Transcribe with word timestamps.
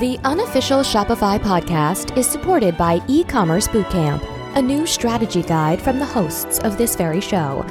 The 0.00 0.18
unofficial 0.24 0.80
Shopify 0.80 1.38
podcast 1.38 2.18
is 2.18 2.26
supported 2.26 2.76
by 2.76 3.00
e-commerce 3.08 3.66
bootcamp, 3.66 4.22
a 4.54 4.60
new 4.60 4.84
strategy 4.84 5.42
guide 5.42 5.80
from 5.80 5.98
the 5.98 6.04
hosts 6.04 6.58
of 6.58 6.76
this 6.76 6.94
very 6.94 7.22
show. 7.22 7.62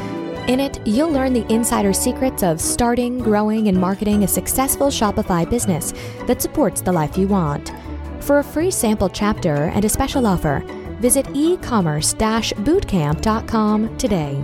In 0.48 0.60
it, 0.60 0.80
you'll 0.88 1.12
learn 1.12 1.34
the 1.34 1.46
insider 1.54 1.94
secrets 1.94 2.42
of 2.42 2.60
starting, 2.60 3.20
growing, 3.20 3.68
and 3.68 3.80
marketing 3.80 4.24
a 4.24 4.28
successful 4.28 4.88
Shopify 4.88 5.48
business 5.48 5.94
that 6.26 6.42
supports 6.42 6.82
the 6.82 6.92
life 6.92 7.16
you 7.16 7.28
want. 7.28 7.72
For 8.22 8.40
a 8.40 8.44
free 8.44 8.72
sample 8.72 9.10
chapter 9.10 9.66
and 9.66 9.86
a 9.86 9.90
special 9.90 10.26
offer, 10.26 10.64
visit 11.00 11.28
ecommerce-bootcamp.com 11.28 13.98
today. 14.00 14.44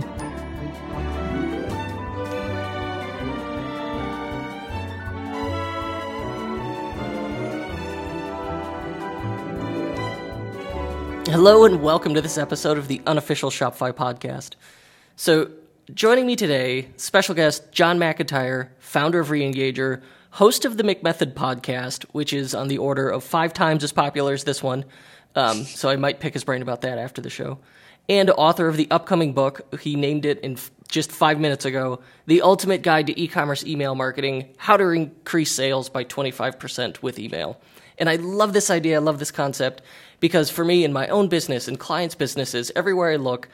Hello 11.32 11.64
and 11.64 11.80
welcome 11.80 12.12
to 12.12 12.20
this 12.20 12.36
episode 12.36 12.76
of 12.76 12.88
the 12.88 13.00
unofficial 13.06 13.48
Shopify 13.48 13.90
podcast. 13.90 14.50
So, 15.16 15.50
joining 15.94 16.26
me 16.26 16.36
today, 16.36 16.90
special 16.98 17.34
guest 17.34 17.72
John 17.72 17.98
McIntyre, 17.98 18.68
founder 18.80 19.20
of 19.20 19.28
ReEngager, 19.28 20.02
host 20.32 20.66
of 20.66 20.76
the 20.76 20.82
McMethod 20.82 21.32
podcast, 21.32 22.04
which 22.12 22.34
is 22.34 22.54
on 22.54 22.68
the 22.68 22.76
order 22.76 23.08
of 23.08 23.24
five 23.24 23.54
times 23.54 23.82
as 23.82 23.92
popular 23.92 24.34
as 24.34 24.44
this 24.44 24.62
one. 24.62 24.84
Um, 25.34 25.64
so 25.64 25.88
I 25.88 25.96
might 25.96 26.20
pick 26.20 26.34
his 26.34 26.44
brain 26.44 26.60
about 26.60 26.82
that 26.82 26.98
after 26.98 27.22
the 27.22 27.30
show. 27.30 27.60
And 28.10 28.28
author 28.28 28.68
of 28.68 28.76
the 28.76 28.88
upcoming 28.90 29.32
book, 29.32 29.80
he 29.80 29.96
named 29.96 30.26
it 30.26 30.38
in 30.40 30.58
just 30.92 31.10
five 31.10 31.40
minutes 31.40 31.64
ago, 31.64 32.00
The 32.26 32.42
Ultimate 32.42 32.82
Guide 32.82 33.08
to 33.08 33.20
E-commerce 33.20 33.64
Email 33.64 33.94
Marketing: 33.94 34.54
How 34.58 34.76
to 34.76 34.90
Increase 34.90 35.50
Sales 35.50 35.88
by 35.88 36.04
25% 36.04 37.02
with 37.02 37.18
Email. 37.18 37.58
And 37.98 38.08
I 38.08 38.16
love 38.16 38.52
this 38.52 38.70
idea, 38.70 38.96
I 38.96 38.98
love 38.98 39.18
this 39.18 39.30
concept, 39.30 39.82
because 40.20 40.50
for 40.50 40.64
me, 40.64 40.84
in 40.84 40.92
my 40.92 41.08
own 41.08 41.28
business 41.28 41.66
and 41.66 41.78
clients' 41.78 42.14
businesses, 42.14 42.70
everywhere 42.76 43.10
I 43.10 43.16
look, 43.16 43.48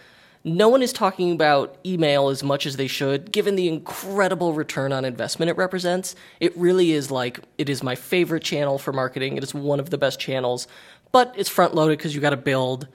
no 0.44 0.68
one 0.68 0.82
is 0.82 0.92
talking 0.92 1.32
about 1.32 1.78
email 1.86 2.28
as 2.28 2.42
much 2.42 2.66
as 2.66 2.76
they 2.76 2.86
should, 2.86 3.30
given 3.30 3.54
the 3.54 3.68
incredible 3.68 4.52
return 4.52 4.92
on 4.92 5.04
investment 5.04 5.50
it 5.50 5.56
represents. 5.56 6.16
It 6.40 6.56
really 6.56 6.92
is 6.92 7.10
like, 7.10 7.40
it 7.56 7.68
is 7.68 7.82
my 7.82 7.94
favorite 7.94 8.42
channel 8.42 8.78
for 8.78 8.92
marketing. 8.92 9.36
It 9.36 9.44
is 9.44 9.54
one 9.54 9.80
of 9.80 9.90
the 9.90 9.98
best 9.98 10.18
channels, 10.18 10.66
but 11.12 11.34
it's 11.36 11.48
front 11.48 11.74
loaded 11.74 11.98
because 11.98 12.14
you 12.14 12.20
got 12.20 12.30
to 12.30 12.36
build 12.36 12.88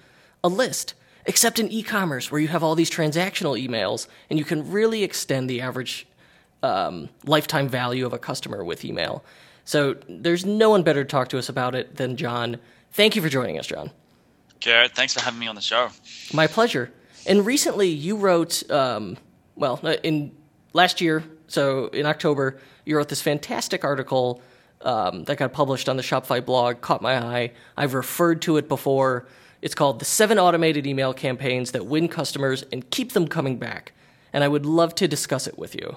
a 0.44 0.50
list. 0.50 0.96
Except 1.26 1.60
in 1.60 1.72
e 1.72 1.84
commerce, 1.84 2.32
where 2.32 2.42
you 2.42 2.50
have 2.50 2.64
all 2.64 2.76
these 2.76 2.90
transactional 2.90 3.62
emails, 3.62 4.08
and 4.30 4.38
you 4.38 4.46
can 4.46 4.70
really 4.70 5.04
extend 5.04 5.50
the 5.50 5.62
average 5.62 6.06
um, 6.62 7.10
lifetime 7.26 7.70
value 7.70 8.06
of 8.06 8.14
a 8.14 8.20
customer 8.20 8.64
with 8.64 8.84
email. 8.84 9.24
So 9.66 9.96
there's 10.10 10.46
no 10.46 10.70
one 10.70 10.84
better 10.84 11.04
to 11.04 11.10
talk 11.10 11.30
to 11.30 11.38
us 11.38 11.50
about 11.50 11.76
it 11.76 11.96
than 11.96 12.18
John. 12.18 12.58
Thank 12.92 13.16
you 13.16 13.22
for 13.22 13.30
joining 13.30 13.58
us, 13.58 13.68
John. 13.68 13.92
Garrett, 14.60 14.94
thanks 14.94 15.14
for 15.14 15.22
having 15.22 15.40
me 15.40 15.48
on 15.48 15.56
the 15.56 15.62
show. 15.62 15.90
My 16.34 16.48
pleasure. 16.48 16.92
And 17.26 17.46
recently, 17.46 17.90
you 17.90 18.18
wrote, 18.18 18.70
um, 18.70 19.18
well, 19.56 19.80
in 20.04 20.32
last 20.74 21.02
year, 21.02 21.24
so 21.48 21.88
in 21.88 22.06
October, 22.06 22.60
you 22.86 22.98
wrote 22.98 23.10
this 23.10 23.22
fantastic 23.22 23.84
article 23.84 24.42
um, 24.82 25.24
that 25.26 25.38
got 25.38 25.54
published 25.54 25.88
on 25.88 25.96
the 25.96 26.04
Shopify 26.04 26.44
blog, 26.44 26.82
caught 26.82 27.02
my 27.02 27.18
eye. 27.18 27.52
I've 27.78 27.94
referred 27.94 28.42
to 28.44 28.58
it 28.58 28.68
before. 28.68 29.26
It's 29.64 29.76
called 29.76 30.00
The 30.00 30.06
Seven 30.06 30.38
Automated 30.38 30.86
Email 30.86 31.14
Campaigns 31.14 31.72
That 31.72 31.86
Win 31.86 32.10
Customers 32.10 32.66
and 32.74 32.90
Keep 32.90 33.14
Them 33.14 33.30
Coming 33.30 33.56
Back. 33.56 33.94
And 34.34 34.44
I 34.44 34.50
would 34.50 34.66
love 34.66 34.94
to 34.96 35.08
discuss 35.08 35.48
it 35.48 35.58
with 35.58 35.74
you. 35.74 35.96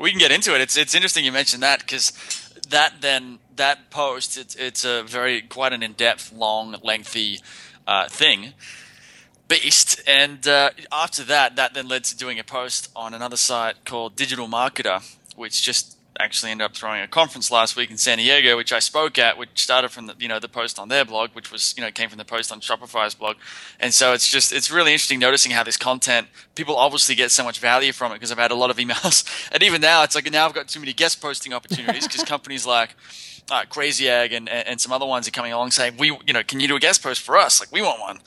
We 0.00 0.10
can 0.10 0.18
get 0.18 0.32
into 0.32 0.54
it. 0.54 0.62
It's, 0.62 0.74
it's 0.78 0.94
interesting 0.94 1.26
you 1.26 1.32
mentioned 1.32 1.62
that 1.62 1.80
because 1.80 2.12
that 2.70 3.02
then, 3.02 3.40
that 3.56 3.90
post, 3.90 4.38
it's, 4.38 4.54
it's 4.54 4.86
a 4.86 5.02
very, 5.02 5.42
quite 5.42 5.74
an 5.74 5.82
in 5.82 5.92
depth, 5.92 6.32
long, 6.32 6.74
lengthy 6.82 7.40
uh, 7.86 8.08
thing 8.08 8.54
beast. 9.46 10.00
And 10.06 10.48
uh, 10.48 10.70
after 10.90 11.24
that, 11.24 11.56
that 11.56 11.74
then 11.74 11.88
led 11.88 12.04
to 12.04 12.16
doing 12.16 12.38
a 12.38 12.44
post 12.44 12.90
on 12.96 13.12
another 13.12 13.36
site 13.36 13.84
called 13.84 14.16
Digital 14.16 14.48
Marketer, 14.48 15.02
which 15.36 15.62
just 15.62 15.93
actually 16.18 16.52
ended 16.52 16.64
up 16.64 16.74
throwing 16.74 17.00
a 17.02 17.08
conference 17.08 17.50
last 17.50 17.76
week 17.76 17.90
in 17.90 17.96
San 17.96 18.18
Diego, 18.18 18.56
which 18.56 18.72
I 18.72 18.78
spoke 18.78 19.18
at, 19.18 19.36
which 19.36 19.50
started 19.54 19.90
from 19.90 20.06
the 20.06 20.14
you 20.18 20.28
know 20.28 20.38
the 20.38 20.48
post 20.48 20.78
on 20.78 20.88
their 20.88 21.04
blog, 21.04 21.30
which 21.30 21.50
was 21.50 21.74
you 21.76 21.82
know 21.82 21.90
came 21.90 22.08
from 22.08 22.18
the 22.18 22.24
post 22.24 22.52
on 22.52 22.60
Shopify's 22.60 23.14
blog, 23.14 23.36
and 23.80 23.92
so 23.92 24.12
it's 24.12 24.28
just 24.28 24.52
it's 24.52 24.70
really 24.70 24.92
interesting 24.92 25.18
noticing 25.18 25.52
how 25.52 25.62
this 25.62 25.76
content 25.76 26.28
people 26.54 26.76
obviously 26.76 27.14
get 27.14 27.30
so 27.30 27.44
much 27.44 27.58
value 27.58 27.92
from 27.92 28.12
it 28.12 28.16
because 28.16 28.30
I've 28.30 28.38
had 28.38 28.50
a 28.50 28.56
lot 28.56 28.70
of 28.70 28.76
emails, 28.76 29.24
and 29.52 29.62
even 29.62 29.80
now 29.80 30.02
it's 30.02 30.14
like 30.14 30.30
now 30.30 30.46
I've 30.46 30.54
got 30.54 30.68
too 30.68 30.80
many 30.80 30.92
guest 30.92 31.20
posting 31.20 31.52
opportunities 31.52 32.06
because 32.06 32.24
companies 32.24 32.66
like. 32.66 32.94
Uh, 33.50 33.62
Crazy 33.68 34.08
Egg 34.08 34.32
and, 34.32 34.48
and 34.48 34.80
some 34.80 34.90
other 34.90 35.04
ones 35.04 35.28
are 35.28 35.30
coming 35.30 35.52
along 35.52 35.70
saying, 35.70 35.98
"We, 35.98 36.18
you 36.26 36.32
know, 36.32 36.42
can 36.42 36.60
you 36.60 36.66
do 36.66 36.76
a 36.76 36.80
guest 36.80 37.02
post 37.02 37.20
for 37.20 37.36
us? 37.36 37.60
Like, 37.60 37.70
we 37.70 37.82
want 37.82 38.00
one." 38.00 38.20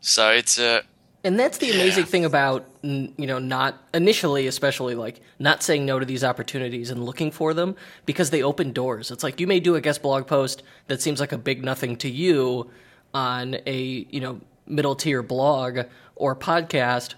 So 0.00 0.30
it's 0.30 0.60
a. 0.60 0.84
And 1.24 1.40
that's 1.40 1.56
the 1.56 1.70
amazing 1.70 2.04
thing 2.04 2.26
about 2.26 2.66
you 2.82 3.12
know 3.18 3.38
not 3.38 3.82
initially 3.94 4.46
especially 4.46 4.94
like 4.94 5.22
not 5.38 5.62
saying 5.62 5.86
no 5.86 5.98
to 5.98 6.04
these 6.04 6.22
opportunities 6.22 6.90
and 6.90 7.02
looking 7.02 7.30
for 7.30 7.54
them 7.54 7.76
because 8.04 8.28
they 8.28 8.42
open 8.42 8.72
doors. 8.72 9.10
It's 9.10 9.24
like 9.24 9.40
you 9.40 9.46
may 9.46 9.58
do 9.58 9.74
a 9.74 9.80
guest 9.80 10.02
blog 10.02 10.26
post 10.26 10.62
that 10.88 11.00
seems 11.00 11.20
like 11.20 11.32
a 11.32 11.38
big 11.38 11.64
nothing 11.64 11.96
to 11.96 12.10
you 12.10 12.70
on 13.14 13.56
a, 13.64 14.06
you 14.10 14.20
know, 14.20 14.40
middle 14.66 14.94
tier 14.94 15.22
blog 15.22 15.80
or 16.16 16.36
podcast, 16.36 17.14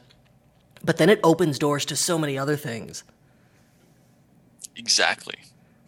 but 0.84 0.98
then 0.98 1.08
it 1.08 1.18
opens 1.24 1.58
doors 1.58 1.84
to 1.86 1.96
so 1.96 2.16
many 2.18 2.38
other 2.38 2.56
things. 2.56 3.02
Exactly. 4.76 5.36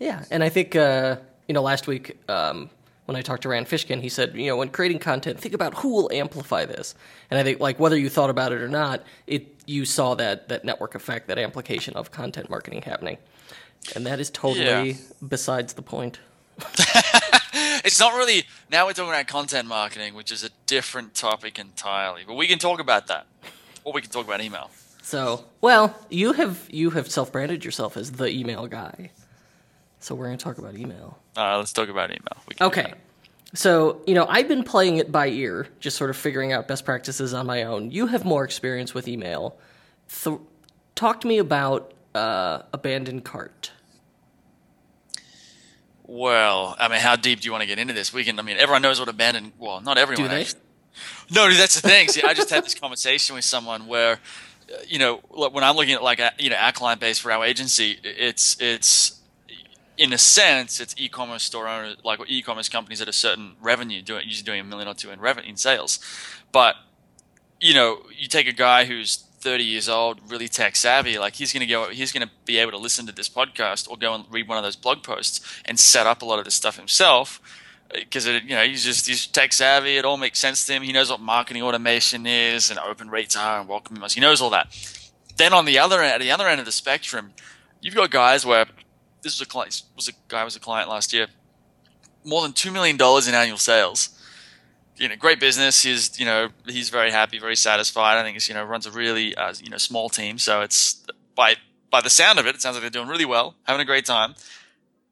Yeah, 0.00 0.24
and 0.30 0.42
I 0.42 0.48
think 0.48 0.74
uh, 0.74 1.16
you 1.46 1.54
know 1.54 1.62
last 1.62 1.86
week 1.86 2.18
um, 2.28 2.70
when 3.08 3.16
I 3.16 3.22
talked 3.22 3.44
to 3.44 3.48
Rand 3.48 3.68
Fishkin, 3.68 4.02
he 4.02 4.10
said, 4.10 4.36
you 4.36 4.48
know, 4.48 4.56
when 4.56 4.68
creating 4.68 4.98
content, 4.98 5.40
think 5.40 5.54
about 5.54 5.72
who 5.78 5.94
will 5.94 6.12
amplify 6.12 6.66
this. 6.66 6.94
And 7.30 7.40
I 7.40 7.42
think, 7.42 7.58
like, 7.58 7.80
whether 7.80 7.96
you 7.96 8.10
thought 8.10 8.28
about 8.28 8.52
it 8.52 8.60
or 8.60 8.68
not, 8.68 9.02
it 9.26 9.46
you 9.64 9.86
saw 9.86 10.14
that 10.16 10.50
that 10.50 10.62
network 10.62 10.94
effect, 10.94 11.26
that 11.28 11.38
amplification 11.38 11.96
of 11.96 12.10
content 12.10 12.50
marketing 12.50 12.82
happening, 12.82 13.16
and 13.96 14.04
that 14.04 14.20
is 14.20 14.28
totally 14.28 14.90
yeah. 14.90 14.96
besides 15.26 15.72
the 15.72 15.80
point. 15.80 16.18
it's 17.82 17.98
not 17.98 18.12
really. 18.12 18.42
Now 18.70 18.84
we're 18.84 18.92
talking 18.92 19.08
about 19.08 19.26
content 19.26 19.66
marketing, 19.66 20.12
which 20.12 20.30
is 20.30 20.44
a 20.44 20.50
different 20.66 21.14
topic 21.14 21.58
entirely. 21.58 22.24
But 22.26 22.34
we 22.34 22.46
can 22.46 22.58
talk 22.58 22.78
about 22.78 23.06
that, 23.06 23.26
or 23.84 23.94
we 23.94 24.02
can 24.02 24.10
talk 24.10 24.26
about 24.26 24.42
email. 24.42 24.68
So, 25.00 25.46
well, 25.62 25.96
you 26.10 26.34
have 26.34 26.68
you 26.70 26.90
have 26.90 27.10
self 27.10 27.32
branded 27.32 27.64
yourself 27.64 27.96
as 27.96 28.12
the 28.12 28.28
email 28.28 28.66
guy. 28.66 29.12
So 30.00 30.14
we're 30.14 30.26
going 30.26 30.38
to 30.38 30.44
talk 30.44 30.58
about 30.58 30.76
email. 30.76 31.18
Uh, 31.36 31.58
let's 31.58 31.72
talk 31.72 31.88
about 31.88 32.10
email. 32.10 32.36
Okay. 32.60 32.94
So, 33.54 34.02
you 34.06 34.14
know, 34.14 34.26
I've 34.28 34.48
been 34.48 34.62
playing 34.62 34.98
it 34.98 35.10
by 35.10 35.28
ear, 35.28 35.68
just 35.80 35.96
sort 35.96 36.10
of 36.10 36.16
figuring 36.16 36.52
out 36.52 36.68
best 36.68 36.84
practices 36.84 37.32
on 37.32 37.46
my 37.46 37.62
own. 37.62 37.90
You 37.90 38.06
have 38.08 38.24
more 38.24 38.44
experience 38.44 38.94
with 38.94 39.08
email. 39.08 39.56
Th- 40.22 40.38
talk 40.94 41.20
to 41.22 41.26
me 41.26 41.38
about 41.38 41.92
uh, 42.14 42.62
abandoned 42.72 43.24
cart. 43.24 43.72
Well, 46.04 46.74
I 46.78 46.88
mean, 46.88 47.00
how 47.00 47.16
deep 47.16 47.40
do 47.40 47.46
you 47.46 47.52
want 47.52 47.62
to 47.62 47.66
get 47.66 47.78
into 47.78 47.92
this? 47.92 48.12
We 48.12 48.24
can. 48.24 48.38
I 48.38 48.42
mean, 48.42 48.56
everyone 48.56 48.80
knows 48.80 48.98
what 48.98 49.10
abandoned. 49.10 49.52
Well, 49.58 49.82
not 49.82 49.98
everyone. 49.98 50.24
Do 50.24 50.28
they? 50.28 50.40
Actually. 50.40 50.60
No, 51.34 51.52
that's 51.52 51.78
the 51.80 51.86
thing. 51.86 52.08
See, 52.08 52.22
I 52.22 52.32
just 52.32 52.48
had 52.48 52.64
this 52.64 52.74
conversation 52.74 53.36
with 53.36 53.44
someone 53.44 53.86
where, 53.86 54.14
uh, 54.14 54.76
you 54.86 54.98
know, 54.98 55.16
when 55.28 55.62
I'm 55.62 55.76
looking 55.76 55.94
at 55.94 56.02
like 56.02 56.20
you 56.38 56.48
know 56.48 56.56
our 56.56 56.72
client 56.72 57.00
base 57.00 57.18
for 57.18 57.30
our 57.30 57.44
agency, 57.44 57.98
it's 58.02 58.56
it's 58.58 59.17
in 59.98 60.12
a 60.12 60.18
sense, 60.18 60.80
it's 60.80 60.94
e-commerce 60.96 61.42
store 61.42 61.68
owners, 61.68 61.96
like 62.04 62.20
e-commerce 62.28 62.68
companies 62.68 63.02
at 63.02 63.08
a 63.08 63.12
certain 63.12 63.56
revenue, 63.60 64.00
doing 64.00 64.24
usually 64.24 64.44
doing 64.44 64.60
a 64.60 64.64
million 64.64 64.88
or 64.88 64.94
two 64.94 65.10
in 65.10 65.20
revenue 65.20 65.50
in 65.50 65.56
sales. 65.56 65.98
But 66.52 66.76
you 67.60 67.74
know, 67.74 68.02
you 68.16 68.28
take 68.28 68.46
a 68.46 68.52
guy 68.52 68.84
who's 68.84 69.16
30 69.16 69.64
years 69.64 69.88
old, 69.88 70.20
really 70.30 70.48
tech 70.48 70.76
savvy, 70.76 71.18
like 71.18 71.34
he's 71.34 71.52
going 71.52 71.60
to 71.60 71.66
go, 71.66 71.88
he's 71.88 72.12
going 72.12 72.26
to 72.26 72.32
be 72.44 72.58
able 72.58 72.70
to 72.72 72.78
listen 72.78 73.06
to 73.06 73.12
this 73.12 73.28
podcast 73.28 73.90
or 73.90 73.96
go 73.96 74.14
and 74.14 74.24
read 74.30 74.48
one 74.48 74.56
of 74.56 74.64
those 74.64 74.76
blog 74.76 75.02
posts 75.02 75.40
and 75.64 75.78
set 75.78 76.06
up 76.06 76.22
a 76.22 76.24
lot 76.24 76.38
of 76.38 76.44
this 76.44 76.54
stuff 76.54 76.76
himself 76.76 77.40
eh, 77.92 78.00
because 78.00 78.26
you 78.26 78.40
know 78.50 78.64
he's 78.64 78.84
just 78.84 79.06
he's 79.08 79.26
tech 79.26 79.52
savvy. 79.52 79.96
It 79.96 80.04
all 80.04 80.16
makes 80.16 80.38
sense 80.38 80.64
to 80.66 80.74
him. 80.74 80.82
He 80.82 80.92
knows 80.92 81.10
what 81.10 81.20
marketing 81.20 81.62
automation 81.62 82.26
is 82.26 82.70
and 82.70 82.78
open 82.78 83.10
rates 83.10 83.36
are 83.36 83.60
and 83.60 83.68
welcome 83.68 83.96
emails. 83.96 84.14
He 84.14 84.20
knows 84.20 84.40
all 84.40 84.50
that. 84.50 84.68
Then 85.36 85.52
on 85.52 85.64
the 85.64 85.78
other 85.78 86.02
end, 86.02 86.14
at 86.14 86.20
the 86.20 86.30
other 86.30 86.48
end 86.48 86.60
of 86.60 86.66
the 86.66 86.72
spectrum, 86.72 87.32
you've 87.80 87.94
got 87.94 88.10
guys 88.10 88.44
where 88.44 88.66
this 89.22 89.38
was 89.38 89.46
a 89.46 89.50
client, 89.50 89.82
was 89.96 90.08
a 90.08 90.12
guy 90.28 90.44
was 90.44 90.56
a 90.56 90.60
client 90.60 90.88
last 90.88 91.12
year, 91.12 91.26
more 92.24 92.42
than 92.42 92.52
two 92.52 92.70
million 92.70 92.96
dollars 92.96 93.28
in 93.28 93.34
annual 93.34 93.58
sales. 93.58 94.10
You 94.96 95.08
know, 95.08 95.16
great 95.16 95.38
business. 95.38 95.82
He's 95.82 96.18
you 96.18 96.26
know 96.26 96.48
he's 96.66 96.90
very 96.90 97.10
happy, 97.10 97.38
very 97.38 97.56
satisfied. 97.56 98.18
I 98.18 98.22
think 98.22 98.34
he's 98.34 98.48
you 98.48 98.54
know 98.54 98.64
runs 98.64 98.86
a 98.86 98.90
really 98.90 99.34
uh, 99.36 99.54
you 99.62 99.70
know 99.70 99.78
small 99.78 100.08
team, 100.08 100.38
so 100.38 100.60
it's 100.60 101.04
by 101.34 101.56
by 101.90 102.00
the 102.00 102.10
sound 102.10 102.38
of 102.38 102.46
it, 102.46 102.54
it 102.54 102.62
sounds 102.62 102.76
like 102.76 102.82
they're 102.82 102.90
doing 102.90 103.08
really 103.08 103.24
well, 103.24 103.54
having 103.64 103.80
a 103.80 103.84
great 103.84 104.04
time. 104.04 104.34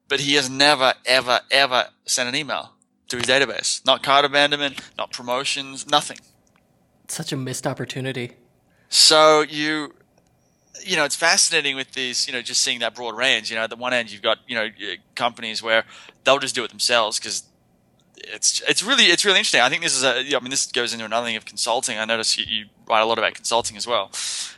But 0.07 0.21
he 0.21 0.35
has 0.35 0.49
never, 0.49 0.93
ever, 1.05 1.41
ever 1.51 1.87
sent 2.05 2.29
an 2.29 2.35
email 2.35 2.73
to 3.09 3.17
his 3.17 3.25
database. 3.25 3.85
Not 3.85 4.03
cart 4.03 4.25
abandonment, 4.25 4.79
not 4.97 5.11
promotions, 5.11 5.89
nothing. 5.89 6.19
Such 7.07 7.31
a 7.31 7.37
missed 7.37 7.65
opportunity. 7.67 8.33
So 8.89 9.41
you 9.41 9.93
you 10.87 10.95
know, 10.95 11.03
it's 11.03 11.15
fascinating 11.15 11.75
with 11.75 11.91
these, 11.91 12.27
you 12.27 12.33
know, 12.33 12.41
just 12.41 12.61
seeing 12.61 12.79
that 12.79 12.95
broad 12.95 13.15
range. 13.15 13.49
You 13.49 13.57
know, 13.57 13.63
at 13.63 13.69
the 13.69 13.75
one 13.75 13.93
end, 13.93 14.11
you've 14.11 14.21
got, 14.21 14.39
you 14.47 14.55
know, 14.55 14.69
companies 15.15 15.61
where 15.61 15.83
they'll 16.23 16.39
just 16.39 16.55
do 16.55 16.63
it 16.63 16.69
themselves 16.69 17.19
because 17.19 17.43
it's 18.17 18.61
it's 18.67 18.83
really 18.83 19.05
it's 19.05 19.25
really 19.25 19.37
interesting. 19.37 19.61
I 19.61 19.69
think 19.69 19.83
this 19.83 19.95
is 19.95 20.03
a 20.03 20.35
I 20.35 20.39
mean 20.39 20.49
this 20.49 20.65
goes 20.71 20.93
into 20.93 21.05
another 21.05 21.27
thing 21.27 21.35
of 21.35 21.45
consulting. 21.45 21.97
I 21.97 22.05
notice 22.05 22.37
you, 22.37 22.45
you 22.47 22.65
write 22.87 23.01
a 23.01 23.05
lot 23.05 23.17
about 23.17 23.33
consulting 23.33 23.77
as 23.77 23.85
well, 23.85 24.11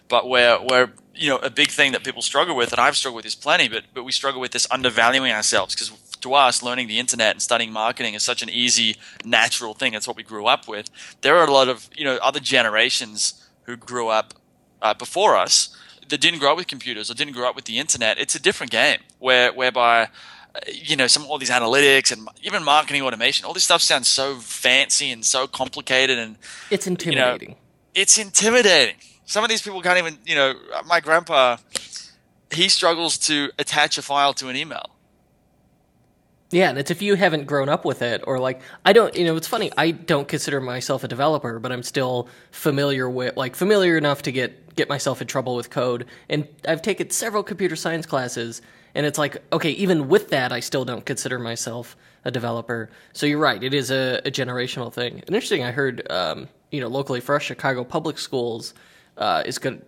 but 0.08 0.28
where 0.28 0.58
where 0.58 0.94
you 1.14 1.30
know 1.30 1.38
a 1.38 1.50
big 1.50 1.70
thing 1.70 1.92
that 1.92 2.04
people 2.04 2.22
struggle 2.22 2.56
with, 2.56 2.72
and 2.72 2.80
I've 2.80 2.96
struggled 2.96 3.18
with 3.18 3.26
this 3.26 3.36
plenty, 3.36 3.68
but 3.68 3.84
but 3.94 4.04
we 4.04 4.12
struggle 4.12 4.40
with 4.40 4.52
this 4.52 4.68
undervaluing 4.72 5.32
ourselves 5.32 5.76
because 5.76 5.92
to 6.22 6.34
us, 6.34 6.62
learning 6.62 6.88
the 6.88 7.00
internet 7.00 7.32
and 7.32 7.42
studying 7.42 7.72
marketing 7.72 8.14
is 8.14 8.24
such 8.24 8.42
an 8.42 8.50
easy, 8.50 8.98
natural 9.24 9.74
thing. 9.74 9.94
It's 9.94 10.08
what 10.08 10.18
we 10.18 10.24
grew 10.24 10.48
up 10.48 10.68
with. 10.68 10.90
There 11.22 11.38
are 11.38 11.48
a 11.48 11.52
lot 11.52 11.68
of 11.70 11.90
you 11.96 12.06
know 12.06 12.18
other 12.22 12.40
generations 12.40 13.46
who 13.64 13.76
grew 13.76 14.08
up 14.08 14.34
uh, 14.82 14.94
before 14.94 15.36
us 15.36 15.76
that 16.10 16.22
didn't 16.22 16.40
grow 16.40 16.52
up 16.52 16.58
with 16.58 16.68
computers 16.68 17.10
or 17.10 17.14
didn't 17.14 17.34
grow 17.34 17.48
up 17.50 17.56
with 17.56 17.66
the 17.66 17.80
internet. 17.80 18.20
It's 18.20 18.36
a 18.36 18.42
different 18.42 18.72
game 18.72 19.00
where 19.20 19.54
whereby 19.54 20.10
uh, 20.56 20.60
you 20.68 20.96
know, 20.96 21.08
some 21.08 21.26
all 21.28 21.38
these 21.38 21.52
analytics 21.52 22.12
and 22.12 22.28
even 22.42 22.64
marketing 22.64 23.04
automation, 23.04 23.46
all 23.46 23.54
this 23.54 23.64
stuff 23.64 23.82
sounds 23.82 24.08
so 24.08 24.36
fancy 24.38 25.12
and 25.12 25.24
so 25.24 25.46
complicated 25.48 26.18
and 26.18 26.38
it's 26.72 26.88
intimidating. 26.88 27.50
You 27.50 27.56
know, 27.56 27.60
it's 27.94 28.18
intimidating. 28.18 28.96
Some 29.26 29.44
of 29.44 29.50
these 29.50 29.62
people 29.62 29.80
can't 29.82 30.00
even, 30.00 30.18
you 30.26 30.34
know, 30.34 30.56
my 30.88 31.02
grandpa, 31.02 31.58
he 32.52 32.68
struggles 32.68 33.18
to 33.20 33.52
attach 33.60 34.00
a 34.00 34.02
file 34.02 34.34
to 34.36 34.48
an 34.48 34.56
email. 34.56 34.90
Yeah, 36.52 36.70
and 36.70 36.80
it's 36.80 36.90
if 36.90 37.02
you 37.04 37.14
haven't 37.16 37.46
grown 37.46 37.70
up 37.70 37.86
with 37.86 38.02
it, 38.02 38.24
or 38.26 38.40
like 38.40 38.62
I 38.84 38.92
don't, 38.92 39.16
you 39.16 39.24
know, 39.24 39.36
it's 39.36 39.48
funny. 39.48 39.72
I 39.78 39.92
don't 39.92 40.28
consider 40.28 40.60
myself 40.60 41.04
a 41.04 41.08
developer, 41.08 41.60
but 41.60 41.72
I'm 41.72 41.84
still 41.84 42.28
familiar 42.52 43.08
with, 43.08 43.38
like, 43.38 43.56
familiar 43.56 43.98
enough 43.98 44.24
to 44.24 44.32
get 44.32 44.76
get 44.76 44.90
myself 44.90 45.22
in 45.22 45.28
trouble 45.28 45.56
with 45.56 45.70
code. 45.70 46.06
And 46.28 46.48
I've 46.68 46.82
taken 46.82 47.12
several 47.12 47.44
computer 47.44 47.76
science 47.76 48.08
classes, 48.08 48.64
and 48.96 49.06
it's 49.06 49.20
like, 49.20 49.44
okay, 49.54 49.72
even 49.72 50.08
with 50.08 50.30
that, 50.30 50.52
I 50.52 50.60
still 50.60 50.86
don't 50.86 51.06
consider 51.06 51.38
myself 51.38 51.96
a 52.26 52.32
developer. 52.32 52.90
So 53.14 53.28
you're 53.28 53.38
right; 53.38 53.64
it 53.64 53.76
is 53.76 53.92
a, 53.92 54.20
a 54.26 54.32
generational 54.32 54.92
thing. 54.92 55.22
And 55.28 55.36
interesting, 55.36 55.64
I 55.64 55.72
heard, 55.72 56.12
um, 56.12 56.48
you 56.72 56.82
know, 56.82 56.88
locally 56.88 57.20
for 57.22 57.36
us, 57.36 57.44
Chicago 57.44 57.84
public 57.84 58.18
schools 58.18 58.74
uh, 59.18 59.44
is 59.46 59.60
are 59.60 59.84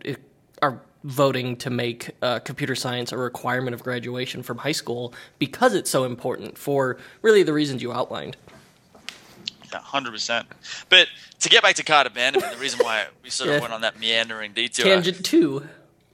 voting 1.03 1.55
to 1.57 1.69
make 1.69 2.11
uh, 2.21 2.39
computer 2.39 2.75
science 2.75 3.11
a 3.11 3.17
requirement 3.17 3.73
of 3.73 3.83
graduation 3.83 4.43
from 4.43 4.59
high 4.59 4.71
school 4.71 5.13
because 5.39 5.73
it's 5.73 5.89
so 5.89 6.03
important 6.03 6.57
for 6.57 6.97
really 7.21 7.43
the 7.43 7.53
reasons 7.53 7.81
you 7.81 7.91
outlined. 7.91 8.37
Yeah, 9.71 9.79
hundred 9.79 10.11
percent. 10.11 10.47
But 10.89 11.07
to 11.39 11.49
get 11.49 11.63
back 11.63 11.75
to 11.75 11.83
cart 11.83 12.05
abandonment, 12.05 12.53
the 12.53 12.59
reason 12.59 12.79
why 12.83 13.07
we 13.23 13.29
sort 13.29 13.49
of 13.49 13.55
yeah. 13.55 13.61
went 13.61 13.73
on 13.73 13.81
that 13.81 13.99
meandering 13.99 14.53
detour. 14.53 14.85
Tangent 14.85 15.25
two. 15.25 15.67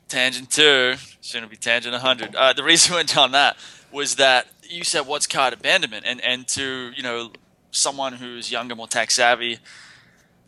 Tangent 0.08 0.50
two. 0.50 0.96
To 1.22 1.48
be 1.48 1.58
tangent 1.58 1.96
hundred. 1.96 2.36
Uh, 2.36 2.54
the 2.54 2.64
reason 2.64 2.92
we 2.94 2.98
went 2.98 3.18
on 3.18 3.32
that 3.32 3.58
was 3.92 4.16
that 4.16 4.48
you 4.64 4.84
said, 4.84 5.02
"What's 5.02 5.28
cart 5.28 5.54
abandonment?" 5.54 6.06
and 6.06 6.22
and 6.22 6.48
to 6.50 6.92
you 6.96 7.04
know 7.04 7.32
someone 7.72 8.14
who's 8.14 8.52
younger, 8.52 8.76
more 8.76 8.88
tech 8.88 9.12
savvy, 9.12 9.60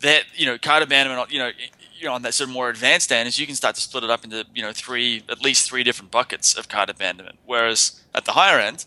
that 0.00 0.22
you 0.34 0.46
know 0.46 0.56
cart 0.56 0.82
abandonment, 0.82 1.30
you 1.32 1.38
know 1.38 1.50
you 2.00 2.06
know 2.06 2.14
on 2.14 2.22
that 2.22 2.34
sort 2.34 2.48
of 2.48 2.54
more 2.54 2.70
advanced 2.70 3.12
end 3.12 3.28
is 3.28 3.38
you 3.38 3.46
can 3.46 3.54
start 3.54 3.74
to 3.74 3.80
split 3.80 4.02
it 4.02 4.10
up 4.10 4.24
into 4.24 4.44
you 4.54 4.62
know 4.62 4.72
three 4.72 5.22
at 5.28 5.42
least 5.42 5.68
three 5.68 5.84
different 5.84 6.10
buckets 6.10 6.54
of 6.54 6.68
cart 6.68 6.88
abandonment. 6.88 7.38
Whereas 7.44 8.00
at 8.14 8.24
the 8.24 8.32
higher 8.32 8.58
end, 8.58 8.86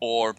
or 0.00 0.34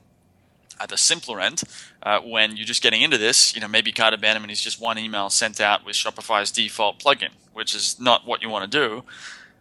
at 0.80 0.90
the 0.90 0.98
simpler 0.98 1.40
end, 1.40 1.64
uh, 2.04 2.20
when 2.20 2.58
you're 2.58 2.66
just 2.66 2.84
getting 2.84 3.02
into 3.02 3.18
this, 3.18 3.56
you 3.56 3.62
know 3.62 3.68
maybe 3.68 3.92
cart 3.92 4.14
abandonment 4.14 4.52
is 4.52 4.62
just 4.62 4.82
one 4.82 5.00
email 5.00 5.30
sent 5.30 5.62
out 5.62 5.86
with 5.86 5.96
Shopify's 5.96 6.52
default 6.52 7.00
plugin, 7.00 7.30
which 7.54 7.74
is 7.74 8.00
not 8.00 8.28
what 8.28 8.42
you 8.42 8.50
want 8.50 8.70
to 8.70 8.78
do. 8.78 9.04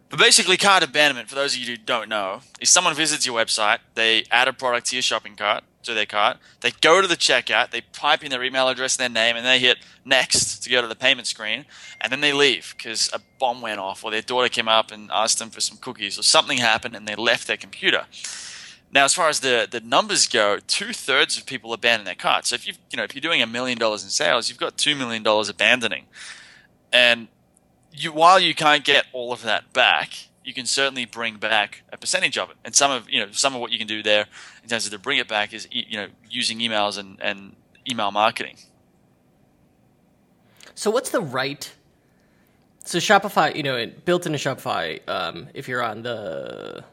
But 0.09 0.19
basically, 0.19 0.57
cart 0.57 0.83
abandonment, 0.83 1.29
for 1.29 1.35
those 1.35 1.53
of 1.53 1.61
you 1.61 1.67
who 1.67 1.77
don't 1.77 2.09
know, 2.09 2.41
is 2.59 2.69
someone 2.69 2.93
visits 2.93 3.25
your 3.25 3.39
website, 3.39 3.79
they 3.95 4.25
add 4.29 4.49
a 4.49 4.53
product 4.53 4.87
to 4.87 4.97
your 4.97 5.03
shopping 5.03 5.37
cart, 5.37 5.63
to 5.83 5.93
their 5.93 6.05
cart. 6.05 6.37
They 6.61 6.71
go 6.71 7.01
to 7.01 7.07
the 7.07 7.15
checkout, 7.15 7.71
they 7.71 7.81
pipe 7.81 8.23
in 8.23 8.31
their 8.31 8.43
email 8.43 8.67
address 8.67 8.97
and 8.97 9.15
their 9.15 9.23
name, 9.23 9.35
and 9.35 9.45
they 9.45 9.59
hit 9.59 9.77
next 10.05 10.63
to 10.63 10.69
go 10.69 10.81
to 10.81 10.87
the 10.87 10.95
payment 10.95 11.27
screen, 11.27 11.65
and 11.99 12.11
then 12.11 12.21
they 12.21 12.33
leave 12.33 12.73
because 12.77 13.09
a 13.13 13.19
bomb 13.39 13.61
went 13.61 13.79
off, 13.79 14.03
or 14.03 14.11
their 14.11 14.21
daughter 14.21 14.49
came 14.49 14.67
up 14.67 14.91
and 14.91 15.09
asked 15.11 15.39
them 15.39 15.49
for 15.49 15.61
some 15.61 15.77
cookies, 15.77 16.17
or 16.17 16.23
something 16.23 16.57
happened, 16.57 16.95
and 16.95 17.07
they 17.07 17.15
left 17.15 17.47
their 17.47 17.57
computer. 17.57 18.05
Now, 18.93 19.05
as 19.05 19.13
far 19.13 19.29
as 19.29 19.39
the, 19.39 19.67
the 19.69 19.79
numbers 19.79 20.27
go, 20.27 20.59
two 20.67 20.91
thirds 20.91 21.37
of 21.37 21.45
people 21.45 21.71
abandon 21.71 22.05
their 22.05 22.15
cart. 22.15 22.45
So 22.45 22.55
if 22.55 22.67
you 22.67 22.73
you 22.89 22.97
know 22.97 23.03
if 23.03 23.15
you're 23.15 23.21
doing 23.21 23.41
a 23.41 23.47
million 23.47 23.77
dollars 23.77 24.03
in 24.03 24.09
sales, 24.09 24.49
you've 24.49 24.57
got 24.57 24.77
two 24.77 24.95
million 24.95 25.23
dollars 25.23 25.47
abandoning, 25.49 26.05
and 26.91 27.27
you 27.93 28.11
while 28.11 28.39
you 28.39 28.53
can't 28.53 28.83
get 28.83 29.05
all 29.13 29.31
of 29.31 29.43
that 29.43 29.71
back, 29.71 30.09
you 30.43 30.53
can 30.53 30.65
certainly 30.65 31.05
bring 31.05 31.37
back 31.37 31.83
a 31.91 31.97
percentage 31.97 32.37
of 32.37 32.49
it. 32.49 32.57
And 32.65 32.75
some 32.75 32.91
of 32.91 33.09
you 33.09 33.19
know 33.19 33.31
some 33.31 33.55
of 33.55 33.61
what 33.61 33.71
you 33.71 33.77
can 33.77 33.87
do 33.87 34.01
there 34.03 34.25
in 34.63 34.69
terms 34.69 34.85
of 34.85 34.91
to 34.91 34.99
bring 34.99 35.17
it 35.19 35.27
back 35.27 35.53
is 35.53 35.67
you 35.71 35.97
know 35.97 36.07
using 36.29 36.59
emails 36.59 36.97
and, 36.97 37.19
and 37.21 37.55
email 37.89 38.11
marketing. 38.11 38.57
So 40.75 40.89
what's 40.89 41.09
the 41.09 41.21
right? 41.21 41.71
So 42.83 42.97
Shopify, 42.97 43.55
you 43.55 43.63
know, 43.63 43.85
built 44.05 44.25
into 44.25 44.39
Shopify, 44.39 44.99
um, 45.07 45.47
if 45.53 45.67
you're 45.67 45.83
on 45.83 46.01
the, 46.01 46.83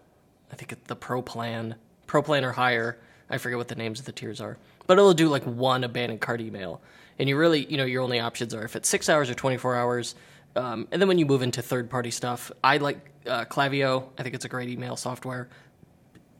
I 0.52 0.56
think 0.56 0.72
it's 0.72 0.86
the 0.86 0.96
Pro 0.96 1.22
plan, 1.22 1.74
Pro 2.06 2.22
plan 2.22 2.44
or 2.44 2.52
higher, 2.52 2.98
I 3.30 3.38
forget 3.38 3.56
what 3.56 3.68
the 3.68 3.74
names 3.74 3.98
of 3.98 4.04
the 4.04 4.12
tiers 4.12 4.40
are, 4.40 4.58
but 4.86 4.98
it'll 4.98 5.14
do 5.14 5.28
like 5.28 5.44
one 5.44 5.84
abandoned 5.84 6.20
cart 6.20 6.40
email, 6.40 6.82
and 7.18 7.28
you 7.28 7.36
really, 7.36 7.64
you 7.66 7.76
know, 7.76 7.84
your 7.84 8.02
only 8.02 8.20
options 8.20 8.54
are 8.54 8.62
if 8.64 8.76
it's 8.76 8.88
six 8.88 9.08
hours 9.08 9.30
or 9.30 9.34
24 9.34 9.74
hours. 9.74 10.14
Um, 10.58 10.88
and 10.90 11.00
then 11.00 11.06
when 11.06 11.18
you 11.18 11.26
move 11.26 11.42
into 11.42 11.62
third 11.62 11.88
party 11.88 12.10
stuff, 12.10 12.50
I 12.64 12.78
like 12.78 12.98
uh, 13.26 13.44
Klaviyo. 13.44 14.08
I 14.18 14.24
think 14.24 14.34
it's 14.34 14.44
a 14.44 14.48
great 14.48 14.68
email 14.68 14.96
software. 14.96 15.48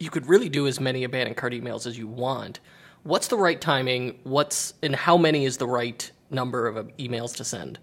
You 0.00 0.10
could 0.10 0.26
really 0.26 0.48
do 0.48 0.66
as 0.66 0.80
many 0.80 1.04
abandoned 1.04 1.36
cart 1.36 1.52
emails 1.52 1.86
as 1.86 1.96
you 1.96 2.08
want. 2.08 2.58
What's 3.04 3.28
the 3.28 3.36
right 3.36 3.60
timing? 3.60 4.18
What's 4.24 4.74
and 4.82 4.96
how 4.96 5.16
many 5.16 5.44
is 5.44 5.58
the 5.58 5.68
right 5.68 6.10
number 6.30 6.66
of 6.66 6.76
uh, 6.76 6.82
emails 6.98 7.36
to 7.36 7.44
send? 7.44 7.78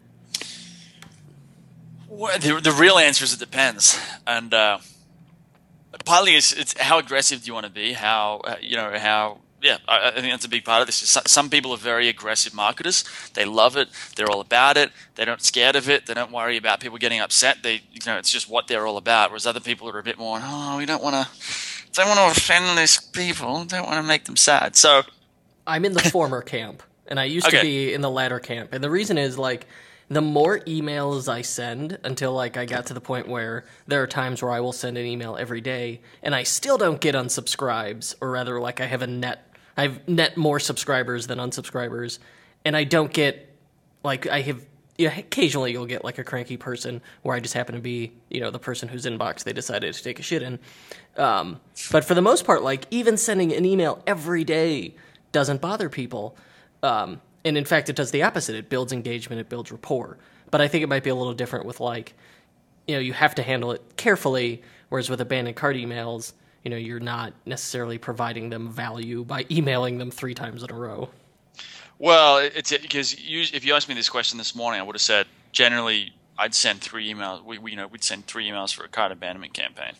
Well, 2.10 2.38
the, 2.38 2.60
the 2.62 2.72
real 2.72 2.98
answer 2.98 3.24
is 3.24 3.34
it 3.34 3.40
depends, 3.40 3.98
and 4.28 4.54
uh, 4.54 4.80
partly 6.04 6.36
it's, 6.36 6.52
it's 6.52 6.78
how 6.78 7.00
aggressive 7.00 7.44
do 7.44 7.48
you 7.48 7.54
want 7.54 7.66
to 7.66 7.72
be? 7.72 7.94
How 7.94 8.42
uh, 8.44 8.56
you 8.62 8.76
know 8.76 8.98
how 9.00 9.40
yeah, 9.66 9.78
I, 9.88 10.10
I, 10.10 10.12
think 10.12 10.28
that's 10.32 10.46
a 10.46 10.50
big 10.50 10.64
part 10.64 10.82
of 10.82 10.88
this. 10.88 11.18
Some 11.26 11.50
people 11.50 11.74
are 11.74 11.78
very 11.78 12.08
aggressive 12.08 12.54
marketers. 12.54 13.04
They 13.34 13.46
love 13.46 13.76
it. 13.76 13.90
They're 14.16 14.30
all 14.30 14.40
about 14.40 14.78
it. 14.78 14.92
They're 15.16 15.26
not 15.26 15.42
scared 15.42 15.76
of 15.76 15.90
it. 15.90 16.06
They 16.06 16.14
don't 16.14 16.32
worry 16.32 16.56
about 16.56 16.80
people 16.80 17.00
getting 17.00 17.20
upset. 17.20 17.64
They, 17.64 17.82
you 17.92 18.00
know, 18.06 18.18
it's 18.18 18.30
just 18.30 18.48
what 18.48 18.68
they're 18.68 18.86
all 18.86 18.98
about. 18.98 19.32
Whereas 19.32 19.48
other 19.48 19.60
people 19.60 19.90
are 19.90 19.98
a 19.98 20.04
bit 20.04 20.20
more, 20.20 20.40
oh, 20.40 20.78
we 20.78 20.86
don't 20.86 21.02
want 21.02 21.16
to, 21.16 21.92
don't 21.94 22.08
want 22.08 22.20
to 22.20 22.40
offend 22.40 22.78
these 22.78 23.00
people. 23.00 23.66
Don't 23.66 23.88
want 23.88 23.98
to 23.98 24.04
make 24.04 24.26
them 24.26 24.36
sad. 24.36 24.76
So, 24.76 25.02
I'm 25.66 25.84
in 25.84 25.94
the 25.94 26.00
former 26.12 26.44
camp, 26.44 26.84
and 27.08 27.20
I 27.20 27.24
used 27.24 27.48
okay. 27.48 27.58
to 27.58 27.64
be 27.64 27.92
in 27.92 28.02
the 28.02 28.12
latter 28.12 28.40
camp. 28.40 28.72
And 28.72 28.84
the 28.84 28.92
reason 28.92 29.18
is 29.18 29.36
like 29.40 29.66
the 30.10 30.22
more 30.22 30.60
emails 30.60 31.28
I 31.28 31.42
send 31.42 31.98
until 32.04 32.34
like 32.34 32.58
I 32.58 32.66
got 32.66 32.86
to 32.88 32.94
the 32.94 33.02
point 33.02 33.28
where 33.28 33.66
there 33.88 34.04
are 34.04 34.08
times 34.08 34.42
where 34.42 34.52
I 34.52 34.60
will 34.60 34.74
send 34.74 34.98
an 34.98 35.06
email 35.06 35.36
every 35.36 35.62
day 35.62 36.02
and 36.22 36.36
I 36.36 36.44
still 36.44 36.78
don't 36.78 37.02
get 37.02 37.16
unsubscribes 37.16 38.14
or 38.22 38.30
rather 38.30 38.60
like 38.60 38.80
I 38.80 38.86
have 38.86 39.02
a 39.02 39.08
net 39.08 39.45
I 39.78 39.84
have 39.84 40.08
net 40.08 40.38
more 40.38 40.60
subscribers 40.60 41.28
than 41.28 41.38
unsubscribers, 41.40 42.20
and 42.64 42.76
I 42.76 42.84
don't 42.84 43.12
get 43.12 43.54
like 44.04 44.28
I 44.28 44.42
have. 44.42 44.66
You 44.98 45.10
know, 45.10 45.14
occasionally, 45.18 45.74
you'll 45.74 45.88
get 45.88 46.06
like 46.06 46.20
a 46.20 46.24
cranky 46.24 46.56
person 46.56 47.02
where 47.22 47.36
I 47.36 47.42
just 47.42 47.54
happen 47.54 47.76
to 47.76 47.82
be, 47.82 48.14
you 48.30 48.40
know, 48.40 48.50
the 48.50 48.60
person 48.60 48.88
whose 48.88 49.06
inbox 49.06 49.44
they 49.44 49.52
decided 49.52 49.94
to 49.94 50.02
take 50.02 50.20
a 50.20 50.22
shit 50.22 50.42
in. 50.42 50.58
Um, 51.18 51.60
but 51.92 52.06
for 52.06 52.14
the 52.14 52.22
most 52.22 52.46
part, 52.46 52.64
like 52.64 52.86
even 52.92 53.18
sending 53.18 53.52
an 53.52 53.66
email 53.66 54.02
every 54.08 54.46
day 54.46 54.96
doesn't 55.34 55.60
bother 55.60 55.90
people. 55.90 56.38
Um, 56.82 57.20
and 57.44 57.58
in 57.58 57.66
fact, 57.66 57.90
it 57.90 57.98
does 57.98 58.12
the 58.12 58.24
opposite. 58.24 58.56
It 58.56 58.70
builds 58.70 58.94
engagement. 58.94 59.42
It 59.42 59.50
builds 59.50 59.70
rapport. 59.70 60.18
But 60.50 60.62
I 60.62 60.70
think 60.70 60.82
it 60.82 60.88
might 60.88 61.04
be 61.04 61.10
a 61.10 61.16
little 61.16 61.34
different 61.34 61.66
with 61.66 61.82
like, 61.82 62.14
you 62.88 62.96
know, 62.96 63.02
you 63.02 63.12
have 63.12 63.36
to 63.36 63.44
handle 63.44 63.74
it 63.74 63.98
carefully. 63.98 64.62
Whereas 64.88 65.10
with 65.10 65.20
abandoned 65.20 65.58
cart 65.58 65.76
emails, 65.76 66.32
you 66.66 66.72
know 66.72 66.78
you're 66.78 67.00
not 67.00 67.32
necessarily 67.46 67.98
providing 67.98 68.50
them 68.50 68.70
value 68.70 69.24
by 69.24 69.46
emailing 69.50 70.00
them 70.00 70.12
three 70.12 70.34
times 70.34 70.64
in 70.64 70.72
a 70.72 70.74
row. 70.74 71.10
Well, 72.00 72.40
it's 72.40 72.72
because 72.72 73.16
if 73.18 73.64
you 73.64 73.74
asked 73.76 73.88
me 73.88 73.96
this 73.96 74.10
question 74.10 74.38
this 74.38 74.56
morning, 74.56 74.82
I 74.82 74.84
would 74.84 74.96
have 74.96 75.02
said 75.02 75.28
generally 75.54 76.14
I'd 76.38 76.56
send 76.56 76.82
three 76.82 77.14
emails. 77.14 77.46
We, 77.46 77.60
we 77.60 77.72
you 77.72 77.78
know 77.78 77.88
we'd 77.88 78.04
send 78.04 78.26
three 78.26 78.50
emails 78.50 78.74
for 78.74 78.84
a 78.84 78.90
cart 78.90 79.12
abandonment 79.12 79.54
campaign, 79.54 79.94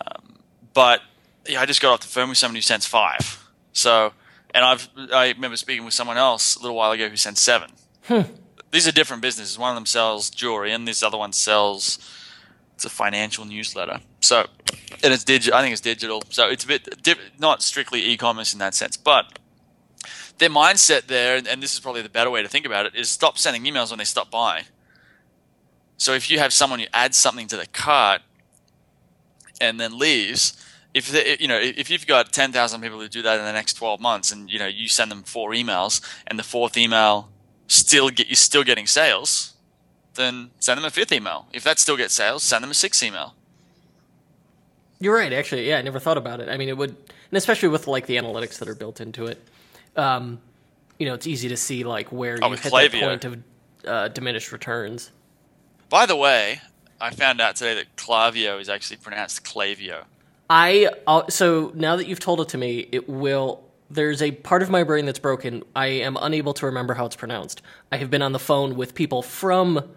um, 0.00 0.38
but 0.72 1.02
yeah, 1.46 1.60
I 1.60 1.66
just 1.66 1.82
got 1.82 1.92
off 1.92 2.00
the 2.00 2.06
phone 2.06 2.28
with 2.28 2.38
someone 2.38 2.54
who 2.54 2.62
sends 2.62 2.86
five. 2.86 3.44
So, 3.72 4.12
and 4.54 4.64
I've 4.64 4.88
I 5.12 5.30
remember 5.30 5.56
speaking 5.56 5.84
with 5.84 5.94
someone 5.94 6.16
else 6.16 6.54
a 6.54 6.62
little 6.62 6.76
while 6.76 6.92
ago 6.92 7.08
who 7.08 7.16
sent 7.16 7.36
seven. 7.36 7.72
Hmm. 8.04 8.22
These 8.70 8.86
are 8.86 8.92
different 8.92 9.22
businesses. 9.22 9.58
One 9.58 9.70
of 9.70 9.74
them 9.74 9.86
sells 9.86 10.30
jewelry, 10.30 10.72
and 10.72 10.86
this 10.86 11.02
other 11.02 11.18
one 11.18 11.32
sells 11.32 11.98
it's 12.80 12.86
a 12.86 12.88
financial 12.88 13.44
newsletter. 13.44 14.00
So, 14.20 14.46
and 15.04 15.12
it's 15.12 15.22
digital. 15.22 15.58
I 15.58 15.60
think 15.60 15.72
it's 15.72 15.82
digital. 15.82 16.22
So 16.30 16.48
it's 16.48 16.64
a 16.64 16.66
bit 16.66 16.88
not 17.38 17.60
strictly 17.60 18.02
e-commerce 18.06 18.54
in 18.54 18.58
that 18.60 18.74
sense, 18.74 18.96
but 18.96 19.38
their 20.38 20.48
mindset 20.48 21.06
there, 21.06 21.36
and 21.36 21.62
this 21.62 21.74
is 21.74 21.80
probably 21.80 22.00
the 22.00 22.08
better 22.08 22.30
way 22.30 22.42
to 22.42 22.48
think 22.48 22.64
about 22.64 22.86
it, 22.86 22.94
is 22.94 23.10
stop 23.10 23.36
sending 23.36 23.64
emails 23.64 23.90
when 23.90 23.98
they 23.98 24.06
stop 24.06 24.30
buying. 24.30 24.64
So 25.98 26.14
if 26.14 26.30
you 26.30 26.38
have 26.38 26.54
someone 26.54 26.78
who 26.78 26.86
adds 26.94 27.18
something 27.18 27.48
to 27.48 27.58
the 27.58 27.66
cart 27.66 28.22
and 29.60 29.78
then 29.78 29.98
leaves, 29.98 30.56
if 30.94 31.10
they, 31.10 31.36
you 31.38 31.48
know 31.48 31.60
if 31.60 31.90
you've 31.90 32.06
got 32.06 32.32
10,000 32.32 32.80
people 32.80 32.98
who 32.98 33.08
do 33.08 33.20
that 33.20 33.38
in 33.38 33.44
the 33.44 33.52
next 33.52 33.74
12 33.74 34.00
months 34.00 34.32
and 34.32 34.50
you 34.50 34.58
know 34.58 34.66
you 34.66 34.88
send 34.88 35.10
them 35.10 35.22
four 35.22 35.50
emails 35.50 36.00
and 36.26 36.38
the 36.38 36.42
fourth 36.42 36.78
email 36.78 37.28
still 37.68 38.08
get 38.08 38.28
you're 38.28 38.36
still 38.36 38.64
getting 38.64 38.86
sales, 38.86 39.49
then 40.20 40.50
send 40.60 40.78
them 40.78 40.84
a 40.84 40.90
fifth 40.90 41.12
email. 41.12 41.46
If 41.52 41.64
that 41.64 41.78
still 41.78 41.96
gets 41.96 42.14
sales, 42.14 42.42
send 42.42 42.62
them 42.62 42.70
a 42.70 42.74
sixth 42.74 43.02
email. 43.02 43.34
You're 45.00 45.14
right, 45.14 45.32
actually. 45.32 45.68
Yeah, 45.68 45.78
I 45.78 45.82
never 45.82 45.98
thought 45.98 46.18
about 46.18 46.40
it. 46.40 46.48
I 46.48 46.56
mean, 46.58 46.68
it 46.68 46.76
would, 46.76 46.90
and 46.90 47.36
especially 47.38 47.70
with 47.70 47.86
like 47.86 48.06
the 48.06 48.16
analytics 48.16 48.58
that 48.58 48.68
are 48.68 48.74
built 48.74 49.00
into 49.00 49.26
it. 49.26 49.42
Um, 49.96 50.40
you 50.98 51.06
know, 51.06 51.14
it's 51.14 51.26
easy 51.26 51.48
to 51.48 51.56
see 51.56 51.84
like 51.84 52.12
where 52.12 52.38
Oh, 52.42 52.50
you 52.50 52.56
hit 52.56 52.70
that 52.70 52.92
point 52.92 53.24
of 53.24 53.38
uh, 53.86 54.08
diminished 54.08 54.52
returns. 54.52 55.10
By 55.88 56.04
the 56.06 56.16
way, 56.16 56.60
I 57.00 57.10
found 57.10 57.40
out 57.40 57.56
today 57.56 57.74
that 57.74 57.96
Clavio 57.96 58.60
is 58.60 58.68
actually 58.68 58.98
pronounced 58.98 59.42
Clavio. 59.42 60.04
I 60.50 60.90
uh, 61.06 61.28
so 61.28 61.72
now 61.74 61.96
that 61.96 62.06
you've 62.06 62.20
told 62.20 62.40
it 62.40 62.48
to 62.50 62.58
me, 62.58 62.86
it 62.92 63.08
will. 63.08 63.62
There's 63.92 64.22
a 64.22 64.30
part 64.30 64.62
of 64.62 64.70
my 64.70 64.84
brain 64.84 65.06
that's 65.06 65.18
broken. 65.18 65.64
I 65.74 65.86
am 65.86 66.16
unable 66.20 66.52
to 66.54 66.66
remember 66.66 66.94
how 66.94 67.06
it's 67.06 67.16
pronounced. 67.16 67.60
I 67.90 67.96
have 67.96 68.08
been 68.10 68.22
on 68.22 68.30
the 68.32 68.38
phone 68.38 68.76
with 68.76 68.94
people 68.94 69.22
from 69.22 69.90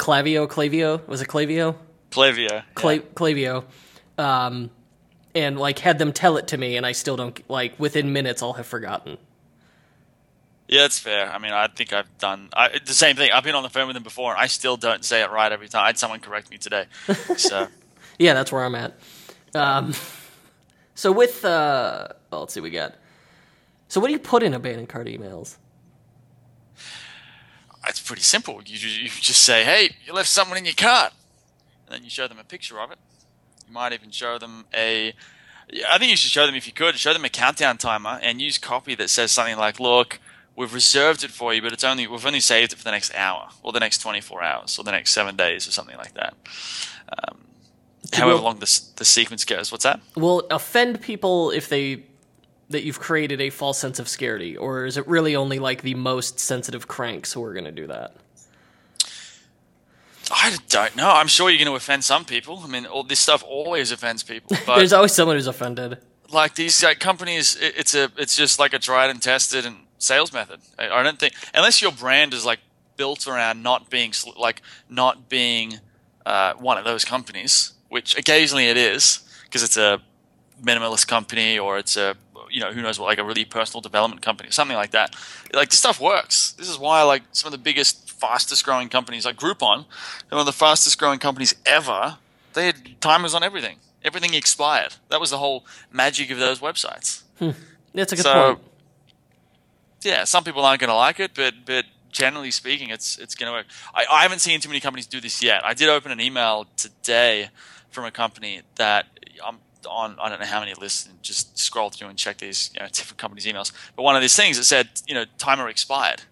Clavio, 0.00 0.48
Clavio, 0.48 1.06
was 1.06 1.20
it 1.20 1.28
Clavio? 1.28 1.76
Clavio. 2.10 2.62
Cla- 2.74 2.94
yeah. 2.94 3.00
Clavio, 3.14 3.64
um, 4.16 4.70
and 5.34 5.58
like 5.58 5.78
had 5.78 5.98
them 5.98 6.12
tell 6.14 6.38
it 6.38 6.48
to 6.48 6.56
me, 6.56 6.78
and 6.78 6.86
I 6.86 6.92
still 6.92 7.16
don't 7.18 7.38
like 7.50 7.78
within 7.78 8.10
minutes 8.10 8.42
I'll 8.42 8.54
have 8.54 8.66
forgotten. 8.66 9.18
Yeah, 10.68 10.86
it's 10.86 10.98
fair. 10.98 11.30
I 11.30 11.38
mean, 11.38 11.52
I 11.52 11.66
think 11.66 11.92
I've 11.92 12.16
done 12.16 12.48
I, 12.54 12.78
the 12.82 12.94
same 12.94 13.14
thing. 13.14 13.30
I've 13.30 13.44
been 13.44 13.54
on 13.54 13.62
the 13.62 13.68
phone 13.68 13.88
with 13.88 13.94
them 13.94 14.02
before, 14.02 14.32
and 14.32 14.40
I 14.40 14.46
still 14.46 14.78
don't 14.78 15.04
say 15.04 15.20
it 15.20 15.30
right 15.30 15.52
every 15.52 15.68
time. 15.68 15.84
I 15.84 15.88
had 15.88 15.98
someone 15.98 16.20
correct 16.20 16.50
me 16.50 16.56
today. 16.56 16.86
So, 17.36 17.68
Yeah, 18.18 18.32
that's 18.32 18.50
where 18.50 18.64
I'm 18.64 18.74
at. 18.74 18.98
Um, 19.54 19.92
so 20.94 21.12
with 21.12 21.44
uh, 21.44 22.08
well, 22.30 22.40
let's 22.40 22.54
see, 22.54 22.60
what 22.60 22.64
we 22.64 22.70
got. 22.70 22.94
So 23.88 24.00
what 24.00 24.06
do 24.06 24.14
you 24.14 24.18
put 24.18 24.42
in 24.42 24.54
abandoned 24.54 24.88
cart 24.88 25.08
emails? 25.08 25.56
It's 27.86 28.00
pretty 28.00 28.22
simple. 28.22 28.60
You, 28.64 28.76
you 28.88 29.08
just 29.08 29.42
say, 29.42 29.64
"Hey, 29.64 29.90
you 30.06 30.12
left 30.12 30.28
someone 30.28 30.58
in 30.58 30.64
your 30.64 30.74
cart," 30.74 31.12
and 31.86 31.94
then 31.94 32.04
you 32.04 32.10
show 32.10 32.28
them 32.28 32.38
a 32.38 32.44
picture 32.44 32.80
of 32.80 32.90
it. 32.90 32.98
You 33.66 33.72
might 33.72 33.92
even 33.92 34.10
show 34.10 34.38
them 34.38 34.66
a. 34.74 35.14
I 35.88 35.98
think 35.98 36.10
you 36.10 36.16
should 36.16 36.30
show 36.32 36.46
them 36.46 36.54
if 36.56 36.66
you 36.66 36.72
could 36.72 36.96
show 36.96 37.12
them 37.12 37.24
a 37.24 37.28
countdown 37.28 37.78
timer 37.78 38.18
and 38.22 38.40
use 38.40 38.58
copy 38.58 38.94
that 38.96 39.08
says 39.08 39.30
something 39.32 39.56
like, 39.56 39.78
"Look, 39.80 40.18
we've 40.56 40.74
reserved 40.74 41.22
it 41.24 41.30
for 41.30 41.54
you, 41.54 41.62
but 41.62 41.72
it's 41.72 41.84
only 41.84 42.06
we've 42.06 42.26
only 42.26 42.40
saved 42.40 42.72
it 42.72 42.76
for 42.76 42.84
the 42.84 42.90
next 42.90 43.14
hour 43.14 43.48
or 43.62 43.72
the 43.72 43.80
next 43.80 43.98
24 43.98 44.42
hours 44.42 44.78
or 44.78 44.84
the 44.84 44.90
next 44.92 45.12
seven 45.12 45.36
days 45.36 45.66
or 45.68 45.72
something 45.72 45.96
like 45.96 46.14
that." 46.14 46.34
Um, 47.28 47.46
however 48.12 48.36
will- 48.36 48.42
long 48.42 48.58
the 48.58 48.80
the 48.96 49.04
sequence 49.04 49.44
goes. 49.44 49.70
What's 49.72 49.84
that? 49.84 50.00
Will 50.16 50.46
offend 50.50 51.00
people 51.00 51.50
if 51.50 51.68
they 51.68 52.04
that 52.70 52.84
you've 52.84 53.00
created 53.00 53.40
a 53.40 53.50
false 53.50 53.78
sense 53.78 53.98
of 53.98 54.08
scarcity, 54.08 54.56
or 54.56 54.86
is 54.86 54.96
it 54.96 55.06
really 55.06 55.36
only 55.36 55.58
like 55.58 55.82
the 55.82 55.94
most 55.94 56.38
sensitive 56.40 56.88
cranks 56.88 57.32
who 57.32 57.42
are 57.44 57.52
going 57.52 57.64
to 57.64 57.72
do 57.72 57.86
that? 57.88 58.14
I 60.32 60.56
don't 60.68 60.96
know. 60.96 61.10
I'm 61.10 61.26
sure 61.26 61.50
you're 61.50 61.58
going 61.58 61.66
to 61.66 61.74
offend 61.74 62.04
some 62.04 62.24
people. 62.24 62.60
I 62.64 62.68
mean, 62.68 62.86
all 62.86 63.02
this 63.02 63.18
stuff 63.18 63.42
always 63.46 63.90
offends 63.90 64.22
people. 64.22 64.56
But 64.66 64.76
There's 64.76 64.92
always 64.92 65.12
someone 65.12 65.36
who's 65.36 65.48
offended. 65.48 65.98
like 66.30 66.54
these 66.54 66.82
like, 66.82 67.00
companies, 67.00 67.56
it, 67.56 67.74
it's 67.76 67.94
a 67.94 68.10
it's 68.16 68.36
just 68.36 68.58
like 68.60 68.72
a 68.72 68.78
tried 68.78 69.10
and 69.10 69.20
tested 69.20 69.66
and 69.66 69.76
sales 69.98 70.32
method. 70.32 70.60
I, 70.78 70.88
I 70.88 71.02
don't 71.02 71.18
think 71.18 71.34
unless 71.52 71.82
your 71.82 71.90
brand 71.90 72.32
is 72.32 72.46
like 72.46 72.60
built 72.96 73.26
around 73.26 73.62
not 73.64 73.90
being 73.90 74.12
like 74.38 74.62
not 74.88 75.28
being 75.28 75.80
uh, 76.24 76.52
one 76.54 76.78
of 76.78 76.84
those 76.84 77.04
companies, 77.04 77.72
which 77.88 78.16
occasionally 78.16 78.66
it 78.66 78.76
is 78.76 79.20
because 79.44 79.64
it's 79.64 79.76
a 79.76 80.00
minimalist 80.62 81.06
company 81.08 81.58
or 81.58 81.78
it's 81.78 81.96
a 81.96 82.14
you 82.50 82.60
know 82.60 82.72
who 82.72 82.82
knows 82.82 82.98
what 82.98 83.06
like 83.06 83.18
a 83.18 83.24
really 83.24 83.44
personal 83.44 83.80
development 83.80 84.22
company 84.22 84.48
or 84.48 84.52
something 84.52 84.76
like 84.76 84.90
that. 84.90 85.14
Like 85.54 85.70
this 85.70 85.78
stuff 85.78 86.00
works. 86.00 86.52
This 86.52 86.68
is 86.68 86.78
why 86.78 87.02
like 87.02 87.22
some 87.32 87.48
of 87.48 87.52
the 87.52 87.58
biggest, 87.58 88.10
fastest 88.10 88.64
growing 88.64 88.88
companies 88.88 89.24
like 89.24 89.36
Groupon, 89.36 89.84
one 90.30 90.40
of 90.40 90.46
the 90.46 90.52
fastest 90.52 90.98
growing 90.98 91.18
companies 91.20 91.54
ever, 91.64 92.18
they 92.54 92.66
had 92.66 93.00
timers 93.00 93.34
on 93.34 93.42
everything. 93.42 93.76
Everything 94.02 94.34
expired. 94.34 94.94
That 95.10 95.20
was 95.20 95.30
the 95.30 95.38
whole 95.38 95.64
magic 95.92 96.30
of 96.30 96.38
those 96.38 96.58
websites. 96.60 97.22
Hmm. 97.38 97.50
That's 97.94 98.12
a 98.12 98.16
good 98.16 98.22
So- 98.24 98.54
point. 98.56 98.66
Yeah, 100.02 100.24
some 100.24 100.44
people 100.44 100.64
aren't 100.64 100.80
going 100.80 100.88
to 100.88 100.94
like 100.96 101.20
it, 101.20 101.32
but 101.34 101.54
but 101.66 101.84
generally 102.10 102.50
speaking, 102.50 102.88
it's 102.88 103.18
it's 103.18 103.34
going 103.34 103.48
to 103.48 103.52
work. 103.52 103.66
I, 103.94 104.06
I 104.10 104.22
haven't 104.22 104.38
seen 104.38 104.58
too 104.60 104.68
many 104.70 104.80
companies 104.80 105.06
do 105.06 105.20
this 105.20 105.42
yet. 105.42 105.62
I 105.64 105.74
did 105.74 105.88
open 105.90 106.10
an 106.10 106.20
email 106.20 106.66
today 106.76 107.50
from 107.90 108.04
a 108.06 108.10
company 108.10 108.62
that 108.76 109.06
I'm 109.44 109.58
on. 109.86 110.16
I 110.20 110.28
don't 110.28 110.40
know 110.40 110.46
how 110.46 110.60
many 110.60 110.74
lists, 110.74 111.06
and 111.06 111.22
just 111.22 111.58
scroll 111.58 111.90
through 111.90 112.08
and 112.08 112.18
check 112.18 112.38
these 112.38 112.70
you 112.74 112.80
know, 112.80 112.86
different 112.86 113.18
companies' 113.18 113.46
emails. 113.46 113.72
But 113.96 114.02
one 114.02 114.16
of 114.16 114.22
these 114.22 114.36
things 114.36 114.58
it 114.58 114.64
said 114.64 114.88
you 115.06 115.14
know 115.14 115.24
timer 115.38 115.68
expired, 115.68 116.22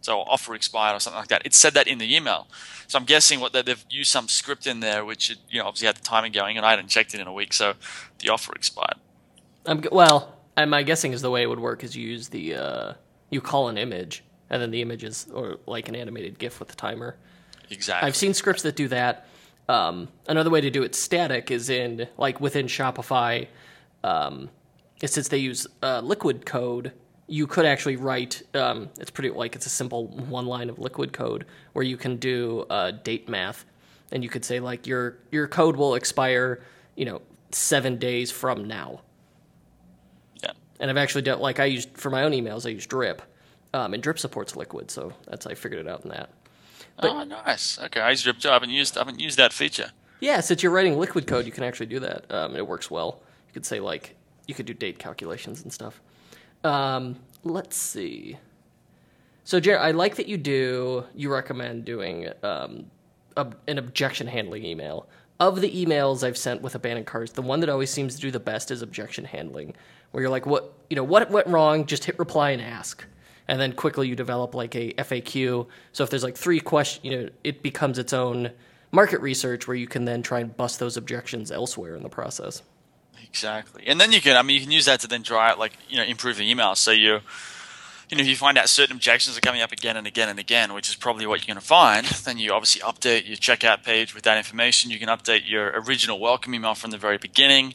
so 0.00 0.20
offer 0.20 0.54
expired 0.54 0.96
or 0.96 1.00
something 1.00 1.18
like 1.18 1.28
that. 1.28 1.42
It 1.44 1.54
said 1.54 1.74
that 1.74 1.86
in 1.86 1.98
the 1.98 2.14
email. 2.14 2.46
So 2.86 2.98
I'm 2.98 3.04
guessing 3.04 3.40
what 3.40 3.52
that 3.52 3.66
they've 3.66 3.84
used 3.90 4.10
some 4.10 4.28
script 4.28 4.66
in 4.66 4.80
there, 4.80 5.04
which 5.04 5.36
you 5.50 5.58
know 5.58 5.66
obviously 5.66 5.86
had 5.86 5.96
the 5.96 6.02
timing 6.02 6.32
going, 6.32 6.56
and 6.56 6.64
I 6.64 6.70
hadn't 6.70 6.88
checked 6.88 7.14
it 7.14 7.20
in 7.20 7.26
a 7.26 7.32
week, 7.32 7.52
so 7.52 7.74
the 8.20 8.30
offer 8.30 8.52
expired. 8.54 8.96
I'm 9.66 9.82
well. 9.92 10.34
i 10.56 10.64
my 10.64 10.82
guessing 10.82 11.12
is 11.12 11.22
the 11.22 11.30
way 11.30 11.42
it 11.42 11.46
would 11.46 11.60
work 11.60 11.84
is 11.84 11.96
you 11.96 12.08
use 12.08 12.28
the 12.28 12.54
uh, 12.54 12.92
you 13.30 13.40
call 13.40 13.68
an 13.68 13.76
image, 13.78 14.24
and 14.50 14.62
then 14.62 14.70
the 14.70 14.82
image 14.82 15.04
is 15.04 15.26
or 15.32 15.58
like 15.66 15.88
an 15.88 15.96
animated 15.96 16.38
GIF 16.38 16.58
with 16.58 16.68
the 16.68 16.76
timer. 16.76 17.16
Exactly. 17.70 18.06
I've 18.06 18.16
seen 18.16 18.34
scripts 18.34 18.62
that 18.62 18.76
do 18.76 18.88
that. 18.88 19.26
Um, 19.68 20.08
another 20.26 20.50
way 20.50 20.60
to 20.62 20.70
do 20.70 20.82
it 20.82 20.94
static 20.94 21.50
is 21.50 21.68
in 21.68 22.08
like 22.16 22.40
within 22.40 22.66
Shopify. 22.66 23.48
Um, 24.02 24.48
since 25.04 25.28
they 25.28 25.38
use 25.38 25.66
uh, 25.82 26.00
Liquid 26.00 26.46
code, 26.46 26.92
you 27.26 27.46
could 27.46 27.66
actually 27.66 27.96
write. 27.96 28.42
Um, 28.54 28.88
it's 28.98 29.10
pretty 29.10 29.30
like 29.30 29.54
it's 29.54 29.66
a 29.66 29.70
simple 29.70 30.06
one 30.06 30.46
line 30.46 30.70
of 30.70 30.78
Liquid 30.78 31.12
code 31.12 31.44
where 31.74 31.84
you 31.84 31.96
can 31.96 32.16
do 32.16 32.64
uh, 32.70 32.92
date 32.92 33.28
math, 33.28 33.64
and 34.10 34.24
you 34.24 34.30
could 34.30 34.44
say 34.44 34.58
like 34.60 34.86
your 34.86 35.18
your 35.30 35.46
code 35.46 35.76
will 35.76 35.94
expire, 35.94 36.64
you 36.96 37.04
know, 37.04 37.20
seven 37.50 37.98
days 37.98 38.30
from 38.30 38.66
now. 38.66 39.02
yeah. 40.42 40.52
And 40.80 40.90
I've 40.90 40.96
actually 40.96 41.22
done 41.22 41.40
like 41.40 41.60
I 41.60 41.66
used 41.66 41.90
for 41.96 42.10
my 42.10 42.24
own 42.24 42.32
emails. 42.32 42.66
I 42.66 42.70
use 42.70 42.86
Drip, 42.86 43.20
um, 43.74 43.92
and 43.92 44.02
Drip 44.02 44.18
supports 44.18 44.56
Liquid, 44.56 44.90
so 44.90 45.12
that's 45.26 45.46
I 45.46 45.54
figured 45.54 45.80
it 45.80 45.88
out 45.88 46.04
in 46.04 46.10
that. 46.10 46.30
Oh, 47.02 47.24
nice. 47.24 47.78
Okay, 47.78 48.00
I 48.00 48.10
used 48.10 48.24
Drip 48.24 48.38
too. 48.38 48.50
I 48.50 48.54
haven't 48.54 48.70
used 48.70 48.96
I 48.96 49.00
haven't 49.00 49.20
used 49.20 49.38
that 49.38 49.52
feature. 49.52 49.90
Yeah, 50.20 50.40
since 50.40 50.62
you're 50.62 50.72
writing 50.72 50.98
liquid 50.98 51.26
code, 51.26 51.46
you 51.46 51.52
can 51.52 51.64
actually 51.64 51.86
do 51.86 52.00
that. 52.00 52.30
Um, 52.32 52.56
it 52.56 52.66
works 52.66 52.90
well. 52.90 53.20
You 53.46 53.52
could 53.52 53.66
say 53.66 53.80
like 53.80 54.16
you 54.46 54.54
could 54.54 54.66
do 54.66 54.74
date 54.74 54.98
calculations 54.98 55.62
and 55.62 55.72
stuff. 55.72 56.00
Um, 56.64 57.16
let's 57.44 57.76
see. 57.76 58.38
So, 59.44 59.60
Jared, 59.60 59.80
I 59.80 59.92
like 59.92 60.16
that 60.16 60.28
you 60.28 60.36
do. 60.36 61.04
You 61.14 61.32
recommend 61.32 61.84
doing 61.84 62.28
um, 62.42 62.86
a, 63.36 63.46
an 63.66 63.78
objection 63.78 64.26
handling 64.26 64.64
email. 64.64 65.08
Of 65.40 65.60
the 65.60 65.70
emails 65.70 66.26
I've 66.26 66.36
sent 66.36 66.62
with 66.62 66.74
abandoned 66.74 67.06
carts, 67.06 67.32
the 67.32 67.42
one 67.42 67.60
that 67.60 67.68
always 67.68 67.90
seems 67.90 68.16
to 68.16 68.20
do 68.20 68.32
the 68.32 68.40
best 68.40 68.72
is 68.72 68.82
objection 68.82 69.24
handling, 69.24 69.74
where 70.10 70.20
you're 70.20 70.30
like, 70.30 70.46
"What 70.46 70.74
you 70.90 70.96
know? 70.96 71.04
What 71.04 71.30
went 71.30 71.46
wrong? 71.46 71.86
Just 71.86 72.04
hit 72.04 72.18
reply 72.18 72.50
and 72.50 72.60
ask." 72.60 73.04
And 73.48 73.60
then 73.60 73.72
quickly 73.72 74.08
you 74.08 74.14
develop 74.14 74.54
like 74.54 74.74
a 74.74 74.92
FAQ. 74.92 75.66
So 75.92 76.04
if 76.04 76.10
there's 76.10 76.22
like 76.22 76.36
three 76.36 76.60
questions, 76.60 77.04
you 77.04 77.10
know, 77.10 77.28
it 77.42 77.62
becomes 77.62 77.98
its 77.98 78.12
own 78.12 78.52
market 78.90 79.20
research 79.20 79.66
where 79.66 79.76
you 79.76 79.86
can 79.86 80.04
then 80.04 80.22
try 80.22 80.40
and 80.40 80.56
bust 80.56 80.78
those 80.78 80.96
objections 80.96 81.50
elsewhere 81.50 81.96
in 81.96 82.02
the 82.02 82.08
process. 82.08 82.62
Exactly, 83.22 83.86
and 83.86 84.00
then 84.00 84.12
you 84.12 84.20
can. 84.20 84.36
I 84.36 84.42
mean, 84.42 84.54
you 84.56 84.62
can 84.62 84.70
use 84.70 84.86
that 84.86 85.00
to 85.00 85.06
then 85.06 85.22
try 85.22 85.52
like 85.52 85.72
you 85.88 85.96
know, 85.96 86.04
improve 86.04 86.38
the 86.38 86.50
email. 86.50 86.74
So 86.74 86.92
you, 86.92 87.20
you 88.08 88.16
know, 88.16 88.22
if 88.22 88.26
you 88.26 88.36
find 88.36 88.56
out 88.56 88.68
certain 88.70 88.96
objections 88.96 89.36
are 89.36 89.40
coming 89.40 89.60
up 89.60 89.70
again 89.70 89.96
and 89.98 90.06
again 90.06 90.30
and 90.30 90.38
again, 90.38 90.72
which 90.72 90.88
is 90.88 90.96
probably 90.96 91.26
what 91.26 91.40
you're 91.40 91.54
going 91.54 91.60
to 91.60 91.66
find, 91.66 92.06
then 92.24 92.38
you 92.38 92.52
obviously 92.52 92.80
update 92.80 93.28
your 93.28 93.36
checkout 93.36 93.84
page 93.84 94.14
with 94.14 94.24
that 94.24 94.38
information. 94.38 94.90
You 94.90 94.98
can 94.98 95.08
update 95.08 95.48
your 95.48 95.72
original 95.86 96.18
welcome 96.18 96.54
email 96.54 96.74
from 96.74 96.90
the 96.90 96.98
very 96.98 97.18
beginning. 97.18 97.74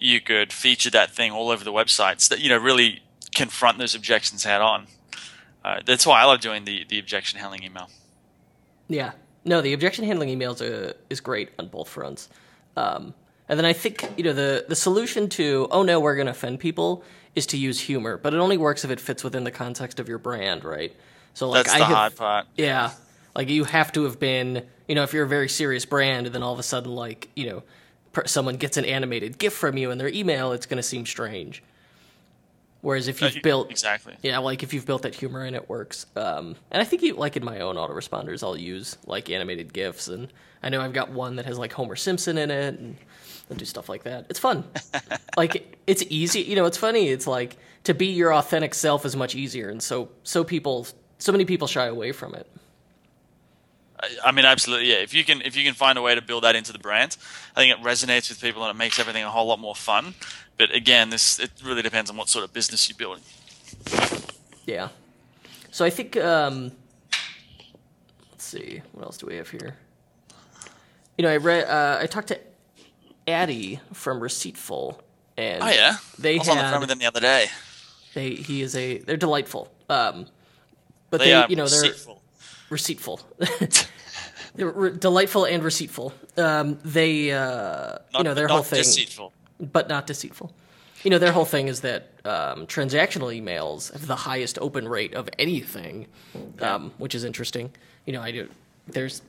You 0.00 0.20
could 0.20 0.52
feature 0.52 0.90
that 0.90 1.10
thing 1.10 1.32
all 1.32 1.50
over 1.50 1.64
the 1.64 1.72
website 1.72 2.20
so 2.20 2.36
that 2.36 2.40
you 2.40 2.48
know 2.48 2.58
really 2.58 3.02
confront 3.38 3.78
those 3.78 3.94
objections 3.94 4.44
head 4.44 4.60
on. 4.60 4.86
Uh, 5.64 5.80
that's 5.84 6.06
why 6.06 6.20
I 6.20 6.24
love 6.24 6.40
doing 6.40 6.64
the 6.64 6.84
the 6.88 6.98
objection 6.98 7.38
handling 7.38 7.62
email. 7.62 7.88
Yeah. 8.88 9.12
No, 9.44 9.60
the 9.60 9.72
objection 9.72 10.04
handling 10.04 10.28
emails 10.28 10.60
are, 10.60 10.94
is 11.08 11.20
great 11.20 11.50
on 11.58 11.68
both 11.68 11.88
fronts. 11.88 12.28
Um, 12.76 13.14
and 13.48 13.58
then 13.58 13.64
I 13.64 13.72
think 13.72 14.06
you 14.16 14.24
know 14.24 14.32
the 14.32 14.66
the 14.68 14.76
solution 14.76 15.28
to 15.30 15.68
oh 15.70 15.82
no 15.82 16.00
we're 16.00 16.16
going 16.16 16.26
to 16.26 16.32
offend 16.32 16.60
people 16.60 17.04
is 17.34 17.46
to 17.46 17.56
use 17.56 17.80
humor, 17.80 18.18
but 18.18 18.34
it 18.34 18.38
only 18.38 18.56
works 18.56 18.84
if 18.84 18.90
it 18.90 19.00
fits 19.00 19.22
within 19.22 19.44
the 19.44 19.50
context 19.50 20.00
of 20.00 20.08
your 20.08 20.18
brand, 20.18 20.64
right? 20.64 20.94
So 21.34 21.48
like 21.48 21.64
That's 21.64 21.76
I 21.76 21.78
the 21.78 21.84
have, 21.84 21.96
hard 21.96 22.16
part. 22.16 22.46
Yeah. 22.56 22.90
Like 23.34 23.48
you 23.48 23.64
have 23.64 23.92
to 23.92 24.04
have 24.04 24.18
been, 24.18 24.66
you 24.88 24.94
know, 24.96 25.04
if 25.04 25.12
you're 25.12 25.24
a 25.24 25.28
very 25.28 25.48
serious 25.48 25.84
brand 25.84 26.26
and 26.26 26.34
then 26.34 26.42
all 26.42 26.52
of 26.52 26.58
a 26.58 26.64
sudden 26.64 26.94
like, 26.94 27.28
you 27.36 27.46
know, 27.46 27.62
someone 28.26 28.56
gets 28.56 28.76
an 28.76 28.84
animated 28.84 29.38
GIF 29.38 29.52
from 29.52 29.76
you 29.76 29.92
in 29.92 29.98
their 29.98 30.08
email, 30.08 30.50
it's 30.52 30.66
going 30.66 30.78
to 30.78 30.82
seem 30.82 31.06
strange. 31.06 31.62
Whereas 32.80 33.08
if 33.08 33.20
Uh, 33.22 33.26
you've 33.26 33.36
you- 33.36 33.42
built 33.42 33.70
exactly. 33.70 34.14
Yeah, 34.22 34.38
like 34.38 34.62
if 34.62 34.72
you've 34.72 34.86
built 34.86 35.02
that 35.02 35.14
humor 35.14 35.42
and 35.44 35.56
it 35.56 35.68
works. 35.68 36.06
Um, 36.14 36.54
and 36.70 36.80
I 36.80 36.84
think 36.84 37.02
you, 37.02 37.14
like 37.14 37.36
in 37.36 37.44
my 37.44 37.60
own 37.60 37.74
autoresponders, 37.76 38.42
I'll 38.42 38.56
use 38.56 38.96
like 39.06 39.28
animated 39.30 39.72
GIFs, 39.72 40.06
and 40.08 40.28
I 40.62 40.68
know 40.68 40.80
I've 40.80 40.92
got 40.92 41.10
one 41.10 41.36
that 41.36 41.46
has 41.46 41.58
like 41.58 41.72
Homer 41.72 41.96
Simpson 41.96 42.38
in 42.38 42.50
it, 42.52 42.78
and 42.78 42.96
I'll 43.50 43.56
do 43.56 43.64
stuff 43.64 43.88
like 43.88 44.04
that. 44.04 44.26
It's 44.28 44.38
fun. 44.38 44.64
like 45.36 45.76
it's 45.86 46.04
easy. 46.08 46.40
You 46.42 46.54
know, 46.56 46.66
it's 46.66 46.78
funny. 46.78 47.08
It's 47.08 47.26
like 47.26 47.56
to 47.84 47.94
be 47.94 48.06
your 48.06 48.32
authentic 48.32 48.74
self 48.74 49.04
is 49.04 49.16
much 49.16 49.34
easier, 49.34 49.68
and 49.70 49.82
so 49.82 50.10
so 50.22 50.44
people, 50.44 50.86
so 51.18 51.32
many 51.32 51.44
people 51.44 51.66
shy 51.66 51.86
away 51.86 52.12
from 52.12 52.34
it. 52.34 52.46
I 54.24 54.30
mean, 54.32 54.44
absolutely, 54.44 54.90
yeah. 54.90 54.96
If 54.98 55.12
you 55.14 55.24
can, 55.24 55.42
if 55.42 55.56
you 55.56 55.64
can 55.64 55.74
find 55.74 55.98
a 55.98 56.02
way 56.02 56.14
to 56.14 56.22
build 56.22 56.44
that 56.44 56.54
into 56.54 56.72
the 56.72 56.78
brand, 56.78 57.16
I 57.56 57.60
think 57.60 57.76
it 57.78 57.82
resonates 57.84 58.28
with 58.28 58.40
people 58.40 58.62
and 58.64 58.70
it 58.70 58.78
makes 58.78 58.98
everything 58.98 59.24
a 59.24 59.30
whole 59.30 59.46
lot 59.46 59.58
more 59.58 59.74
fun. 59.74 60.14
But 60.56 60.72
again, 60.74 61.10
this 61.10 61.38
it 61.40 61.50
really 61.64 61.82
depends 61.82 62.08
on 62.10 62.16
what 62.16 62.28
sort 62.28 62.44
of 62.44 62.52
business 62.52 62.88
you're 62.88 62.96
building. 62.98 63.24
Yeah. 64.66 64.88
So 65.70 65.84
I 65.84 65.90
think 65.90 66.16
um 66.16 66.72
let's 68.30 68.44
see, 68.44 68.82
what 68.92 69.04
else 69.04 69.18
do 69.18 69.26
we 69.26 69.36
have 69.36 69.48
here? 69.50 69.76
You 71.16 71.22
know, 71.24 71.30
I 71.30 71.36
read 71.36 71.64
uh 71.68 71.98
I 72.00 72.06
talked 72.06 72.28
to 72.28 72.38
Addy 73.26 73.80
from 73.92 74.20
Receiptful 74.20 75.00
and 75.36 75.62
Oh 75.62 75.68
yeah, 75.68 75.96
they 76.18 76.34
I 76.36 76.38
was 76.38 76.48
on 76.48 76.56
the 76.56 76.62
had- 76.62 76.70
phone 76.72 76.80
with 76.80 76.88
them 76.88 76.98
the 76.98 77.06
other 77.06 77.20
day. 77.20 77.46
they 78.14 78.30
he 78.34 78.62
is 78.62 78.74
a 78.76 78.98
they're 78.98 79.16
delightful. 79.16 79.72
Um 79.88 80.26
but 81.10 81.20
They, 81.20 81.30
they, 81.30 81.46
you 81.48 81.56
know, 81.56 81.66
they're. 81.66 81.94
Receiptful. 82.70 83.20
re- 84.56 84.90
delightful 84.98 85.44
and 85.44 85.62
receiptful. 85.62 86.12
Um 86.36 86.78
they 86.84 87.32
uh 87.32 87.98
Not, 88.12 88.18
you 88.18 88.24
know, 88.24 88.34
their 88.34 88.48
whole 88.48 88.62
thing 88.62 88.78
deceitful. 88.82 89.32
but 89.60 89.88
not 89.88 90.06
deceitful. 90.06 90.52
You 91.04 91.10
know, 91.10 91.18
their 91.18 91.30
whole 91.32 91.44
thing 91.44 91.68
is 91.68 91.82
that 91.82 92.08
um, 92.24 92.66
transactional 92.66 93.30
emails 93.32 93.92
have 93.92 94.08
the 94.08 94.16
highest 94.16 94.58
open 94.58 94.88
rate 94.88 95.14
of 95.14 95.28
anything, 95.38 96.08
um, 96.60 96.90
which 96.98 97.14
is 97.14 97.22
interesting. 97.22 97.70
You 98.04 98.14
know, 98.14 98.20
I 98.20 98.32
do. 98.32 98.48
There's 98.88 99.22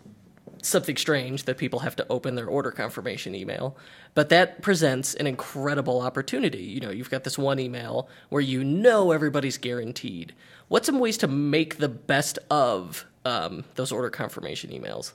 something 0.63 0.97
strange 0.97 1.43
that 1.43 1.57
people 1.57 1.79
have 1.79 1.95
to 1.97 2.07
open 2.09 2.33
their 2.33 2.47
order 2.47 2.71
confirmation 2.71 3.35
email, 3.35 3.77
but 4.15 4.29
that 4.29 4.63
presents 4.63 5.13
an 5.13 5.27
incredible 5.27 6.01
opportunity. 6.01 6.63
You 6.63 6.79
know, 6.79 6.89
you've 6.89 7.11
got 7.11 7.23
this 7.23 7.37
one 7.37 7.59
email 7.59 8.09
where 8.29 8.41
you 8.41 8.63
know 8.63 9.11
everybody's 9.11 9.59
guaranteed. 9.59 10.33
What's 10.69 10.87
some 10.87 10.97
ways 10.97 11.17
to 11.19 11.27
make 11.27 11.77
the 11.77 11.87
best 11.89 12.39
of 12.49 13.05
um, 13.25 13.63
those 13.75 13.91
order 13.91 14.09
confirmation 14.09 14.69
emails? 14.71 15.11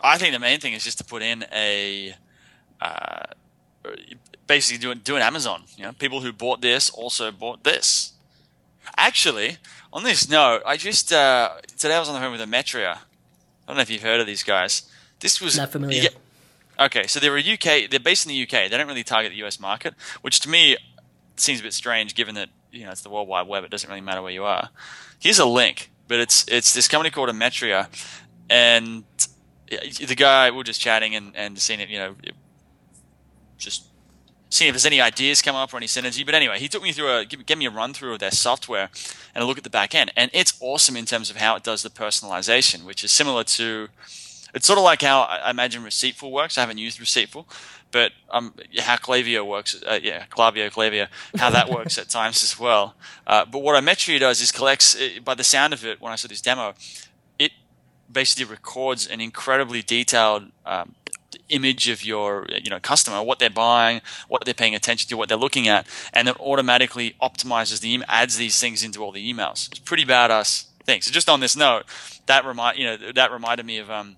I 0.00 0.18
think 0.18 0.32
the 0.34 0.38
main 0.38 0.60
thing 0.60 0.72
is 0.74 0.84
just 0.84 0.98
to 0.98 1.04
put 1.04 1.22
in 1.22 1.44
a 1.52 2.14
uh, 2.80 3.24
basically 4.46 4.78
doing 4.78 4.98
doing 4.98 5.22
Amazon. 5.22 5.62
You 5.76 5.84
know, 5.84 5.92
people 5.92 6.20
who 6.20 6.32
bought 6.32 6.60
this 6.60 6.90
also 6.90 7.30
bought 7.30 7.64
this. 7.64 8.12
Actually, 8.96 9.56
on 9.92 10.02
this 10.04 10.28
note, 10.28 10.62
I 10.66 10.76
just 10.76 11.12
uh, 11.12 11.52
today 11.78 11.94
I 11.94 11.98
was 12.00 12.08
on 12.08 12.14
the 12.14 12.20
phone 12.20 12.32
with 12.32 12.40
Ometria. 12.40 12.96
I 12.96 12.98
don't 13.68 13.76
know 13.76 13.82
if 13.82 13.90
you've 13.90 14.02
heard 14.02 14.20
of 14.20 14.26
these 14.26 14.42
guys. 14.42 14.82
This 15.20 15.40
was 15.40 15.56
Not 15.56 15.70
familiar. 15.70 16.02
get- 16.02 16.16
okay, 16.78 17.06
so 17.06 17.18
they're 17.18 17.36
a 17.36 17.40
UK. 17.40 17.88
They're 17.90 17.98
based 18.00 18.26
in 18.26 18.30
the 18.30 18.42
UK. 18.42 18.68
They 18.68 18.76
don't 18.76 18.86
really 18.86 19.04
target 19.04 19.32
the 19.32 19.42
US 19.46 19.58
market, 19.58 19.94
which 20.20 20.40
to 20.40 20.50
me 20.50 20.76
seems 21.36 21.60
a 21.60 21.62
bit 21.62 21.72
strange, 21.72 22.14
given 22.14 22.34
that 22.34 22.50
you 22.72 22.84
know 22.84 22.90
it's 22.90 23.00
the 23.00 23.08
World 23.10 23.26
Wide 23.26 23.48
Web. 23.48 23.64
It 23.64 23.70
doesn't 23.70 23.88
really 23.88 24.02
matter 24.02 24.20
where 24.20 24.32
you 24.32 24.44
are. 24.44 24.68
Here's 25.18 25.38
a 25.38 25.46
link, 25.46 25.90
but 26.08 26.20
it's 26.20 26.46
it's 26.48 26.74
this 26.74 26.88
company 26.88 27.10
called 27.10 27.28
Ometria, 27.28 27.88
and 28.50 29.04
the 29.68 30.14
guy 30.16 30.50
we 30.50 30.56
were 30.56 30.64
just 30.64 30.80
chatting 30.80 31.14
and 31.14 31.34
and 31.34 31.58
seeing 31.58 31.80
it, 31.80 31.88
you 31.88 31.98
know, 31.98 32.14
just 33.58 33.86
seeing 34.50 34.68
if 34.68 34.74
there's 34.74 34.86
any 34.86 35.00
ideas 35.00 35.42
come 35.42 35.56
up 35.56 35.72
or 35.74 35.76
any 35.78 35.86
synergy. 35.86 36.24
But 36.24 36.34
anyway, 36.34 36.58
he 36.58 36.68
took 36.68 36.82
me 36.82 36.92
through 36.92 37.10
a 37.10 37.24
gave 37.24 37.58
me 37.58 37.66
a 37.66 37.70
run 37.70 37.92
through 37.92 38.14
of 38.14 38.20
their 38.20 38.30
software 38.30 38.90
and 39.34 39.42
a 39.42 39.46
look 39.46 39.58
at 39.58 39.64
the 39.64 39.70
back 39.70 39.94
end, 39.94 40.12
and 40.16 40.30
it's 40.32 40.56
awesome 40.60 40.96
in 40.96 41.06
terms 41.06 41.30
of 41.30 41.36
how 41.36 41.56
it 41.56 41.62
does 41.62 41.82
the 41.82 41.90
personalization, 41.90 42.84
which 42.84 43.04
is 43.04 43.12
similar 43.12 43.44
to. 43.44 43.88
It's 44.54 44.66
sort 44.66 44.78
of 44.78 44.84
like 44.84 45.02
how 45.02 45.22
I 45.22 45.50
imagine 45.50 45.82
Receiptful 45.82 46.30
works. 46.30 46.56
I 46.56 46.60
haven't 46.60 46.78
used 46.78 47.00
Receiptful, 47.00 47.44
but 47.90 48.12
um, 48.30 48.54
how 48.78 48.96
Klaviyo 48.96 49.44
works. 49.46 49.82
Uh, 49.82 49.98
yeah, 50.02 50.26
Klaviyo, 50.26 50.70
Klaviyo, 50.70 51.08
how 51.36 51.50
that 51.50 51.68
works 51.68 51.98
at 51.98 52.08
times 52.08 52.42
as 52.42 52.58
well. 52.58 52.94
Uh, 53.26 53.44
but 53.44 53.60
what 53.60 53.82
Ometria 53.82 54.20
does 54.20 54.40
is 54.40 54.52
collects, 54.52 54.94
uh, 54.94 55.20
by 55.24 55.34
the 55.34 55.44
sound 55.44 55.72
of 55.72 55.84
it, 55.84 56.00
when 56.00 56.12
I 56.12 56.16
saw 56.16 56.28
this 56.28 56.40
demo, 56.40 56.74
it 57.38 57.52
basically 58.10 58.44
records 58.44 59.06
an 59.06 59.20
incredibly 59.20 59.82
detailed 59.82 60.44
um, 60.64 60.94
image 61.48 61.88
of 61.88 62.04
your 62.04 62.46
you 62.62 62.70
know 62.70 62.80
customer, 62.80 63.22
what 63.22 63.38
they're 63.38 63.50
buying, 63.50 64.00
what 64.28 64.44
they're 64.44 64.54
paying 64.54 64.74
attention 64.74 65.08
to, 65.08 65.16
what 65.16 65.28
they're 65.28 65.36
looking 65.38 65.68
at, 65.68 65.86
and 66.12 66.28
then 66.28 66.34
automatically 66.40 67.16
optimizes 67.20 67.80
the 67.80 67.92
email, 67.92 68.06
adds 68.08 68.36
these 68.36 68.58
things 68.60 68.84
into 68.84 69.02
all 69.02 69.12
the 69.12 69.32
emails. 69.32 69.68
It's 69.70 69.80
pretty 69.80 70.04
badass 70.04 70.66
thing. 70.84 71.02
So 71.02 71.10
just 71.10 71.28
on 71.28 71.40
this 71.40 71.56
note, 71.56 71.84
that 72.26 72.44
remind 72.44 72.78
you 72.78 72.86
know 72.86 73.12
that 73.12 73.32
reminded 73.32 73.66
me 73.66 73.78
of 73.78 73.90
um, 73.90 74.16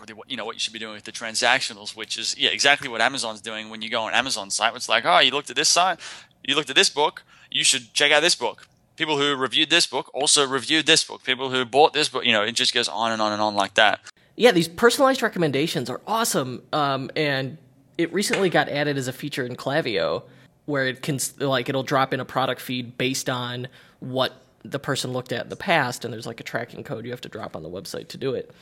really 0.00 0.14
what 0.14 0.30
you 0.30 0.36
know 0.36 0.44
what 0.44 0.54
you 0.54 0.60
should 0.60 0.72
be 0.72 0.78
doing 0.78 0.94
with 0.94 1.04
the 1.04 1.12
transactionals, 1.12 1.96
which 1.96 2.18
is 2.18 2.36
yeah 2.38 2.50
exactly 2.50 2.88
what 2.88 3.00
Amazon's 3.00 3.40
doing 3.40 3.70
when 3.70 3.82
you 3.82 3.90
go 3.90 4.02
on 4.02 4.14
Amazon 4.14 4.50
site. 4.50 4.74
It's 4.74 4.88
like 4.88 5.04
oh 5.04 5.18
you 5.18 5.30
looked 5.30 5.50
at 5.50 5.56
this 5.56 5.68
site, 5.68 5.98
you 6.44 6.54
looked 6.54 6.70
at 6.70 6.76
this 6.76 6.90
book, 6.90 7.22
you 7.50 7.64
should 7.64 7.92
check 7.94 8.12
out 8.12 8.20
this 8.20 8.34
book. 8.34 8.66
People 8.96 9.16
who 9.16 9.36
reviewed 9.36 9.70
this 9.70 9.86
book 9.86 10.10
also 10.12 10.46
reviewed 10.46 10.86
this 10.86 11.04
book. 11.04 11.22
People 11.22 11.50
who 11.50 11.64
bought 11.64 11.92
this 11.92 12.08
book, 12.08 12.24
you 12.24 12.32
know, 12.32 12.42
it 12.42 12.52
just 12.52 12.74
goes 12.74 12.88
on 12.88 13.12
and 13.12 13.22
on 13.22 13.32
and 13.32 13.40
on 13.40 13.54
like 13.54 13.74
that. 13.74 14.00
Yeah, 14.34 14.52
these 14.52 14.68
personalized 14.68 15.22
recommendations 15.22 15.88
are 15.88 16.00
awesome. 16.06 16.62
Um, 16.72 17.10
and 17.14 17.58
it 17.96 18.12
recently 18.12 18.50
got 18.50 18.68
added 18.68 18.96
as 18.96 19.08
a 19.08 19.12
feature 19.12 19.44
in 19.44 19.56
Klaviyo, 19.56 20.22
where 20.66 20.86
it 20.86 21.02
can 21.02 21.18
like 21.38 21.68
it'll 21.68 21.82
drop 21.82 22.12
in 22.12 22.20
a 22.20 22.24
product 22.24 22.60
feed 22.60 22.98
based 22.98 23.28
on 23.28 23.68
what 24.00 24.42
the 24.64 24.78
person 24.78 25.12
looked 25.12 25.32
at 25.32 25.44
in 25.44 25.48
the 25.48 25.56
past, 25.56 26.04
and 26.04 26.12
there's 26.12 26.26
like 26.26 26.40
a 26.40 26.44
tracking 26.44 26.84
code 26.84 27.04
you 27.04 27.10
have 27.10 27.20
to 27.20 27.28
drop 27.28 27.56
on 27.56 27.62
the 27.62 27.68
website 27.68 28.08
to 28.08 28.16
do 28.16 28.34
it. 28.34 28.52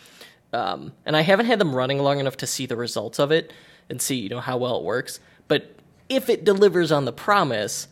Um, 0.52 0.92
and 1.04 1.16
I 1.16 1.22
haven't 1.22 1.46
had 1.46 1.58
them 1.58 1.74
running 1.74 1.98
long 1.98 2.20
enough 2.20 2.36
to 2.38 2.46
see 2.46 2.66
the 2.66 2.76
results 2.76 3.18
of 3.18 3.30
it 3.30 3.52
and 3.88 4.00
see 4.00 4.16
you 4.16 4.28
know 4.28 4.40
how 4.40 4.56
well 4.56 4.78
it 4.78 4.84
works. 4.84 5.20
But 5.48 5.76
if 6.08 6.28
it 6.28 6.44
delivers 6.44 6.92
on 6.92 7.04
the 7.04 7.12
promise, 7.12 7.88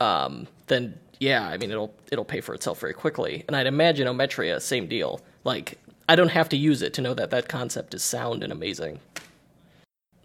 um, 0.00 0.46
then 0.66 0.98
yeah, 1.18 1.46
I 1.46 1.56
mean 1.58 1.70
it'll 1.70 1.94
it'll 2.10 2.24
pay 2.24 2.40
for 2.40 2.54
itself 2.54 2.80
very 2.80 2.94
quickly. 2.94 3.44
And 3.46 3.56
I'd 3.56 3.66
imagine 3.66 4.06
Ometria, 4.06 4.60
same 4.60 4.86
deal. 4.86 5.20
Like 5.44 5.78
I 6.08 6.16
don't 6.16 6.28
have 6.30 6.48
to 6.50 6.56
use 6.56 6.82
it 6.82 6.94
to 6.94 7.02
know 7.02 7.14
that 7.14 7.30
that 7.30 7.48
concept 7.48 7.94
is 7.94 8.02
sound 8.02 8.42
and 8.42 8.52
amazing. 8.52 9.00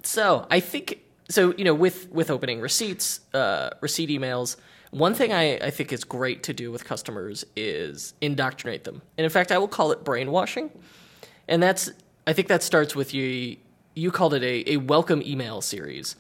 So 0.04 0.48
I 0.50 0.60
think 0.60 1.02
so. 1.30 1.54
You 1.58 1.66
know, 1.66 1.74
with 1.74 2.10
with 2.12 2.32
opening 2.32 2.62
receipts, 2.62 3.20
uh, 3.34 3.72
receipt 3.82 4.10
emails. 4.10 4.56
One 4.92 5.14
thing 5.14 5.34
I, 5.34 5.58
I 5.58 5.72
think 5.72 5.92
is 5.92 6.06
great 6.06 6.44
to 6.44 6.54
do 6.54 6.72
with 6.72 6.86
customers 6.86 7.44
is 7.56 8.14
indoctrinate 8.22 8.86
them. 8.86 9.02
And 9.18 9.26
in 9.26 9.30
fact, 9.30 9.52
I 9.52 9.58
will 9.58 9.68
call 9.68 9.92
it 9.92 10.06
brainwashing. 10.06 10.72
And 11.48 11.62
that's 11.62 11.92
I 12.28 12.34
think 12.34 12.48
that 12.48 12.64
starts 12.64 12.96
with 12.96 13.14
you. 13.14 13.58
You 13.94 14.12
called 14.12 14.34
it 14.34 14.44
a, 14.44 14.74
a 14.74 14.78
welcome 14.78 15.22
email 15.22 15.62
series. 15.62 16.16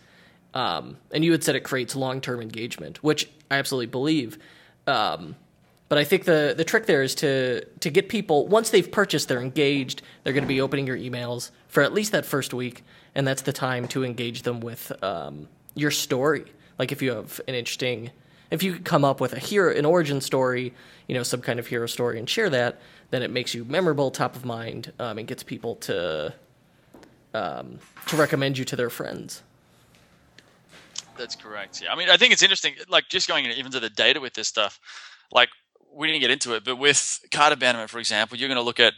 Um, 0.53 0.97
and 1.11 1.25
you 1.25 1.33
had 1.33 1.43
said 1.43 1.55
it 1.55 1.61
creates 1.65 1.95
long 1.95 2.21
term 2.21 2.41
engagement, 2.41 3.03
which 3.03 3.29
I 3.51 3.57
absolutely 3.57 3.88
believe. 3.88 4.38
Um, 4.88 5.35
but 5.89 5.97
I 5.97 6.03
think 6.03 6.23
the 6.25 6.53
the 6.55 6.63
trick 6.63 6.85
there 6.85 7.03
is 7.03 7.13
to 7.15 7.63
to 7.65 7.89
get 7.89 8.09
people 8.09 8.47
once 8.47 8.69
they've 8.69 8.89
purchased, 8.89 9.27
they're 9.27 9.41
engaged. 9.41 10.01
They're 10.23 10.33
going 10.33 10.43
to 10.43 10.47
be 10.47 10.61
opening 10.61 10.88
your 10.88 10.97
emails 10.97 11.51
for 11.67 11.83
at 11.83 11.93
least 11.93 12.11
that 12.13 12.25
first 12.25 12.53
week, 12.53 12.83
and 13.13 13.27
that's 13.27 13.43
the 13.43 13.53
time 13.53 13.88
to 13.89 14.03
engage 14.03 14.41
them 14.43 14.61
with 14.61 14.91
um, 15.03 15.47
your 15.75 15.91
story. 15.91 16.45
Like 16.79 16.91
if 16.91 17.01
you 17.01 17.11
have 17.11 17.39
an 17.47 17.53
interesting, 17.55 18.11
if 18.49 18.63
you 18.63 18.79
come 18.79 19.05
up 19.05 19.21
with 19.21 19.33
a 19.33 19.39
hero, 19.39 19.75
an 19.75 19.85
origin 19.85 20.21
story, 20.21 20.73
you 21.07 21.15
know, 21.15 21.23
some 21.23 21.41
kind 21.41 21.59
of 21.59 21.67
hero 21.67 21.85
story, 21.85 22.17
and 22.17 22.29
share 22.29 22.49
that, 22.49 22.79
then 23.15 23.23
it 23.23 23.32
makes 23.32 23.54
you 23.54 23.63
memorable, 23.63 24.12
top 24.12 24.36
of 24.36 24.43
mind, 24.43 24.91
um, 24.99 25.17
and 25.17 25.25
gets 25.25 25.41
people 25.41 25.75
to 25.78 26.34
um, 27.34 27.80
to 28.08 28.17
recommend 28.17 28.58
you 28.58 28.65
to 28.65 28.75
their 28.75 28.89
friends. 28.89 29.41
That's 31.17 31.36
correct. 31.36 31.82
Yeah, 31.82 31.93
I 31.93 31.95
mean, 31.95 32.10
I 32.10 32.17
think 32.17 32.34
it's 32.34 32.43
interesting. 32.43 32.75
Like 32.89 33.06
just 33.08 33.30
going 33.30 33.45
even 33.45 33.71
to 33.71 33.80
the 33.80 33.89
data 33.89 34.19
with 34.19 34.34
this 34.34 34.49
stuff, 34.49 34.82
like 35.32 35.47
we 35.93 36.08
didn't 36.08 36.19
get 36.19 36.30
into 36.30 36.54
it, 36.56 36.65
but 36.65 36.75
with 36.75 37.21
cart 37.32 37.54
abandonment, 37.54 37.89
for 37.89 37.99
example, 37.99 38.38
you're 38.38 38.49
going 38.49 38.58
to 38.58 38.63
look 38.63 38.82
at 38.82 38.93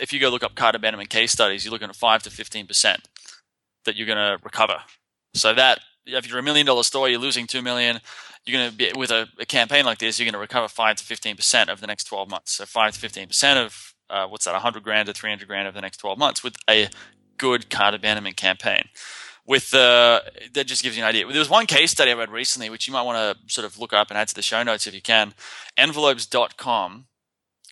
if 0.00 0.14
you 0.14 0.18
go 0.18 0.30
look 0.30 0.42
up 0.42 0.54
cart 0.54 0.74
abandonment 0.74 1.10
case 1.10 1.30
studies, 1.30 1.64
you're 1.64 1.72
looking 1.72 1.90
at 1.90 1.96
five 1.96 2.22
to 2.22 2.30
fifteen 2.30 2.66
percent 2.66 3.06
that 3.84 3.96
you're 3.96 4.06
going 4.06 4.16
to 4.16 4.42
recover. 4.42 4.78
So 5.34 5.52
that 5.54 5.80
if 6.06 6.26
you're 6.26 6.38
a 6.38 6.42
million 6.42 6.64
dollar 6.64 6.84
store, 6.84 7.08
you're 7.08 7.20
losing 7.20 7.46
two 7.46 7.60
million. 7.60 8.00
You're 8.44 8.58
going 8.58 8.70
to 8.70 8.76
be 8.76 8.92
with 8.96 9.10
a, 9.10 9.28
a 9.38 9.46
campaign 9.46 9.84
like 9.84 9.98
this, 9.98 10.18
you're 10.18 10.26
going 10.26 10.32
to 10.32 10.38
recover 10.38 10.68
five 10.68 10.96
to 10.96 11.04
fifteen 11.04 11.36
percent 11.36 11.70
over 11.70 11.80
the 11.80 11.86
next 11.86 12.04
twelve 12.04 12.28
months. 12.28 12.52
So 12.52 12.64
five 12.66 12.92
to 12.94 12.98
fifteen 12.98 13.26
percent 13.26 13.58
of 13.58 13.94
uh, 14.10 14.26
what's 14.26 14.44
that, 14.46 14.54
hundred 14.54 14.82
grand 14.82 15.06
to 15.06 15.12
three 15.12 15.30
hundred 15.30 15.48
grand 15.48 15.68
over 15.68 15.74
the 15.74 15.82
next 15.82 15.98
twelve 15.98 16.18
months 16.18 16.42
with 16.42 16.56
a 16.68 16.88
good 17.36 17.70
cart 17.70 17.94
abandonment 17.94 18.36
campaign 18.36 18.84
with 19.46 19.72
uh, 19.72 20.20
that 20.52 20.66
just 20.66 20.82
gives 20.82 20.96
you 20.96 21.02
an 21.02 21.08
idea. 21.08 21.26
There 21.26 21.38
was 21.38 21.48
one 21.48 21.66
case 21.66 21.90
study 21.90 22.10
I 22.10 22.14
read 22.14 22.30
recently, 22.30 22.68
which 22.68 22.86
you 22.86 22.92
might 22.92 23.02
want 23.02 23.38
to 23.38 23.52
sort 23.52 23.64
of 23.64 23.78
look 23.78 23.92
up 23.92 24.10
and 24.10 24.18
add 24.18 24.28
to 24.28 24.34
the 24.34 24.42
show 24.42 24.62
notes 24.62 24.86
if 24.86 24.94
you 24.94 25.00
can. 25.00 25.34
Envelopes.com 25.76 27.06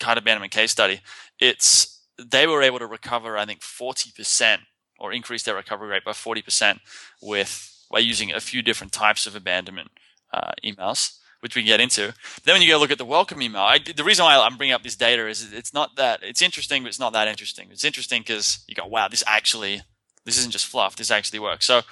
cart 0.00 0.18
abandonment 0.18 0.52
case 0.52 0.72
study. 0.72 1.00
It's 1.38 2.00
they 2.18 2.46
were 2.46 2.62
able 2.62 2.78
to 2.78 2.86
recover, 2.86 3.36
I 3.36 3.44
think, 3.44 3.62
forty 3.62 4.10
percent 4.10 4.62
or 4.98 5.12
increase 5.12 5.42
their 5.42 5.54
recovery 5.54 5.88
rate 5.88 6.04
by 6.04 6.14
forty 6.14 6.42
percent 6.42 6.80
with 7.20 7.84
by 7.90 7.98
using 7.98 8.32
a 8.32 8.40
few 8.40 8.62
different 8.62 8.92
types 8.92 9.26
of 9.26 9.36
abandonment 9.36 9.90
uh, 10.32 10.52
emails. 10.64 11.18
which 11.40 11.54
we 11.54 11.62
can 11.62 11.68
get 11.68 11.80
into. 11.80 12.12
Then 12.44 12.54
when 12.54 12.62
you 12.62 12.68
go 12.68 12.78
look 12.78 12.90
at 12.90 12.98
the 12.98 13.04
welcome 13.04 13.40
email, 13.42 13.62
I, 13.62 13.78
the 13.78 14.02
reason 14.02 14.24
why 14.24 14.36
I'm 14.36 14.56
bringing 14.56 14.74
up 14.74 14.82
this 14.82 14.96
data 14.96 15.28
is 15.28 15.52
it's 15.52 15.72
not 15.74 15.94
that 15.96 16.20
it's 16.22 16.42
interesting, 16.42 16.82
but 16.82 16.88
it's 16.88 16.98
not 16.98 17.12
that 17.12 17.28
interesting. 17.28 17.68
It's 17.70 17.84
interesting 17.84 18.22
because 18.22 18.64
you 18.66 18.74
go, 18.74 18.86
wow, 18.86 19.06
this 19.08 19.22
actually, 19.26 19.82
this 20.24 20.38
isn't 20.38 20.50
just 20.50 20.66
fluff. 20.66 20.96
This 20.96 21.10
actually 21.10 21.38
works. 21.38 21.66
So 21.66 21.82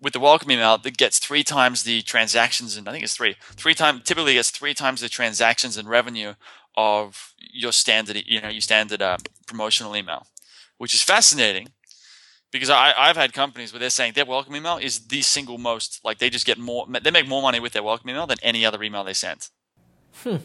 with 0.00 0.12
the 0.12 0.20
welcome 0.20 0.50
email, 0.50 0.80
it 0.82 0.96
gets 0.96 1.18
three 1.18 1.42
times 1.42 1.82
the 1.82 2.02
transactions, 2.02 2.76
and 2.76 2.88
I 2.88 2.92
think 2.92 3.04
it's 3.04 3.16
three, 3.16 3.36
three 3.40 3.74
times 3.74 4.02
typically 4.04 4.34
gets 4.34 4.50
three 4.50 4.74
times 4.74 5.00
the 5.00 5.08
transactions 5.08 5.76
and 5.76 5.88
revenue 5.88 6.34
of 6.76 7.34
your 7.38 7.72
standard, 7.72 8.22
you 8.26 8.40
know, 8.40 8.48
your 8.48 8.60
standard 8.60 9.02
uh, 9.02 9.16
promotional 9.46 9.96
email, 9.96 10.26
which 10.78 10.94
is 10.94 11.02
fascinating 11.02 11.68
because 12.56 12.70
I, 12.70 12.92
I've 12.96 13.16
had 13.16 13.32
companies 13.32 13.72
where 13.72 13.80
they're 13.80 13.90
saying 13.90 14.14
their 14.14 14.24
welcome 14.24 14.56
email 14.56 14.78
is 14.78 15.00
the 15.06 15.22
single 15.22 15.58
most 15.58 16.00
like 16.04 16.18
they 16.18 16.30
just 16.30 16.46
get 16.46 16.58
more 16.58 16.86
they 17.02 17.10
make 17.10 17.28
more 17.28 17.42
money 17.42 17.60
with 17.60 17.72
their 17.72 17.82
welcome 17.82 18.10
email 18.10 18.26
than 18.26 18.38
any 18.42 18.64
other 18.64 18.82
email 18.82 19.04
they 19.04 19.12
send. 19.12 19.48
Hmm. 20.22 20.36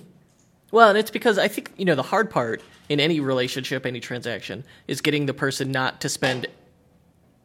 Well, 0.72 0.90
and 0.90 0.98
it's 0.98 1.12
because 1.12 1.38
I 1.38 1.48
think 1.48 1.72
you 1.78 1.86
know 1.86 1.96
the 1.96 2.04
hard 2.04 2.30
part 2.30 2.62
in 2.90 3.00
any 3.00 3.20
relationship, 3.20 3.86
any 3.86 4.00
transaction, 4.00 4.64
is 4.88 5.02
getting 5.02 5.26
the 5.26 5.34
person 5.34 5.72
not 5.72 6.02
to 6.02 6.10
spend, 6.10 6.48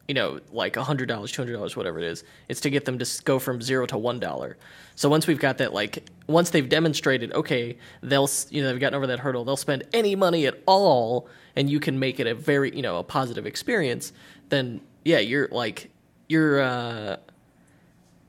you 0.08 0.14
know, 0.14 0.40
like 0.52 0.76
hundred 0.76 1.06
dollars, 1.08 1.32
two 1.32 1.42
hundred 1.42 1.54
dollars, 1.54 1.76
whatever 1.76 1.98
it 1.98 2.04
is. 2.04 2.24
It's 2.48 2.60
to 2.62 2.70
get 2.70 2.84
them 2.84 2.98
to 2.98 3.22
go 3.24 3.38
from 3.38 3.60
zero 3.60 3.86
to 3.86 3.98
one 3.98 4.20
dollar. 4.20 4.56
So 4.94 5.08
once 5.08 5.26
we've 5.26 5.38
got 5.38 5.58
that, 5.58 5.74
like 5.74 6.04
once 6.26 6.50
they've 6.50 6.68
demonstrated, 6.68 7.32
okay, 7.32 7.76
they'll 8.02 8.30
you 8.50 8.62
know 8.62 8.70
they've 8.70 8.80
gotten 8.80 8.96
over 8.96 9.06
that 9.08 9.20
hurdle, 9.20 9.44
they'll 9.44 9.56
spend 9.56 9.84
any 9.92 10.14
money 10.14 10.46
at 10.46 10.62
all, 10.66 11.28
and 11.54 11.68
you 11.68 11.80
can 11.80 11.98
make 11.98 12.20
it 12.20 12.26
a 12.26 12.34
very 12.34 12.74
you 12.74 12.82
know 12.82 12.98
a 12.98 13.02
positive 13.02 13.46
experience 13.46 14.12
then 14.48 14.80
yeah, 15.04 15.18
you're 15.18 15.48
like 15.48 15.90
you're 16.28 16.60
uh, 16.60 17.16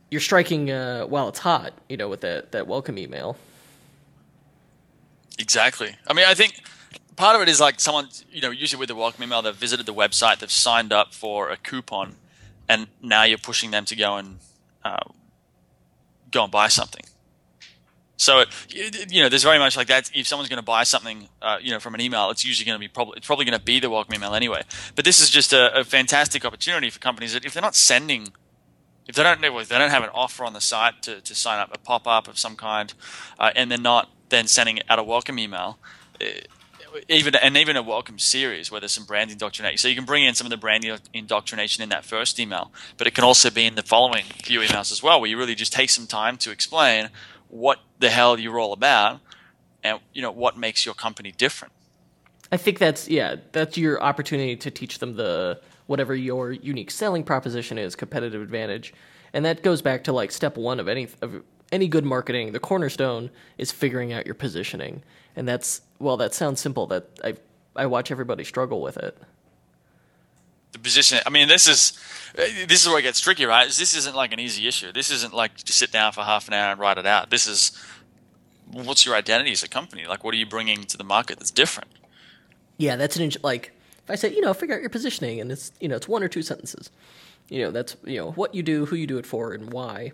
you're 0.10 0.22
striking 0.22 0.72
uh, 0.72 1.06
while 1.06 1.28
it's 1.30 1.40
hot, 1.40 1.74
you 1.90 1.98
know, 1.98 2.10
with 2.10 2.22
that 2.22 2.52
that 2.52 2.68
welcome 2.68 2.98
email. 2.98 3.38
Exactly. 5.40 5.96
I 6.08 6.14
mean, 6.14 6.26
I 6.28 6.34
think 6.34 6.54
part 7.18 7.36
of 7.36 7.42
it 7.42 7.50
is 7.50 7.60
like 7.60 7.82
someone, 7.82 8.08
you 8.32 8.42
know, 8.42 8.52
usually 8.52 8.80
with 8.80 8.88
the 8.88 8.96
welcome 8.96 9.24
email, 9.24 9.42
they've 9.42 9.54
visited 9.54 9.86
the 9.86 9.94
website, 9.94 10.40
they've 10.40 10.52
signed 10.52 10.94
up 10.94 11.14
for 11.14 11.50
a 11.50 11.58
coupon, 11.58 12.16
and 12.70 12.88
now 13.02 13.24
you're 13.24 13.38
pushing 13.38 13.72
them 13.72 13.84
to 13.86 13.96
go 13.96 14.16
and 14.16 14.40
uh, 14.86 15.00
go 16.32 16.44
and 16.44 16.52
buy 16.52 16.70
something. 16.70 17.04
So 18.18 18.40
it, 18.70 19.12
you 19.12 19.22
know, 19.22 19.30
there's 19.30 19.44
very 19.44 19.60
much 19.60 19.78
like 19.78 19.88
that. 19.88 20.10
If 20.14 20.28
someone's 20.28 20.50
going 20.50 20.58
to 20.58 20.66
buy 20.66 20.84
something, 20.84 21.30
uh, 21.42 21.58
you 21.62 21.72
know, 21.72 21.80
from 21.80 21.94
an 21.94 22.02
email, 22.02 22.32
it's 22.32 22.44
usually 22.44 22.66
going 22.66 22.76
to 22.76 22.80
be 22.80 22.88
probably 22.88 23.18
it's 23.18 23.28
probably 23.28 23.46
going 23.46 23.58
to 23.58 23.64
be 23.64 23.80
the 23.80 23.90
welcome 23.90 24.16
email 24.16 24.34
anyway. 24.34 24.64
But 24.96 25.06
this 25.06 25.22
is 25.22 25.30
just 25.30 25.54
a, 25.54 25.80
a 25.80 25.84
fantastic 25.84 26.44
opportunity 26.44 26.90
for 26.90 27.00
companies 27.00 27.34
that 27.34 27.46
if 27.46 27.54
they're 27.54 27.62
not 27.62 27.76
sending, 27.76 28.30
if 29.08 29.16
they 29.16 29.22
don't 29.22 29.44
if 29.44 29.70
they 29.70 29.78
don't 29.78 29.92
have 29.92 30.04
an 30.04 30.10
offer 30.14 30.46
on 30.46 30.54
the 30.54 30.62
site 30.62 31.04
to, 31.04 31.22
to 31.22 31.36
sign 31.36 31.60
up 31.60 31.70
a 31.74 31.78
pop 31.78 32.08
up 32.08 32.28
of 32.28 32.40
some 32.40 32.56
kind, 32.56 32.94
uh, 33.38 33.52
and 33.56 33.70
they're 33.70 33.78
not 33.78 34.10
then 34.30 34.48
sending 34.48 34.80
out 34.90 34.98
a 34.98 35.04
welcome 35.04 35.38
email. 35.38 35.78
Uh, 36.20 36.26
even 37.10 37.36
and 37.36 37.58
even 37.58 37.76
a 37.76 37.84
welcome 37.84 38.20
series 38.20 38.72
where 38.72 38.80
there's 38.80 38.92
some 38.92 39.06
brand 39.06 39.32
indoctrination. 39.32 39.78
So 39.78 39.88
you 39.88 39.96
can 39.96 40.06
bring 40.06 40.24
in 40.24 40.34
some 40.34 40.46
of 40.46 40.52
the 40.52 40.58
brand 40.58 40.86
indoctrination 41.14 41.84
in 41.84 41.90
that 41.90 42.06
first 42.06 42.40
email, 42.40 42.72
but 42.98 43.08
it 43.08 43.14
can 43.14 43.24
also 43.24 43.50
be 43.50 43.66
in 43.66 43.76
the 43.76 43.84
following 43.84 44.24
few 44.44 44.60
emails 44.62 44.92
as 44.92 45.04
well, 45.04 45.20
where 45.20 45.30
you 45.30 45.38
really 45.38 45.56
just 45.56 45.74
take 45.74 45.90
some 45.90 46.08
time 46.08 46.38
to 46.38 46.52
explain 46.52 47.10
what 47.50 47.80
the 48.00 48.10
hell 48.10 48.40
you're 48.40 48.60
all 48.60 48.74
about 48.74 49.20
and 49.84 50.00
you 50.14 50.22
know 50.22 50.32
what 50.32 50.58
makes 50.58 50.86
your 50.86 50.96
company 50.96 51.32
different 51.32 51.74
i 52.52 52.58
think 52.58 52.80
that's 52.80 53.08
yeah 53.08 53.36
that's 53.52 53.78
your 53.78 54.02
opportunity 54.02 54.56
to 54.56 54.70
teach 54.70 55.00
them 55.00 55.16
the 55.16 55.60
whatever 55.88 56.16
your 56.16 56.52
unique 56.52 56.92
selling 56.92 57.24
proposition 57.24 57.78
is 57.78 57.96
competitive 57.96 58.42
advantage 58.42 58.94
and 59.34 59.46
that 59.46 59.64
goes 59.64 59.82
back 59.82 60.04
to 60.04 60.12
like 60.12 60.32
step 60.32 60.58
one 60.58 60.80
of 60.80 60.88
any 60.88 61.08
of 61.22 61.42
any 61.72 61.88
good 61.88 62.06
marketing 62.06 62.52
the 62.52 62.60
cornerstone 62.60 63.30
is 63.58 63.72
figuring 63.72 64.14
out 64.14 64.26
your 64.26 64.36
positioning 64.36 65.02
and 65.36 65.48
that's 65.48 65.82
well 66.00 66.18
that 66.18 66.34
sounds 66.34 66.60
simple 66.60 66.88
that 66.88 67.08
i 67.24 67.34
i 67.76 67.86
watch 67.86 68.12
everybody 68.12 68.44
struggle 68.44 68.82
with 68.82 68.98
it 68.98 69.18
the 70.78 70.84
position. 70.84 71.20
I 71.26 71.30
mean, 71.30 71.48
this 71.48 71.68
is 71.68 72.00
this 72.36 72.82
is 72.84 72.88
where 72.88 73.00
it 73.00 73.04
gets 73.04 73.20
tricky, 73.20 73.46
right? 73.46 73.68
This 73.68 73.96
isn't 73.96 74.16
like 74.16 74.34
an 74.34 74.40
easy 74.40 74.68
issue. 74.68 74.92
This 74.92 75.12
isn't 75.12 75.34
like 75.34 75.58
to 75.58 75.74
sit 75.74 75.92
down 75.92 76.12
for 76.12 76.22
half 76.22 76.48
an 76.48 76.54
hour 76.54 76.72
and 76.72 76.80
write 76.80 76.98
it 76.98 77.06
out. 77.06 77.30
This 77.30 77.48
is 77.48 77.72
what's 78.72 79.06
your 79.06 79.16
identity 79.16 79.52
as 79.52 79.64
a 79.64 79.70
company? 79.70 80.06
Like, 80.06 80.24
what 80.24 80.34
are 80.34 80.38
you 80.38 80.46
bringing 80.46 80.84
to 80.84 80.98
the 80.98 81.04
market 81.04 81.40
that's 81.40 81.52
different? 81.52 81.90
Yeah, 82.78 82.96
that's 82.96 83.18
an 83.18 83.32
like 83.44 83.72
if 84.04 84.10
I 84.10 84.16
say 84.16 84.34
you 84.34 84.42
know 84.42 84.54
figure 84.54 84.76
out 84.76 84.82
your 84.82 84.90
positioning 84.90 85.40
and 85.40 85.52
it's 85.52 85.72
you 85.80 85.88
know 85.88 85.96
it's 85.96 86.08
one 86.08 86.24
or 86.24 86.28
two 86.28 86.42
sentences. 86.42 86.92
You 87.50 87.64
know 87.64 87.72
that's 87.72 87.96
you 88.06 88.18
know 88.18 88.32
what 88.32 88.54
you 88.54 88.64
do, 88.64 88.86
who 88.86 88.96
you 88.96 89.08
do 89.08 89.18
it 89.18 89.26
for, 89.26 89.54
and 89.54 89.72
why. 89.72 90.12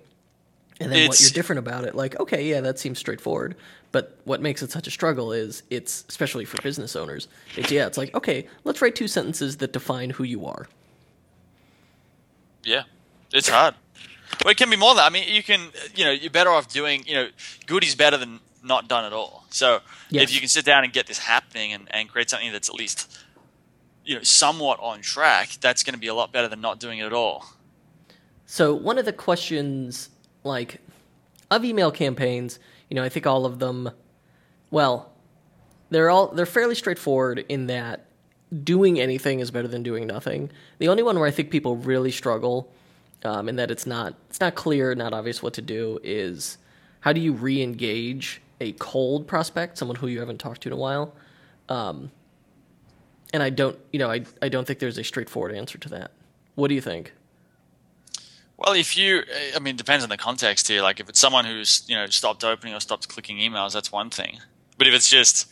And 0.80 0.92
then 0.92 1.00
it's, 1.00 1.08
what 1.10 1.22
you're 1.22 1.34
different 1.34 1.60
about 1.60 1.86
it, 1.86 1.96
like 1.96 2.20
okay, 2.20 2.50
yeah, 2.50 2.62
that 2.62 2.80
seems 2.80 3.00
straightforward. 3.00 3.56
But 3.92 4.18
what 4.24 4.42
makes 4.42 4.64
it 4.64 4.72
such 4.72 4.88
a 4.88 4.92
struggle 4.92 5.32
is 5.32 5.64
it's 5.70 6.04
especially 6.10 6.46
for 6.46 6.62
business 6.62 6.96
owners. 6.96 7.28
It's 7.56 7.72
yeah, 7.72 7.86
it's 7.86 7.98
like 7.98 8.14
okay, 8.16 8.48
let's 8.64 8.82
write 8.82 8.96
two 8.96 9.08
sentences 9.08 9.58
that 9.58 9.72
define 9.72 10.10
who 10.10 10.24
you 10.24 10.46
are. 10.46 10.68
Yeah, 12.64 12.84
it's 13.32 13.50
hard. 13.50 13.76
Well, 14.44 14.52
it 14.52 14.58
can 14.58 14.70
be 14.70 14.78
more 14.78 14.90
than 14.90 14.98
that. 14.98 15.06
I 15.06 15.10
mean, 15.10 15.28
you 15.28 15.44
can, 15.44 15.70
you 15.96 16.06
know, 16.06 16.12
you're 16.12 16.32
better 16.32 16.50
off 16.50 16.68
doing, 16.68 17.04
you 17.06 17.14
know, 17.14 17.28
good 17.66 17.84
is 17.84 17.96
better 17.96 18.18
than 18.18 18.40
not 18.64 18.88
done 18.88 19.06
at 19.06 19.14
all. 19.14 19.46
So 19.50 19.80
yes. 20.10 20.24
if 20.24 20.34
you 20.34 20.40
can 20.40 20.50
sit 20.50 20.66
down 20.66 20.84
and 20.84 20.92
get 20.92 21.08
this 21.08 21.20
happening 21.20 21.74
and, 21.74 21.88
and 21.92 22.10
create 22.10 22.30
something 22.30 22.52
that's 22.52 22.70
at 22.70 22.76
least, 22.76 23.20
you 24.06 24.16
know, 24.16 24.24
somewhat 24.24 24.80
on 24.82 25.02
track, 25.02 25.50
that's 25.62 25.84
going 25.84 25.94
to 25.94 26.00
be 26.00 26.08
a 26.08 26.14
lot 26.14 26.32
better 26.32 26.48
than 26.48 26.62
not 26.62 26.80
doing 26.80 27.00
it 27.00 27.06
at 27.06 27.14
all. 27.14 27.46
So 28.46 28.74
one 28.74 28.98
of 28.98 29.06
the 29.06 29.14
questions, 29.14 30.10
like, 30.44 30.82
of 31.52 31.64
email 31.64 31.92
campaigns 31.92 32.60
you 32.94 32.96
know, 32.96 33.04
I 33.04 33.10
think 33.10 33.26
all 33.26 33.48
of 33.48 33.58
them, 33.58 33.90
well, 34.70 35.12
they're 35.90 36.12
all 36.12 36.28
they're 36.28 36.46
fairly 36.46 36.76
straightforward 36.76 37.44
in 37.50 37.66
that 37.66 38.06
doing 38.64 39.00
anything 39.00 39.40
is 39.40 39.50
better 39.50 39.68
than 39.68 39.82
doing 39.82 40.06
nothing. 40.06 40.52
The 40.78 40.90
only 40.90 41.02
one 41.02 41.18
where 41.18 41.28
I 41.28 41.32
think 41.32 41.50
people 41.50 41.76
really 41.76 42.12
struggle, 42.12 42.72
um, 43.24 43.50
and 43.50 43.58
that 43.58 43.72
it's 43.72 43.88
not 43.88 44.14
it's 44.30 44.40
not 44.40 44.54
clear, 44.54 44.94
not 44.94 45.12
obvious 45.12 45.42
what 45.42 45.54
to 45.56 45.62
do, 45.64 46.00
is 46.04 46.60
how 47.00 47.14
do 47.14 47.20
you 47.20 47.34
re-engage 47.34 48.44
a 48.62 48.74
cold 48.74 49.26
prospect, 49.28 49.80
someone 49.80 49.98
who 49.98 50.06
you 50.06 50.20
haven't 50.20 50.38
talked 50.38 50.62
to 50.62 50.70
in 50.70 50.74
a 50.74 50.78
while. 50.78 51.16
Um, 51.70 52.12
and 53.34 53.42
I 53.42 53.50
don't, 53.50 53.80
you 53.92 53.98
know, 53.98 54.12
I 54.12 54.24
I 54.40 54.50
don't 54.50 54.68
think 54.68 54.78
there's 54.78 55.00
a 55.00 55.04
straightforward 55.04 55.56
answer 55.56 55.80
to 55.80 55.90
that. 55.90 56.12
What 56.54 56.68
do 56.68 56.76
you 56.76 56.82
think? 56.82 57.14
Well, 58.64 58.74
if 58.74 58.96
you, 58.96 59.24
I 59.56 59.60
mean, 59.60 59.76
it 59.76 59.78
depends 59.78 60.04
on 60.04 60.10
the 60.10 60.18
context 60.18 60.70
here. 60.70 60.82
Like, 60.82 61.00
if 61.00 61.10
it's 61.10 61.20
someone 61.20 61.44
who's, 61.44 61.84
you 61.88 61.96
know, 61.96 62.06
stopped 62.08 62.44
opening 62.44 62.74
or 62.74 62.80
stopped 62.80 63.10
clicking 63.10 63.38
emails, 63.38 63.74
that's 63.74 63.92
one 63.92 64.10
thing. 64.10 64.40
But 64.78 64.88
if 64.88 64.94
it's 64.94 65.10
just, 65.10 65.52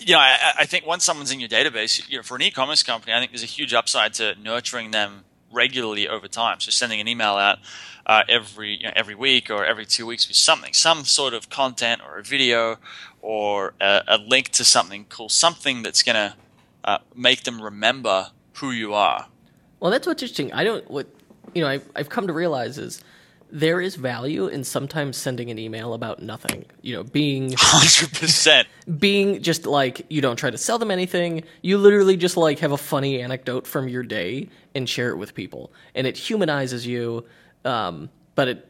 you 0.00 0.14
know, 0.14 0.18
I, 0.18 0.52
I 0.60 0.64
think 0.66 0.84
once 0.84 1.04
someone's 1.04 1.30
in 1.30 1.38
your 1.38 1.48
database, 1.48 2.08
you 2.10 2.16
know, 2.16 2.22
for 2.22 2.34
an 2.34 2.42
e-commerce 2.42 2.82
company, 2.82 3.12
I 3.12 3.20
think 3.20 3.30
there's 3.30 3.44
a 3.44 3.46
huge 3.46 3.72
upside 3.72 4.14
to 4.14 4.34
nurturing 4.42 4.90
them 4.90 5.24
regularly 5.52 6.08
over 6.08 6.26
time. 6.26 6.58
So 6.58 6.70
sending 6.70 7.00
an 7.00 7.06
email 7.06 7.34
out 7.34 7.58
uh, 8.06 8.22
every 8.28 8.78
you 8.78 8.84
know, 8.84 8.92
every 8.96 9.14
week 9.14 9.48
or 9.48 9.64
every 9.64 9.86
two 9.86 10.04
weeks 10.04 10.26
with 10.26 10.36
something, 10.36 10.72
some 10.72 11.04
sort 11.04 11.34
of 11.34 11.48
content 11.48 12.02
or 12.04 12.18
a 12.18 12.22
video 12.22 12.78
or 13.22 13.74
a, 13.80 14.02
a 14.08 14.18
link 14.18 14.48
to 14.50 14.64
something 14.64 15.06
cool, 15.08 15.28
something 15.28 15.82
that's 15.82 16.02
going 16.02 16.16
to 16.16 16.34
uh, 16.82 16.98
make 17.14 17.44
them 17.44 17.62
remember 17.62 18.30
who 18.54 18.72
you 18.72 18.92
are. 18.92 19.28
Well, 19.80 19.90
that's 19.90 20.06
what's 20.06 20.22
interesting. 20.22 20.52
I 20.52 20.64
don't 20.64 20.90
what 20.90 21.06
you 21.54 21.62
know 21.62 21.68
I've, 21.68 21.88
I've 21.96 22.08
come 22.08 22.26
to 22.26 22.32
realize 22.32 22.78
is 22.78 23.02
there 23.54 23.80
is 23.80 23.94
value 23.94 24.48
in 24.48 24.64
sometimes 24.64 25.16
sending 25.16 25.48
an 25.48 25.60
email 25.60 25.94
about 25.94 26.20
nothing. 26.20 26.64
You 26.82 26.96
know, 26.96 27.04
being 27.04 27.50
100%. 27.52 28.64
Being 28.98 29.42
just 29.42 29.64
like, 29.64 30.04
you 30.08 30.20
don't 30.20 30.36
try 30.36 30.50
to 30.50 30.58
sell 30.58 30.78
them 30.78 30.90
anything. 30.90 31.44
You 31.62 31.78
literally 31.78 32.16
just 32.16 32.36
like 32.36 32.58
have 32.58 32.72
a 32.72 32.76
funny 32.76 33.22
anecdote 33.22 33.66
from 33.66 33.88
your 33.88 34.02
day 34.02 34.48
and 34.74 34.88
share 34.88 35.10
it 35.10 35.18
with 35.18 35.34
people. 35.34 35.72
And 35.94 36.04
it 36.04 36.16
humanizes 36.16 36.84
you. 36.84 37.26
Um, 37.64 38.10
but 38.34 38.48
it, 38.48 38.68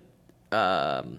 um, 0.53 1.18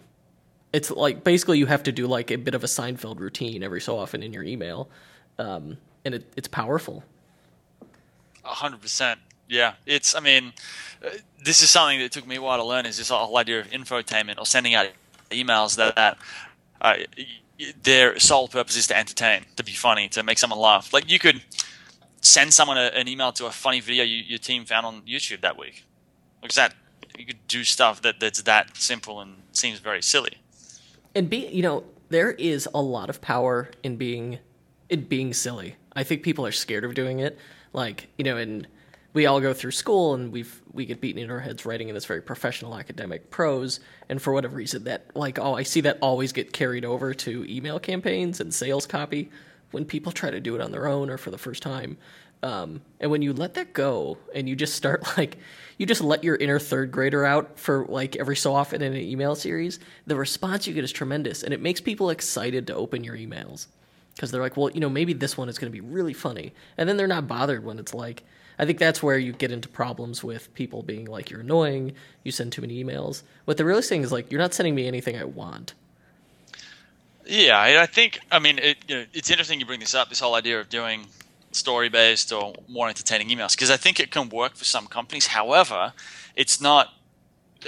it's 0.72 0.92
like 0.92 1.24
basically 1.24 1.58
you 1.58 1.66
have 1.66 1.82
to 1.84 1.92
do 1.92 2.06
like 2.06 2.30
a 2.30 2.36
bit 2.36 2.54
of 2.54 2.64
a 2.64 2.68
Seinfeld 2.68 3.20
routine 3.20 3.64
every 3.64 3.82
so 3.82 3.98
often 3.98 4.22
in 4.22 4.32
your 4.32 4.44
email. 4.44 4.90
Um, 5.40 5.78
and 6.06 6.14
it, 6.14 6.32
it's 6.36 6.48
powerful. 6.48 7.04
100%. 8.46 9.16
Yeah. 9.48 9.74
It's, 9.86 10.16
I 10.16 10.20
mean, 10.20 10.54
this 11.44 11.62
is 11.62 11.70
something 11.70 12.00
that 12.00 12.12
took 12.12 12.26
me 12.26 12.36
a 12.36 12.42
while 12.42 12.58
to 12.58 12.64
learn 12.64 12.86
is 12.86 12.98
this 12.98 13.10
whole 13.10 13.38
idea 13.38 13.60
of 13.60 13.70
infotainment 13.70 14.40
or 14.40 14.46
sending 14.46 14.74
out 14.74 14.88
emails 15.32 15.76
that, 15.76 15.96
that 15.96 16.18
uh, 16.82 16.96
their 17.84 18.20
sole 18.20 18.48
purpose 18.48 18.76
is 18.76 18.88
to 18.88 18.98
entertain, 18.98 19.46
to 19.56 19.64
be 19.64 19.72
funny, 19.72 20.10
to 20.10 20.24
make 20.24 20.38
someone 20.38 20.60
laugh. 20.60 20.94
Like 20.94 21.12
you 21.12 21.20
could 21.20 21.42
send 22.22 22.54
someone 22.54 22.78
a, 22.78 22.88
an 22.88 23.08
email 23.08 23.32
to 23.34 23.46
a 23.46 23.52
funny 23.52 23.80
video 23.80 24.04
you, 24.04 24.18
your 24.18 24.40
team 24.40 24.66
found 24.66 24.86
on 24.86 25.02
YouTube 25.04 25.42
that 25.42 25.58
week. 25.58 25.86
Like 26.42 26.54
that, 26.54 26.74
you 27.18 27.26
could 27.26 27.48
do 27.48 27.64
stuff 27.64 28.02
that, 28.02 28.20
that's 28.20 28.42
that 28.44 28.76
simple 28.78 29.22
and 29.22 29.36
seems 29.52 29.80
very 29.80 30.02
silly. 30.02 30.38
And 31.14 31.30
be, 31.30 31.48
you 31.48 31.62
know, 31.62 31.84
there 32.10 32.32
is 32.32 32.68
a 32.74 32.82
lot 32.82 33.10
of 33.10 33.22
power 33.22 33.70
in 33.84 33.96
being, 33.96 34.40
in 34.90 35.06
being 35.06 35.34
silly. 35.34 35.76
I 35.94 36.04
think 36.04 36.24
people 36.24 36.46
are 36.46 36.52
scared 36.52 36.84
of 36.84 36.94
doing 36.94 37.20
it. 37.20 37.38
Like, 37.74 38.08
you 38.18 38.24
know, 38.24 38.38
and 38.38 38.68
we 39.16 39.26
all 39.26 39.40
go 39.40 39.54
through 39.54 39.72
school 39.72 40.14
and 40.14 40.32
we've 40.32 40.62
we 40.74 40.86
get 40.86 41.00
beaten 41.00 41.24
in 41.24 41.32
our 41.32 41.40
heads 41.40 41.66
writing 41.66 41.88
in 41.88 41.96
this 41.96 42.06
very 42.06 42.22
professional 42.22 42.78
academic 42.78 43.32
prose. 43.32 43.80
And 44.10 44.22
for 44.22 44.34
whatever 44.34 44.58
reason 44.58 44.84
that 44.84 45.06
like 45.16 45.40
oh 45.40 45.56
i 45.56 45.64
see 45.64 45.82
that 45.82 45.98
always 46.02 46.34
get 46.34 46.54
carried 46.54 46.86
over 46.86 47.14
to 47.14 47.46
email 47.50 47.80
campaigns 47.80 48.42
and 48.42 48.54
sales 48.54 48.86
copy 48.86 49.32
when 49.72 49.86
people 49.86 50.12
try 50.12 50.30
to 50.30 50.40
do 50.40 50.54
it 50.54 50.62
on 50.62 50.72
their 50.72 50.86
own 50.86 51.10
or 51.10 51.18
for 51.18 51.32
the 51.32 51.38
first 51.38 51.64
time. 51.64 51.98
Um, 52.44 52.82
and 53.00 53.10
when 53.10 53.22
you 53.22 53.32
let 53.34 53.56
that 53.56 53.74
go 53.74 54.18
and 54.36 54.48
you 54.48 54.56
just 54.56 54.76
start 54.76 55.04
like 55.18 55.38
you 55.78 55.86
just 55.86 56.02
let 56.02 56.26
your 56.26 56.36
inner 56.36 56.60
third 56.60 56.92
grader 56.92 57.26
out 57.26 57.58
for 57.58 57.86
like 57.88 58.18
every 58.18 58.36
so 58.36 58.54
often 58.54 58.82
in 58.82 58.94
an 58.94 59.02
email 59.02 59.36
series 59.36 59.80
the 60.06 60.16
response 60.18 60.68
you 60.68 60.74
get 60.74 60.84
is 60.84 60.92
tremendous. 60.92 61.42
And 61.42 61.54
it 61.54 61.62
makes 61.62 61.80
people 61.80 62.10
excited 62.10 62.68
to 62.68 62.76
open 62.76 63.06
your 63.06 63.16
emails 63.16 63.68
because 64.14 64.30
they're 64.30 64.42
like 64.42 64.58
well 64.58 64.72
you 64.72 64.82
know 64.82 64.90
maybe 64.90 65.14
this 65.14 65.38
one 65.38 65.48
is 65.48 65.58
going 65.58 65.72
to 65.72 65.82
be 65.82 65.88
really 65.88 66.14
funny. 66.14 66.54
And 66.78 66.90
then 66.90 66.98
they're 66.98 67.08
not 67.08 67.30
bothered 67.30 67.64
when 67.64 67.80
it's 67.80 67.94
like 67.94 68.26
I 68.58 68.66
think 68.66 68.80
that's 68.80 69.04
where 69.04 69.18
you 69.18 69.34
get 69.34 69.52
into 69.52 69.68
problems 69.68 70.24
with 70.24 70.54
people 70.54 70.84
being 70.84 71.06
like, 71.06 71.30
you're 71.30 71.42
annoying, 71.42 71.94
you 72.24 72.32
send 72.32 72.52
too 72.52 72.62
many 72.62 72.84
emails. 72.84 73.24
What 73.46 73.58
they're 73.58 73.66
really 73.66 73.82
saying 73.82 74.04
is 74.04 74.12
like, 74.12 74.32
you're 74.32 74.42
not 74.42 74.54
sending 74.54 74.76
me 74.76 74.88
anything 74.88 75.18
I 75.18 75.26
want. 75.26 75.74
Yeah, 77.26 77.60
I 77.60 77.86
think, 77.88 78.20
I 78.32 78.40
mean, 78.40 78.60
it, 78.60 78.78
you 78.88 78.96
know, 78.96 79.06
it's 79.14 79.32
interesting 79.32 79.60
you 79.60 79.66
bring 79.66 79.80
this 79.80 79.96
up, 79.96 80.10
this 80.10 80.20
whole 80.20 80.36
idea 80.36 80.60
of 80.60 80.70
doing 80.70 81.08
story 81.52 81.90
based 81.90 82.32
or 82.32 82.54
more 82.68 82.88
entertaining 82.88 83.30
emails, 83.30 83.56
because 83.56 83.72
I 83.72 83.78
think 83.78 84.00
it 84.00 84.12
can 84.12 84.30
work 84.30 84.56
for 84.56 84.66
some 84.66 84.88
companies. 84.88 85.28
However, 85.28 85.94
it's 86.36 86.62
not. 86.62 86.90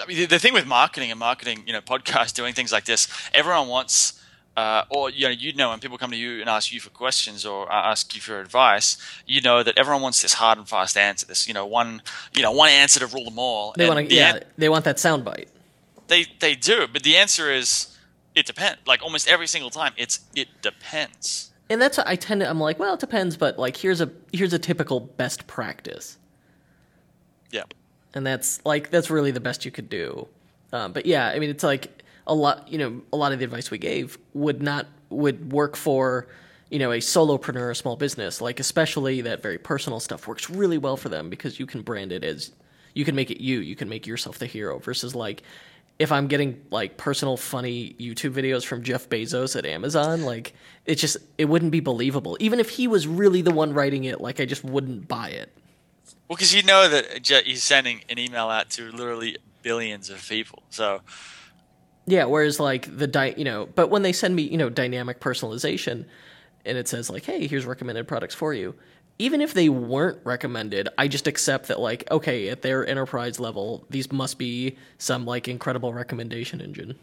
I 0.02 0.06
mean, 0.06 0.28
the 0.28 0.38
thing 0.38 0.54
with 0.54 0.68
marketing 0.68 1.10
and 1.10 1.20
marketing, 1.20 1.64
you 1.66 1.74
know, 1.74 1.82
podcasts, 1.94 2.34
doing 2.34 2.54
things 2.54 2.72
like 2.72 2.86
this, 2.86 3.08
everyone 3.34 3.68
wants 3.68 4.17
uh, 4.58 4.84
or 4.90 5.12
you 5.12 5.28
know, 5.28 5.30
you 5.30 5.54
know, 5.54 5.70
when 5.70 5.80
people 5.80 6.00
come 6.00 6.10
to 6.10 6.18
you 6.18 6.42
and 6.42 6.50
ask 6.50 6.74
you 6.74 6.80
for 6.80 6.90
questions 6.90 7.46
or 7.46 7.72
ask 7.72 8.16
you 8.16 8.22
for 8.22 8.42
advice, 8.42 8.98
you 9.28 9.40
know 9.40 9.62
that 9.62 9.78
everyone 9.78 10.02
wants 10.02 10.24
this 10.24 10.34
hard 10.34 10.58
and 10.58 10.68
fast 10.68 10.98
answer. 10.98 11.28
This, 11.28 11.48
you 11.48 11.54
know, 11.54 11.68
one, 11.68 12.02
you 12.36 12.42
know, 12.42 12.52
one 12.52 12.70
answer 12.70 13.00
to 13.00 13.06
rule 13.06 13.26
them 13.26 13.38
all. 13.38 13.74
They 13.78 13.88
want 13.88 14.00
to, 14.00 14.08
the 14.08 14.16
yeah, 14.16 14.36
an- 14.38 14.44
they 14.58 14.68
want 14.68 14.84
that 14.86 14.98
soundbite. 14.98 15.48
They 16.08 16.26
they 16.40 16.56
do, 16.56 16.88
but 16.92 17.04
the 17.04 17.16
answer 17.18 17.52
is 17.52 17.96
it 18.34 18.48
depends. 18.48 18.80
Like 18.88 19.04
almost 19.04 19.28
every 19.28 19.46
single 19.46 19.70
time, 19.70 19.94
it's 19.96 20.22
it 20.36 20.48
depends. 20.64 21.52
And 21.70 21.80
that's 21.80 22.00
I 22.00 22.16
tend 22.16 22.42
to. 22.42 22.50
I'm 22.50 22.60
like, 22.60 22.80
well, 22.80 22.96
it 22.96 23.00
depends, 23.00 23.38
but 23.38 23.60
like 23.60 23.78
here's 23.78 24.02
a 24.02 24.10
here's 24.34 24.54
a 24.54 24.60
typical 24.60 25.00
best 25.00 25.46
practice. 25.46 26.18
Yeah. 27.52 27.64
And 28.16 28.26
that's 28.26 28.66
like 28.66 28.90
that's 28.90 29.12
really 29.12 29.30
the 29.30 29.40
best 29.40 29.66
you 29.66 29.72
could 29.72 29.90
do. 29.90 30.28
Um, 30.74 30.94
but 30.94 31.06
yeah, 31.06 31.28
I 31.28 31.38
mean, 31.38 31.52
it's 31.52 31.64
like 31.64 32.04
a 32.28 32.36
lot, 32.36 32.68
you 32.72 32.78
know, 32.78 33.02
a 33.12 33.18
lot 33.18 33.32
of 33.32 33.40
the 33.40 33.46
advice 33.46 33.72
we 33.72 33.78
gave 33.78 34.18
would 34.34 34.62
not 34.62 34.86
would 35.10 35.52
work 35.52 35.76
for 35.76 36.28
you 36.70 36.80
know 36.80 36.92
a 36.92 36.98
solopreneur, 36.98 37.72
a 37.72 37.76
small 37.76 37.96
business. 37.96 38.42
Like 38.42 38.60
especially 38.60 39.22
that 39.22 39.42
very 39.42 39.58
personal 39.58 40.00
stuff 40.00 40.28
works 40.28 40.50
really 40.50 40.78
well 40.78 40.98
for 40.98 41.10
them 41.10 41.30
because 41.30 41.60
you 41.60 41.66
can 41.66 41.82
brand 41.82 42.12
it 42.12 42.24
as 42.24 42.52
you 42.94 43.06
can 43.06 43.16
make 43.16 43.32
it 43.32 43.42
you. 43.42 43.60
You 43.60 43.76
can 43.76 43.90
make 43.90 44.06
yourself 44.06 44.40
the 44.40 44.46
hero 44.46 44.80
versus 44.80 45.16
like 45.16 45.44
if 46.00 46.12
I'm 46.12 46.28
getting 46.28 46.62
like 46.70 46.98
personal 46.98 47.38
funny 47.38 47.96
YouTube 48.00 48.34
videos 48.34 48.64
from 48.64 48.84
Jeff 48.84 49.10
Bezos 49.10 49.56
at 49.56 49.66
Amazon, 49.66 50.24
like 50.24 50.54
it 50.86 50.96
just 50.96 51.18
it 51.38 51.46
wouldn't 51.46 51.72
be 51.72 51.80
believable. 51.80 52.38
Even 52.40 52.60
if 52.60 52.70
he 52.70 52.88
was 52.88 53.08
really 53.08 53.42
the 53.42 53.52
one 53.52 53.74
writing 53.74 54.04
it, 54.04 54.22
like 54.22 54.40
I 54.40 54.46
just 54.46 54.64
wouldn't 54.64 55.08
buy 55.08 55.30
it. 55.30 55.52
Well, 56.28 56.36
because 56.36 56.54
you 56.54 56.62
know 56.64 56.90
that 56.90 57.46
he's 57.46 57.64
sending 57.64 58.02
an 58.10 58.20
email 58.20 58.50
out 58.50 58.70
to 58.72 58.92
literally 58.92 59.38
billions 59.64 60.10
of 60.10 60.28
people, 60.28 60.64
so 60.70 61.02
yeah, 62.08 62.24
whereas 62.24 62.60
like 62.60 62.98
the 62.98 63.06
di- 63.06 63.36
you 63.38 63.44
know, 63.44 63.68
but 63.76 63.90
when 63.90 64.02
they 64.02 64.14
send 64.14 64.36
me, 64.36 64.44
you 64.44 64.58
know, 64.58 64.70
dynamic 64.70 65.20
personalization 65.20 66.06
and 66.66 66.78
it 66.78 66.88
says 66.88 67.10
like, 67.10 67.26
"Hey, 67.26 67.48
here's 67.48 67.66
recommended 67.66 68.08
products 68.08 68.34
for 68.34 68.54
you." 68.54 68.76
Even 69.20 69.42
if 69.42 69.54
they 69.54 69.68
weren't 69.68 70.20
recommended, 70.24 70.88
I 70.98 71.08
just 71.08 71.28
accept 71.28 71.68
that 71.68 71.80
like, 71.80 72.10
okay, 72.10 72.50
at 72.50 72.62
their 72.62 72.88
enterprise 72.88 73.40
level, 73.40 73.86
these 73.90 74.12
must 74.12 74.38
be 74.38 74.78
some 75.00 75.26
like 75.26 75.48
incredible 75.48 75.94
recommendation 75.94 76.62
engine. 76.62 76.96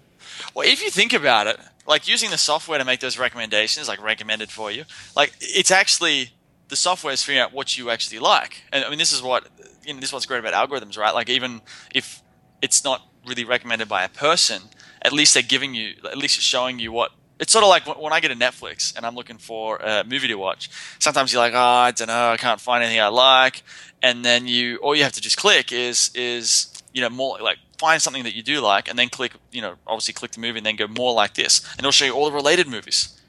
Well, 0.54 0.66
if 0.66 0.82
you 0.82 0.90
think 0.90 1.12
about 1.12 1.48
it, 1.48 1.58
like 1.86 2.08
using 2.08 2.30
the 2.30 2.38
software 2.38 2.78
to 2.78 2.84
make 2.84 3.00
those 3.00 3.18
recommendations, 3.18 3.88
like 3.88 4.02
recommended 4.02 4.50
for 4.50 4.70
you, 4.70 4.84
like 5.14 5.34
it's 5.40 5.70
actually 5.70 6.30
the 6.68 6.76
software 6.76 7.12
is 7.12 7.22
figuring 7.22 7.42
out 7.42 7.52
what 7.52 7.76
you 7.76 7.90
actually 7.90 8.20
like. 8.20 8.62
And 8.72 8.84
I 8.84 8.88
mean, 8.88 8.98
this 8.98 9.12
is 9.12 9.20
what 9.20 9.48
you 9.84 9.92
know, 9.92 10.00
this 10.00 10.08
is 10.10 10.12
what's 10.14 10.24
great 10.24 10.38
about 10.38 10.54
algorithms, 10.54 10.96
right? 10.96 11.12
Like 11.12 11.28
even 11.28 11.60
if 11.94 12.22
it's 12.62 12.84
not 12.84 13.02
really 13.26 13.44
recommended 13.44 13.88
by 13.88 14.04
a 14.04 14.08
person, 14.08 14.62
at 15.04 15.12
least 15.12 15.34
they're 15.34 15.42
giving 15.42 15.74
you, 15.74 15.94
at 16.04 16.18
least 16.18 16.36
it's 16.36 16.46
showing 16.46 16.78
you 16.78 16.90
what. 16.90 17.12
It's 17.38 17.52
sort 17.52 17.64
of 17.64 17.68
like 17.68 17.84
when 18.00 18.12
I 18.12 18.20
get 18.20 18.30
a 18.30 18.36
Netflix 18.36 18.96
and 18.96 19.04
I'm 19.04 19.16
looking 19.16 19.38
for 19.38 19.76
a 19.78 20.04
movie 20.04 20.28
to 20.28 20.36
watch. 20.36 20.70
Sometimes 21.00 21.32
you're 21.32 21.42
like, 21.42 21.52
oh, 21.52 21.58
I 21.58 21.90
don't 21.90 22.06
know, 22.08 22.30
I 22.30 22.36
can't 22.36 22.60
find 22.60 22.82
anything 22.82 23.00
I 23.00 23.08
like, 23.08 23.62
and 24.02 24.24
then 24.24 24.46
you, 24.46 24.76
all 24.78 24.94
you 24.94 25.02
have 25.02 25.12
to 25.12 25.20
just 25.20 25.36
click 25.36 25.72
is 25.72 26.10
is 26.14 26.72
you 26.92 27.00
know 27.00 27.10
more 27.10 27.38
like 27.40 27.58
find 27.78 28.00
something 28.00 28.22
that 28.22 28.34
you 28.34 28.42
do 28.42 28.60
like, 28.60 28.88
and 28.88 28.98
then 28.98 29.08
click, 29.08 29.32
you 29.50 29.60
know, 29.60 29.74
obviously 29.86 30.14
click 30.14 30.30
the 30.30 30.40
movie, 30.40 30.58
and 30.58 30.66
then 30.66 30.76
go 30.76 30.86
more 30.86 31.12
like 31.12 31.34
this, 31.34 31.62
and 31.72 31.80
it'll 31.80 31.92
show 31.92 32.04
you 32.04 32.12
all 32.12 32.26
the 32.26 32.32
related 32.32 32.68
movies 32.68 33.20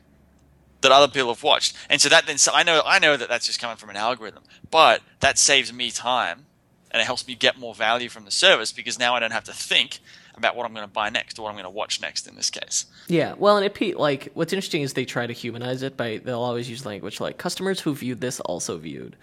that 0.81 0.91
other 0.91 1.11
people 1.11 1.33
have 1.33 1.43
watched. 1.43 1.75
And 1.89 1.99
so 1.99 2.09
that 2.09 2.27
then, 2.27 2.37
so 2.37 2.51
I 2.53 2.61
know, 2.63 2.83
I 2.85 2.99
know 2.99 3.17
that 3.17 3.27
that's 3.27 3.47
just 3.47 3.59
coming 3.59 3.77
from 3.77 3.89
an 3.89 3.97
algorithm, 3.97 4.43
but 4.69 5.01
that 5.19 5.39
saves 5.39 5.73
me 5.73 5.89
time, 5.89 6.45
and 6.91 7.01
it 7.01 7.05
helps 7.05 7.27
me 7.27 7.33
get 7.33 7.57
more 7.57 7.73
value 7.73 8.07
from 8.07 8.23
the 8.23 8.31
service 8.31 8.71
because 8.71 8.99
now 8.99 9.15
I 9.15 9.19
don't 9.19 9.33
have 9.33 9.45
to 9.45 9.53
think 9.53 9.99
about 10.37 10.55
what 10.55 10.65
I'm 10.65 10.73
going 10.73 10.87
to 10.87 10.91
buy 10.91 11.09
next 11.09 11.39
or 11.39 11.43
what 11.43 11.49
I'm 11.49 11.55
going 11.55 11.65
to 11.65 11.69
watch 11.69 12.01
next 12.01 12.27
in 12.27 12.35
this 12.35 12.49
case. 12.49 12.85
Yeah, 13.07 13.33
well, 13.37 13.57
and 13.57 13.65
it 13.65 13.97
like 13.97 14.29
what's 14.33 14.53
interesting 14.53 14.81
is 14.81 14.93
they 14.93 15.05
try 15.05 15.27
to 15.27 15.33
humanize 15.33 15.83
it 15.83 15.97
by 15.97 16.21
they'll 16.23 16.41
always 16.41 16.69
use 16.69 16.85
language 16.85 17.19
like 17.19 17.37
customers 17.37 17.79
who 17.79 17.93
viewed 17.95 18.21
this 18.21 18.39
also 18.41 18.77
viewed. 18.77 19.15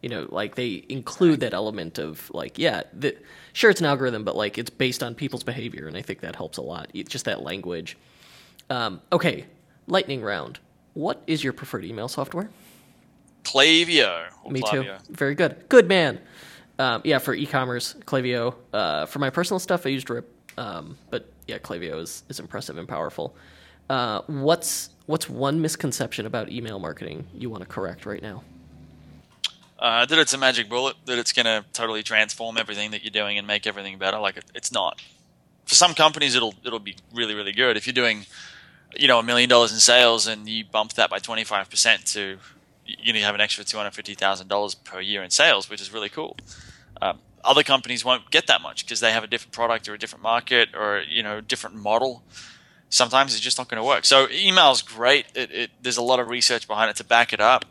You 0.00 0.08
know, 0.08 0.26
like 0.30 0.56
they 0.56 0.84
include 0.88 1.40
that 1.40 1.54
element 1.54 1.98
of 1.98 2.28
like, 2.34 2.58
yeah, 2.58 2.82
the, 2.92 3.16
sure 3.52 3.70
it's 3.70 3.80
an 3.80 3.86
algorithm, 3.86 4.24
but 4.24 4.34
like 4.34 4.58
it's 4.58 4.70
based 4.70 5.02
on 5.02 5.14
people's 5.14 5.44
behavior, 5.44 5.86
and 5.86 5.96
I 5.96 6.02
think 6.02 6.20
that 6.20 6.34
helps 6.34 6.58
a 6.58 6.62
lot. 6.62 6.90
It's 6.92 7.10
just 7.10 7.24
that 7.26 7.42
language. 7.42 7.96
Um, 8.68 9.00
okay, 9.12 9.46
lightning 9.86 10.22
round. 10.22 10.58
What 10.94 11.22
is 11.26 11.44
your 11.44 11.52
preferred 11.52 11.84
email 11.84 12.08
software? 12.08 12.50
Klaviyo. 13.44 14.26
Me 14.50 14.62
too. 14.70 14.86
Very 15.10 15.34
good. 15.34 15.68
Good 15.68 15.88
man. 15.88 16.20
Um, 16.78 17.02
yeah, 17.04 17.18
for 17.18 17.34
e-commerce, 17.34 17.94
Klaviyo. 18.06 18.54
Uh, 18.72 19.06
for 19.06 19.18
my 19.18 19.30
personal 19.30 19.58
stuff, 19.58 19.86
I 19.86 19.90
used 19.90 20.06
Drip, 20.06 20.28
um, 20.58 20.96
but 21.10 21.30
yeah, 21.46 21.58
Klaviyo 21.58 22.00
is, 22.00 22.22
is 22.28 22.40
impressive 22.40 22.78
and 22.78 22.88
powerful. 22.88 23.34
Uh, 23.90 24.22
what's 24.26 24.90
what's 25.06 25.28
one 25.28 25.60
misconception 25.60 26.24
about 26.24 26.50
email 26.50 26.78
marketing 26.78 27.26
you 27.34 27.50
want 27.50 27.62
to 27.62 27.68
correct 27.68 28.06
right 28.06 28.22
now? 28.22 28.42
Uh, 29.78 30.06
that 30.06 30.18
it's 30.18 30.32
a 30.32 30.38
magic 30.38 30.68
bullet, 30.68 30.94
that 31.06 31.18
it's 31.18 31.32
going 31.32 31.44
to 31.44 31.64
totally 31.72 32.04
transform 32.04 32.56
everything 32.56 32.92
that 32.92 33.02
you're 33.02 33.10
doing 33.10 33.36
and 33.36 33.46
make 33.46 33.66
everything 33.66 33.98
better. 33.98 34.18
Like 34.18 34.36
it, 34.36 34.44
it's 34.54 34.70
not. 34.70 35.02
For 35.66 35.74
some 35.74 35.94
companies, 35.94 36.34
it'll 36.34 36.54
it'll 36.64 36.78
be 36.78 36.96
really 37.12 37.34
really 37.34 37.52
good. 37.52 37.76
If 37.76 37.86
you're 37.86 37.94
doing, 37.94 38.26
you 38.96 39.08
know, 39.08 39.18
a 39.18 39.22
million 39.22 39.48
dollars 39.48 39.72
in 39.72 39.78
sales 39.78 40.26
and 40.26 40.48
you 40.48 40.64
bump 40.64 40.92
that 40.94 41.10
by 41.10 41.18
25 41.18 41.68
percent 41.68 42.06
to 42.06 42.38
you 42.86 43.12
know 43.12 43.18
you 43.18 43.24
have 43.24 43.34
an 43.34 43.40
extra 43.40 43.64
two 43.64 43.76
hundred 43.76 43.92
fifty 43.92 44.14
thousand 44.14 44.48
dollars 44.48 44.74
per 44.74 45.00
year 45.00 45.22
in 45.22 45.30
sales, 45.30 45.68
which 45.68 45.80
is 45.80 45.92
really 45.92 46.08
cool. 46.08 46.36
Um, 47.00 47.18
other 47.44 47.62
companies 47.62 48.04
won't 48.04 48.30
get 48.30 48.46
that 48.46 48.62
much 48.62 48.84
because 48.84 49.00
they 49.00 49.12
have 49.12 49.24
a 49.24 49.26
different 49.26 49.52
product 49.52 49.88
or 49.88 49.94
a 49.94 49.98
different 49.98 50.22
market 50.22 50.70
or 50.74 51.02
you 51.08 51.22
know 51.22 51.40
different 51.40 51.76
model. 51.76 52.22
Sometimes 52.88 53.32
it's 53.32 53.40
just 53.40 53.56
not 53.58 53.68
going 53.68 53.80
to 53.80 53.86
work. 53.86 54.04
So 54.04 54.28
email 54.30 54.70
is 54.70 54.82
great. 54.82 55.26
It, 55.34 55.50
it, 55.50 55.70
there's 55.80 55.96
a 55.96 56.02
lot 56.02 56.20
of 56.20 56.28
research 56.28 56.68
behind 56.68 56.90
it 56.90 56.96
to 56.96 57.04
back 57.04 57.32
it 57.32 57.40
up. 57.40 57.64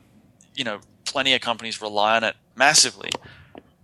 You 0.55 0.63
know, 0.63 0.79
plenty 1.05 1.33
of 1.35 1.41
companies 1.41 1.81
rely 1.81 2.15
on 2.15 2.23
it 2.23 2.35
massively, 2.55 3.11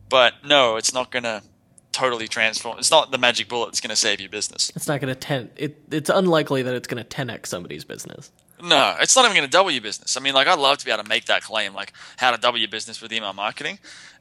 but 0.09 0.33
no, 0.43 0.77
it's 0.77 0.93
not 0.93 1.11
going 1.11 1.23
to 1.23 1.43
totally 1.91 2.27
transform. 2.27 2.77
It's 2.77 2.91
not 2.91 3.11
the 3.11 3.17
magic 3.17 3.47
bullet 3.47 3.67
that's 3.67 3.81
going 3.81 3.89
to 3.89 3.95
save 3.95 4.19
your 4.19 4.29
business. 4.29 4.71
It's 4.75 4.87
not 4.87 5.01
going 5.01 5.13
to 5.13 5.19
ten. 5.19 5.49
It, 5.55 5.81
it's 5.91 6.09
unlikely 6.09 6.63
that 6.63 6.73
it's 6.75 6.87
going 6.87 7.03
to 7.03 7.09
10x 7.09 7.47
somebody's 7.47 7.83
business. 7.83 8.31
No, 8.61 8.95
it's 8.99 9.15
not 9.15 9.25
even 9.25 9.35
going 9.35 9.45
to 9.45 9.51
double 9.51 9.69
your 9.69 9.81
business. 9.81 10.17
I 10.17 10.19
mean, 10.19 10.33
like 10.33 10.47
I'd 10.47 10.57
love 10.57 10.77
to 10.79 10.85
be 10.85 10.91
able 10.91 11.03
to 11.03 11.09
make 11.09 11.25
that 11.25 11.43
claim, 11.43 11.73
like 11.73 11.93
how 12.17 12.31
to 12.31 12.37
double 12.37 12.57
your 12.57 12.69
business 12.69 13.01
with 13.01 13.13
email 13.13 13.33
marketing. 13.33 13.77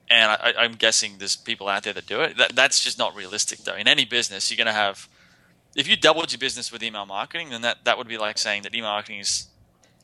And 0.08 0.30
I, 0.30 0.64
am 0.64 0.74
guessing 0.74 1.14
there's 1.18 1.34
people 1.34 1.68
out 1.68 1.82
there 1.82 1.92
that 1.92 2.06
do 2.06 2.20
it. 2.20 2.36
That, 2.36 2.54
that's 2.54 2.78
just 2.78 2.98
not 2.98 3.16
realistic, 3.16 3.60
though. 3.60 3.74
In 3.74 3.88
any 3.88 4.04
business, 4.04 4.50
you're 4.50 4.56
going 4.56 4.66
to 4.66 4.72
have, 4.72 5.08
if 5.74 5.88
you 5.88 5.96
doubled 5.96 6.30
your 6.32 6.38
business 6.38 6.70
with 6.70 6.82
email 6.82 7.06
marketing, 7.06 7.50
then 7.50 7.62
that, 7.62 7.84
that 7.84 7.98
would 7.98 8.06
be 8.06 8.16
like 8.16 8.38
saying 8.38 8.62
that 8.62 8.74
email 8.74 8.90
marketing 8.90 9.18
is 9.18 9.48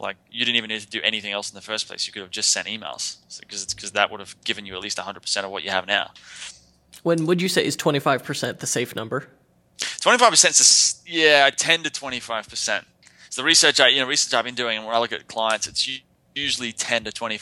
like 0.01 0.17
you 0.31 0.45
didn't 0.45 0.57
even 0.57 0.69
need 0.69 0.81
to 0.81 0.89
do 0.89 1.01
anything 1.05 1.33
else 1.33 1.51
in 1.51 1.55
the 1.55 1.61
first 1.61 1.87
place. 1.87 2.07
You 2.07 2.13
could 2.13 2.23
have 2.23 2.33
just 2.33 2.51
sent 2.51 2.67
emails 2.67 3.19
because 3.41 3.61
so, 3.61 3.75
because 3.75 3.93
that 3.93 4.11
would 4.11 4.19
have 4.19 4.35
given 4.43 4.67
you 4.67 4.75
at 4.75 4.81
least 4.81 4.99
100% 4.99 5.45
of 5.45 5.51
what 5.51 5.63
you 5.63 5.71
have 5.71 5.87
now. 5.87 6.11
When 7.05 7.27
would 7.27 7.41
you 7.41 7.49
say 7.49 7.65
is 7.65 7.77
25% 7.77 8.59
the 8.59 8.67
safe 8.67 8.97
number? 8.97 9.29
25% 9.79 10.61
is 10.61 11.03
yeah, 11.07 11.49
10 11.51 11.85
to 11.85 11.91
25%. 11.91 12.85
So 13.33 13.41
the 13.41 13.47
research 13.47 13.81
I 13.81 13.89
you 13.89 13.99
know 13.99 14.07
research 14.07 14.35
I've 14.35 14.45
been 14.45 14.55
doing, 14.55 14.77
and 14.77 14.87
when 14.87 14.95
I 14.95 14.99
look 14.99 15.11
at 15.11 15.27
clients, 15.27 15.67
it's 15.67 15.89
usually 16.35 16.71
ten 16.71 17.03
to 17.05 17.13
twenty 17.13 17.39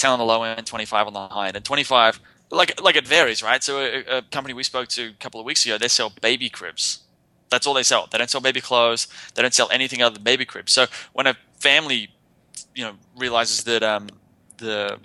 five 0.00 0.08
percent. 0.08 0.10
Ten 0.10 0.10
on 0.12 0.18
the 0.18 0.24
low 0.24 0.42
end, 0.42 0.66
twenty 0.66 0.84
five 0.84 1.06
on 1.06 1.12
the 1.12 1.28
high 1.28 1.48
end, 1.48 1.56
and 1.56 1.64
twenty 1.64 1.84
five 1.84 2.20
like 2.50 2.80
like 2.80 2.96
it 2.96 3.06
varies, 3.06 3.42
right? 3.42 3.62
So 3.62 3.78
a, 3.78 4.18
a, 4.18 4.22
company 4.22 4.54
we 4.54 4.62
spoke 4.62 4.88
to 4.88 5.08
a 5.08 5.12
couple 5.12 5.40
of 5.40 5.46
weeks 5.46 5.64
ago, 5.64 5.78
they 5.78 5.88
sell 5.88 6.12
baby 6.20 6.48
cribs. 6.48 7.00
That's 7.48 7.66
all 7.66 7.74
they 7.74 7.82
sell. 7.82 8.08
They 8.10 8.18
don't 8.18 8.30
sell 8.30 8.40
baby 8.40 8.60
clothes. 8.60 9.08
They 9.34 9.42
don't 9.42 9.54
sell 9.54 9.68
anything 9.72 10.02
other 10.02 10.14
than 10.14 10.22
baby 10.22 10.44
cribs. 10.44 10.72
So 10.72 10.86
when 11.12 11.26
a 11.26 11.36
family, 11.58 12.10
you 12.74 12.84
know, 12.84 12.94
realizes 13.16 13.64
that 13.64 13.82
um, 13.82 14.08
the 14.58 14.98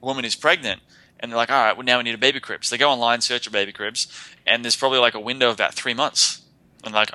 woman 0.00 0.24
is 0.24 0.34
pregnant 0.34 0.80
and 1.20 1.30
they're 1.30 1.36
like, 1.36 1.50
all 1.50 1.64
right, 1.64 1.76
well 1.76 1.84
now 1.84 1.98
we 1.98 2.04
need 2.04 2.14
a 2.14 2.18
baby 2.18 2.40
crib. 2.40 2.64
So 2.64 2.74
they 2.74 2.78
go 2.78 2.90
online, 2.90 3.20
search 3.20 3.44
for 3.44 3.50
baby 3.50 3.72
cribs, 3.72 4.08
and 4.46 4.64
there's 4.64 4.76
probably 4.76 4.98
like 4.98 5.14
a 5.14 5.20
window 5.20 5.48
of 5.48 5.54
about 5.54 5.74
three 5.74 5.94
months, 5.94 6.42
and 6.84 6.94
like 6.94 7.10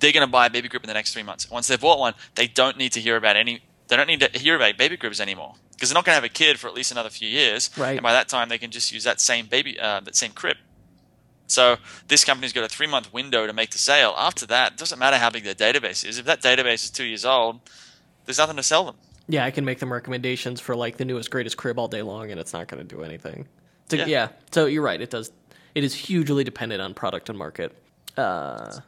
they're 0.00 0.12
going 0.12 0.26
to 0.26 0.30
buy 0.30 0.46
a 0.46 0.50
baby 0.50 0.68
crib 0.68 0.82
in 0.82 0.88
the 0.88 0.94
next 0.94 1.12
three 1.12 1.22
months. 1.22 1.50
Once 1.50 1.68
they've 1.68 1.80
bought 1.80 1.98
one, 1.98 2.14
they 2.34 2.46
don't 2.46 2.76
need 2.76 2.92
to 2.92 3.00
hear 3.00 3.16
about 3.16 3.36
any. 3.36 3.62
They 3.88 3.96
don't 3.96 4.06
need 4.06 4.20
to 4.20 4.38
hear 4.38 4.56
about 4.56 4.78
baby 4.78 4.96
cribs 4.96 5.20
anymore 5.20 5.54
because 5.82 5.90
they're 5.90 5.98
not 5.98 6.04
going 6.04 6.12
to 6.12 6.22
have 6.22 6.22
a 6.22 6.28
kid 6.28 6.60
for 6.60 6.68
at 6.68 6.74
least 6.74 6.92
another 6.92 7.10
few 7.10 7.28
years. 7.28 7.68
Right. 7.76 7.96
And 7.96 8.02
by 8.02 8.12
that 8.12 8.28
time, 8.28 8.48
they 8.48 8.58
can 8.58 8.70
just 8.70 8.92
use 8.92 9.02
that 9.02 9.20
same 9.20 9.46
baby, 9.46 9.80
uh, 9.80 9.98
that 9.98 10.14
same 10.14 10.30
crib. 10.30 10.56
So 11.48 11.76
this 12.06 12.24
company's 12.24 12.52
got 12.52 12.62
a 12.62 12.68
three 12.68 12.86
month 12.86 13.12
window 13.12 13.48
to 13.48 13.52
make 13.52 13.70
the 13.70 13.78
sale. 13.78 14.14
After 14.16 14.46
that, 14.46 14.74
it 14.74 14.78
doesn't 14.78 15.00
matter 15.00 15.16
how 15.16 15.28
big 15.28 15.42
their 15.42 15.56
database 15.56 16.06
is. 16.06 16.20
If 16.20 16.24
that 16.26 16.40
database 16.40 16.84
is 16.84 16.90
two 16.90 17.02
years 17.02 17.24
old, 17.24 17.58
there's 18.26 18.38
nothing 18.38 18.58
to 18.58 18.62
sell 18.62 18.84
them. 18.84 18.94
Yeah, 19.26 19.44
I 19.44 19.50
can 19.50 19.64
make 19.64 19.80
them 19.80 19.92
recommendations 19.92 20.60
for 20.60 20.76
like 20.76 20.98
the 20.98 21.04
newest 21.04 21.32
greatest 21.32 21.56
crib 21.56 21.80
all 21.80 21.88
day 21.88 22.02
long, 22.02 22.30
and 22.30 22.38
it's 22.38 22.52
not 22.52 22.68
going 22.68 22.86
to 22.86 22.96
do 22.96 23.02
anything. 23.02 23.48
So, 23.90 23.96
yeah. 23.96 24.06
Yeah. 24.06 24.28
So 24.52 24.66
you're 24.66 24.84
right. 24.84 25.00
It 25.00 25.10
does. 25.10 25.32
It 25.74 25.82
is 25.82 25.94
hugely 25.94 26.44
dependent 26.44 26.80
on 26.80 26.94
product 26.94 27.28
and 27.28 27.36
market. 27.36 27.76
Uh, 28.16 28.78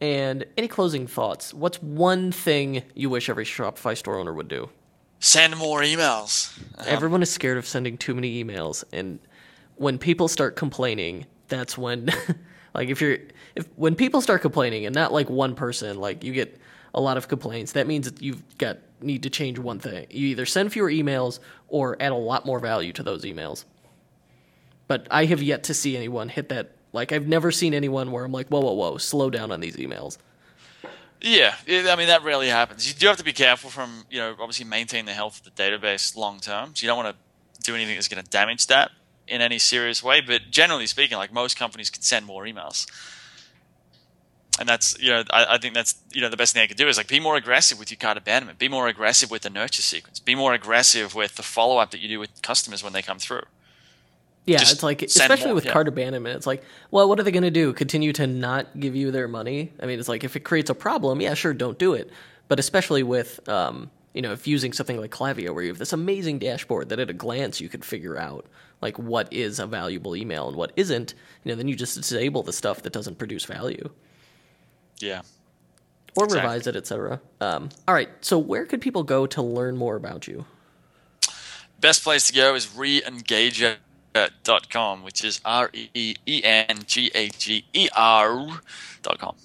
and 0.00 0.46
any 0.56 0.66
closing 0.68 1.06
thoughts? 1.06 1.52
What's 1.52 1.82
one 1.82 2.32
thing 2.32 2.84
you 2.94 3.10
wish 3.10 3.28
every 3.28 3.44
Shopify 3.44 3.94
store 3.94 4.18
owner 4.18 4.32
would 4.32 4.48
do? 4.48 4.70
Send 5.20 5.56
more 5.56 5.80
emails. 5.80 6.56
Uh-huh. 6.78 6.84
Everyone 6.86 7.22
is 7.22 7.30
scared 7.30 7.58
of 7.58 7.66
sending 7.66 7.98
too 7.98 8.14
many 8.14 8.42
emails, 8.42 8.84
and 8.92 9.18
when 9.76 9.98
people 9.98 10.28
start 10.28 10.56
complaining, 10.56 11.26
that's 11.48 11.76
when, 11.76 12.10
like, 12.74 12.88
if 12.88 13.00
you're 13.00 13.18
if 13.54 13.66
when 13.76 13.94
people 13.94 14.20
start 14.20 14.42
complaining, 14.42 14.86
and 14.86 14.94
not 14.94 15.12
like 15.12 15.28
one 15.28 15.54
person, 15.54 15.98
like 15.98 16.22
you 16.22 16.32
get 16.32 16.60
a 16.94 17.00
lot 17.00 17.16
of 17.16 17.28
complaints, 17.28 17.72
that 17.72 17.86
means 17.86 18.10
that 18.10 18.22
you've 18.22 18.42
got 18.58 18.78
need 19.00 19.22
to 19.24 19.30
change 19.30 19.58
one 19.58 19.78
thing. 19.78 20.06
You 20.10 20.28
either 20.28 20.46
send 20.46 20.72
fewer 20.72 20.90
emails 20.90 21.40
or 21.68 21.96
add 22.00 22.12
a 22.12 22.16
lot 22.16 22.46
more 22.46 22.58
value 22.58 22.92
to 22.94 23.02
those 23.02 23.24
emails. 23.24 23.64
But 24.86 25.06
I 25.10 25.26
have 25.26 25.42
yet 25.42 25.64
to 25.64 25.74
see 25.74 25.96
anyone 25.96 26.28
hit 26.28 26.48
that. 26.48 26.72
Like, 26.92 27.12
I've 27.12 27.28
never 27.28 27.52
seen 27.52 27.74
anyone 27.74 28.12
where 28.12 28.24
I'm 28.24 28.32
like, 28.32 28.48
whoa, 28.48 28.60
whoa, 28.60 28.72
whoa, 28.72 28.96
slow 28.96 29.28
down 29.28 29.52
on 29.52 29.60
these 29.60 29.76
emails. 29.76 30.16
Yeah, 31.20 31.54
I 31.66 31.96
mean 31.96 32.06
that 32.06 32.22
rarely 32.22 32.48
happens. 32.48 32.86
You 32.86 32.94
do 32.94 33.08
have 33.08 33.16
to 33.16 33.24
be 33.24 33.32
careful 33.32 33.70
from 33.70 34.04
you 34.10 34.18
know 34.18 34.36
obviously 34.38 34.64
maintain 34.64 35.04
the 35.04 35.12
health 35.12 35.40
of 35.44 35.54
the 35.54 35.62
database 35.62 36.16
long 36.16 36.38
term. 36.38 36.74
So 36.74 36.84
you 36.84 36.88
don't 36.88 36.96
want 36.96 37.16
to 37.16 37.64
do 37.64 37.74
anything 37.74 37.94
that's 37.96 38.08
going 38.08 38.22
to 38.22 38.30
damage 38.30 38.68
that 38.68 38.90
in 39.26 39.40
any 39.40 39.58
serious 39.58 40.02
way. 40.02 40.20
But 40.20 40.42
generally 40.50 40.86
speaking, 40.86 41.18
like 41.18 41.32
most 41.32 41.58
companies 41.58 41.90
can 41.90 42.02
send 42.02 42.24
more 42.24 42.44
emails, 42.44 42.86
and 44.60 44.68
that's 44.68 44.96
you 45.00 45.10
know 45.10 45.24
I, 45.30 45.54
I 45.54 45.58
think 45.58 45.74
that's 45.74 45.96
you 46.12 46.20
know 46.20 46.28
the 46.28 46.36
best 46.36 46.54
thing 46.54 46.62
I 46.62 46.68
could 46.68 46.76
do 46.76 46.86
is 46.86 46.96
like 46.96 47.08
be 47.08 47.20
more 47.20 47.34
aggressive 47.34 47.80
with 47.80 47.90
your 47.90 47.98
cart 47.98 48.16
abandonment, 48.16 48.60
be 48.60 48.68
more 48.68 48.86
aggressive 48.86 49.28
with 49.28 49.42
the 49.42 49.50
nurture 49.50 49.82
sequence, 49.82 50.20
be 50.20 50.36
more 50.36 50.52
aggressive 50.54 51.16
with 51.16 51.34
the 51.34 51.42
follow 51.42 51.78
up 51.78 51.90
that 51.90 52.00
you 52.00 52.08
do 52.08 52.20
with 52.20 52.42
customers 52.42 52.84
when 52.84 52.92
they 52.92 53.02
come 53.02 53.18
through. 53.18 53.42
Yeah, 54.46 54.58
Just 54.58 54.72
it's 54.72 54.82
like, 54.82 55.02
especially 55.02 55.46
more, 55.46 55.56
with 55.56 55.66
yeah. 55.66 55.72
cart 55.72 55.88
abandonment, 55.88 56.36
it's 56.36 56.46
like, 56.46 56.62
well, 56.90 57.06
what 57.08 57.20
are 57.20 57.22
they 57.22 57.30
going 57.32 57.42
to 57.42 57.50
do? 57.50 57.74
Continue 57.74 58.14
to 58.14 58.26
not 58.26 58.80
give 58.80 58.96
you 58.96 59.10
their 59.10 59.28
money? 59.28 59.72
I 59.80 59.84
mean, 59.86 59.98
it's 59.98 60.08
like 60.08 60.24
if 60.24 60.36
it 60.36 60.40
creates 60.40 60.70
a 60.70 60.74
problem, 60.74 61.20
yeah, 61.20 61.34
sure, 61.34 61.52
don't 61.52 61.78
do 61.78 61.92
it. 61.92 62.10
But 62.48 62.58
especially 62.58 63.02
with, 63.02 63.46
um, 63.46 63.90
you 64.14 64.22
know, 64.22 64.32
if 64.32 64.46
using 64.46 64.72
something 64.72 64.98
like 64.98 65.10
Klaviyo, 65.10 65.52
where 65.54 65.62
you 65.62 65.68
have 65.68 65.76
this 65.78 65.92
amazing 65.92 66.38
dashboard 66.38 66.88
that 66.88 66.98
at 66.98 67.10
a 67.10 67.12
glance 67.12 67.60
you 67.60 67.68
could 67.68 67.84
figure 67.84 68.16
out 68.18 68.46
like 68.80 68.98
what 68.98 69.30
is 69.30 69.58
a 69.58 69.66
valuable 69.66 70.16
email 70.16 70.48
and 70.48 70.56
what 70.56 70.72
isn't, 70.76 71.12
you 71.44 71.50
know, 71.52 71.56
then 71.56 71.68
you 71.68 71.76
just 71.76 71.96
disable 71.96 72.42
the 72.42 72.52
stuff 72.52 72.82
that 72.82 72.92
doesn't 72.94 73.18
produce 73.18 73.44
value 73.44 73.90
Yeah. 75.00 75.20
or 76.16 76.24
Exactly. 76.24 76.48
revise 76.48 76.66
it, 76.66 76.74
etc. 76.76 77.20
Um, 77.42 77.68
all 77.86 77.94
right, 77.94 78.08
so 78.22 78.38
where 78.38 78.64
could 78.64 78.80
people 78.80 79.02
go 79.02 79.26
to 79.26 79.42
learn 79.42 79.76
more 79.76 79.96
about 79.96 80.26
you? 80.26 80.46
Best 81.80 82.02
place 82.02 82.26
to 82.28 82.32
go 82.32 82.54
is 82.54 82.66
reengager.com, 84.14 85.02
which 85.02 85.24
is 85.24 85.40
R 85.44 85.70
E 85.72 86.14
E 86.26 86.40
N 86.44 86.80
G 86.86 87.10
A 87.14 87.28
G 87.28 87.64
E 87.72 87.88
R 87.96 88.46
dot 89.02 89.18
com. 89.18 89.36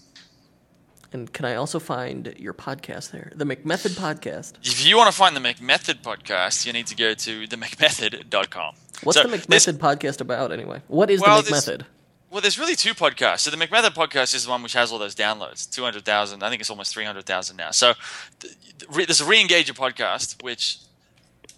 And 1.12 1.32
can 1.32 1.46
I 1.46 1.54
also 1.56 1.78
find 1.80 2.34
your 2.40 2.54
podcast 2.56 3.12
there, 3.12 3.32
the 3.36 3.46
McMethod 3.46 3.92
Podcast? 4.00 4.54
If 4.64 4.84
you 4.84 4.98
want 4.98 5.12
to 5.12 5.16
find 5.16 5.36
the 5.36 5.40
McMethod 5.42 6.02
podcast, 6.02 6.66
you 6.66 6.74
need 6.74 6.88
to 6.88 6.96
go 6.96 7.14
to 7.14 7.48
themcmethod.com. 7.48 8.76
What's 9.04 9.18
So 9.22 9.28
the 9.28 9.38
this- 9.48 9.68
McMethod 9.68 9.78
podcast 9.78 10.22
about 10.22 10.52
anyway? 10.52 10.82
What 10.88 11.12
is 11.12 11.22
Well, 11.22 11.42
the 11.44 11.52
this- 11.52 11.66
McMethod? 11.70 11.86
Well, 12.32 12.42
there's 12.42 12.58
really 12.58 12.76
two 12.76 12.96
podcasts. 12.96 13.42
So 13.42 13.52
the 13.52 13.58
McMethod 13.58 13.92
podcast 13.94 14.34
is 14.34 14.46
the 14.46 14.50
one 14.50 14.64
which 14.64 14.74
has 14.74 14.92
all 14.92 14.98
those 14.98 15.14
downloads, 15.14 15.70
two 15.70 15.84
hundred 15.84 16.04
thousand. 16.04 16.42
I 16.42 16.50
think 16.50 16.62
it's 16.62 16.72
almost 16.72 16.92
three 16.92 17.06
hundred 17.06 17.28
thousand 17.28 17.58
now. 17.58 17.70
So 17.70 17.94
th- 18.40 18.54
th- 18.80 18.90
re- 18.92 19.06
there's 19.06 19.22
a 19.22 19.26
ReEngager 19.26 19.74
podcast, 19.76 20.42
which 20.44 20.80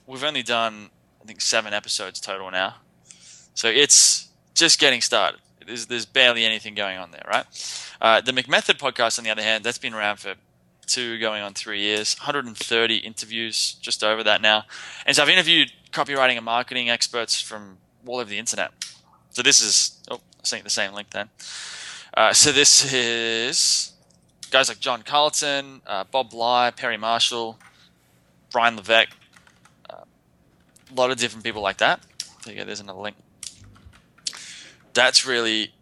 we've 0.05 0.21
only 0.25 0.43
done, 0.43 0.89
I 1.23 1.25
think, 1.27 1.39
seven 1.39 1.73
episodes 1.73 2.19
total 2.19 2.51
now. 2.51 2.75
So 3.55 3.67
it's 3.69 4.27
just 4.53 4.79
getting 4.79 5.01
started. 5.01 5.39
There's, 5.65 5.87
there's 5.87 6.05
barely 6.05 6.45
anything 6.45 6.75
going 6.75 6.97
on 6.97 7.11
there, 7.11 7.25
right? 7.27 7.45
Uh, 7.99 8.21
the 8.21 8.31
McMethod 8.31 8.77
podcast, 8.77 9.17
on 9.17 9.23
the 9.23 9.31
other 9.31 9.41
hand, 9.41 9.63
that's 9.63 9.79
been 9.79 9.93
around 9.93 10.17
for 10.17 10.35
two, 10.85 11.17
going 11.17 11.41
on 11.41 11.53
three 11.53 11.81
years, 11.81 12.15
130 12.19 12.97
interviews, 12.97 13.73
just 13.81 14.03
over 14.03 14.23
that 14.23 14.41
now. 14.41 14.65
And 15.05 15.15
so 15.15 15.23
I've 15.23 15.29
interviewed 15.29 15.71
copywriting 15.91 16.35
and 16.35 16.45
marketing 16.45 16.89
experts 16.89 17.41
from 17.41 17.77
all 18.05 18.19
over 18.19 18.29
the 18.29 18.37
internet. 18.37 18.71
So 19.31 19.41
this 19.41 19.61
is, 19.61 19.99
oh, 20.11 20.17
I 20.17 20.43
sent 20.43 20.63
the 20.63 20.69
same 20.69 20.93
link 20.93 21.09
then. 21.09 21.29
Uh, 22.13 22.33
so 22.33 22.51
this 22.51 22.93
is 22.93 23.93
guys 24.51 24.69
like 24.69 24.79
John 24.79 25.01
Carlton, 25.01 25.81
uh, 25.87 26.03
Bob 26.03 26.29
Bly, 26.29 26.71
Perry 26.71 26.97
Marshall, 26.97 27.57
Ryan 28.53 28.77
Levesque, 28.77 29.09
uh, 29.89 30.03
a 30.91 30.93
lot 30.93 31.11
of 31.11 31.17
different 31.17 31.43
people 31.43 31.61
like 31.61 31.77
that. 31.77 32.01
There 32.45 32.53
you 32.53 32.59
go, 32.59 32.65
there's 32.65 32.79
another 32.79 32.99
link. 32.99 33.15
That's 34.95 35.25
really, 35.27 35.73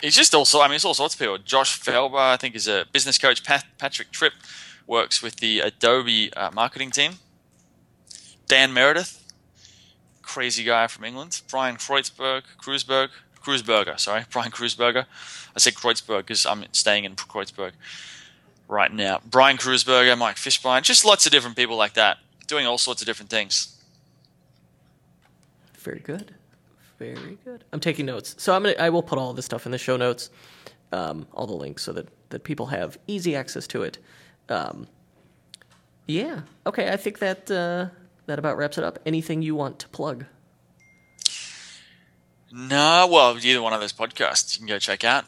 it's 0.00 0.16
just 0.16 0.34
also, 0.34 0.60
I 0.60 0.68
mean, 0.68 0.76
it's 0.76 0.84
all 0.84 0.94
sorts 0.94 1.14
of 1.14 1.20
people. 1.20 1.36
Josh 1.38 1.78
Felber, 1.78 2.18
I 2.18 2.36
think, 2.36 2.54
is 2.54 2.66
a 2.66 2.86
business 2.92 3.18
coach. 3.18 3.44
Pat, 3.44 3.66
Patrick 3.76 4.10
Tripp 4.12 4.32
works 4.86 5.22
with 5.22 5.36
the 5.36 5.60
Adobe 5.60 6.32
uh, 6.32 6.50
marketing 6.52 6.90
team. 6.90 7.14
Dan 8.46 8.72
Meredith, 8.72 9.22
crazy 10.22 10.64
guy 10.64 10.86
from 10.86 11.04
England. 11.04 11.42
Brian 11.50 11.76
Kreutzberg, 11.76 12.42
Kreuzberg, 12.62 13.08
Kreuzberger, 13.42 13.98
sorry, 13.98 14.24
Brian 14.32 14.50
Kreuzberger. 14.50 15.04
I 15.54 15.58
said 15.58 15.74
Kreuzberg 15.74 16.18
because 16.20 16.46
I'm 16.46 16.64
staying 16.72 17.04
in 17.04 17.16
Kreuzberg 17.16 17.72
right 18.68 18.92
now. 18.92 19.20
Brian 19.28 19.56
Kreuzberger, 19.56 20.16
Mike 20.16 20.36
Fishbein, 20.36 20.82
just 20.82 21.04
lots 21.04 21.26
of 21.26 21.32
different 21.32 21.56
people 21.56 21.76
like 21.76 21.94
that, 21.94 22.18
doing 22.46 22.66
all 22.66 22.78
sorts 22.78 23.02
of 23.02 23.06
different 23.06 23.30
things. 23.30 23.74
Very 25.78 26.00
good, 26.00 26.34
very 26.98 27.38
good. 27.44 27.64
I'm 27.72 27.80
taking 27.80 28.06
notes, 28.06 28.34
so 28.38 28.54
I'm 28.54 28.62
gonna. 28.62 28.74
I 28.78 28.90
will 28.90 29.02
put 29.02 29.18
all 29.18 29.32
this 29.32 29.44
stuff 29.44 29.66
in 29.66 29.72
the 29.72 29.78
show 29.78 29.96
notes, 29.96 30.30
um, 30.92 31.26
all 31.32 31.46
the 31.46 31.54
links, 31.54 31.82
so 31.82 31.92
that 31.92 32.08
that 32.30 32.44
people 32.44 32.66
have 32.66 32.98
easy 33.06 33.34
access 33.36 33.66
to 33.68 33.82
it. 33.82 33.98
Um, 34.48 34.88
yeah. 36.06 36.40
Okay. 36.66 36.90
I 36.90 36.96
think 36.96 37.18
that 37.20 37.50
uh, 37.50 37.86
that 38.26 38.38
about 38.38 38.56
wraps 38.56 38.78
it 38.78 38.84
up. 38.84 38.98
Anything 39.06 39.42
you 39.42 39.54
want 39.54 39.78
to 39.80 39.88
plug? 39.88 40.24
No, 42.50 43.08
well, 43.10 43.36
either 43.38 43.60
one 43.60 43.72
of 43.72 43.80
those 43.80 43.92
podcasts 43.92 44.54
you 44.54 44.60
can 44.60 44.68
go 44.68 44.78
check 44.78 45.04
out. 45.04 45.24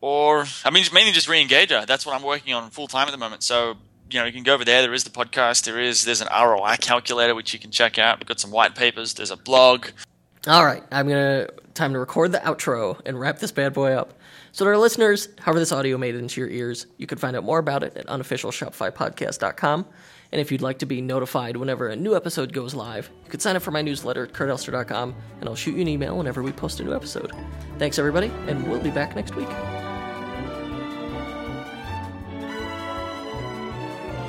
Or, 0.00 0.44
I 0.64 0.70
mean, 0.70 0.84
mainly 0.92 1.12
just 1.12 1.28
ReEngager. 1.28 1.86
That's 1.86 2.04
what 2.04 2.14
I'm 2.14 2.22
working 2.22 2.54
on 2.54 2.70
full 2.70 2.88
time 2.88 3.06
at 3.08 3.12
the 3.12 3.18
moment. 3.18 3.42
So, 3.42 3.76
you 4.10 4.18
know, 4.18 4.26
you 4.26 4.32
can 4.32 4.42
go 4.42 4.54
over 4.54 4.64
there. 4.64 4.82
There 4.82 4.92
is 4.92 5.04
the 5.04 5.10
podcast. 5.10 5.64
There 5.64 5.80
is, 5.80 6.04
there's 6.04 6.20
an 6.20 6.28
ROI 6.32 6.76
calculator, 6.80 7.34
which 7.34 7.52
you 7.52 7.58
can 7.58 7.70
check 7.70 7.98
out. 7.98 8.18
We've 8.18 8.26
got 8.26 8.40
some 8.40 8.50
white 8.50 8.74
papers. 8.74 9.14
There's 9.14 9.30
a 9.30 9.36
blog. 9.36 9.86
All 10.48 10.66
right, 10.66 10.82
I'm 10.90 11.08
gonna 11.08 11.46
time 11.74 11.92
to 11.92 11.98
record 11.98 12.32
the 12.32 12.38
outro 12.38 13.00
and 13.06 13.18
wrap 13.18 13.38
this 13.38 13.52
bad 13.52 13.72
boy 13.72 13.92
up. 13.92 14.14
So, 14.50 14.64
to 14.64 14.70
our 14.72 14.76
listeners, 14.76 15.28
however 15.38 15.60
this 15.60 15.70
audio 15.70 15.96
made 15.96 16.16
it 16.16 16.18
into 16.18 16.40
your 16.40 16.50
ears, 16.50 16.86
you 16.98 17.06
can 17.06 17.16
find 17.16 17.36
out 17.36 17.44
more 17.44 17.60
about 17.60 17.82
it 17.84 17.96
at 17.96 18.06
unofficialshopifypodcast.com. 18.06 19.86
And 20.32 20.40
if 20.40 20.50
you'd 20.50 20.62
like 20.62 20.78
to 20.78 20.86
be 20.86 21.00
notified 21.00 21.56
whenever 21.56 21.88
a 21.88 21.96
new 21.96 22.16
episode 22.16 22.52
goes 22.52 22.74
live, 22.74 23.08
you 23.24 23.30
can 23.30 23.38
sign 23.38 23.54
up 23.54 23.62
for 23.62 23.70
my 23.70 23.82
newsletter 23.82 24.24
at 24.24 24.32
kurtelster.com, 24.32 25.14
and 25.40 25.48
I'll 25.48 25.54
shoot 25.54 25.76
you 25.76 25.82
an 25.82 25.88
email 25.88 26.16
whenever 26.16 26.42
we 26.42 26.50
post 26.52 26.80
a 26.80 26.84
new 26.84 26.94
episode. 26.94 27.32
Thanks, 27.78 27.98
everybody, 27.98 28.32
and 28.48 28.68
we'll 28.68 28.80
be 28.80 28.90
back 28.90 29.14
next 29.14 29.36
week. 29.36 29.48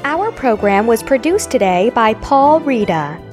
Our 0.05 0.31
program 0.33 0.85
was 0.85 1.01
produced 1.01 1.49
today 1.49 1.89
by 1.95 2.13
Paul 2.15 2.59
Reda. 2.59 3.32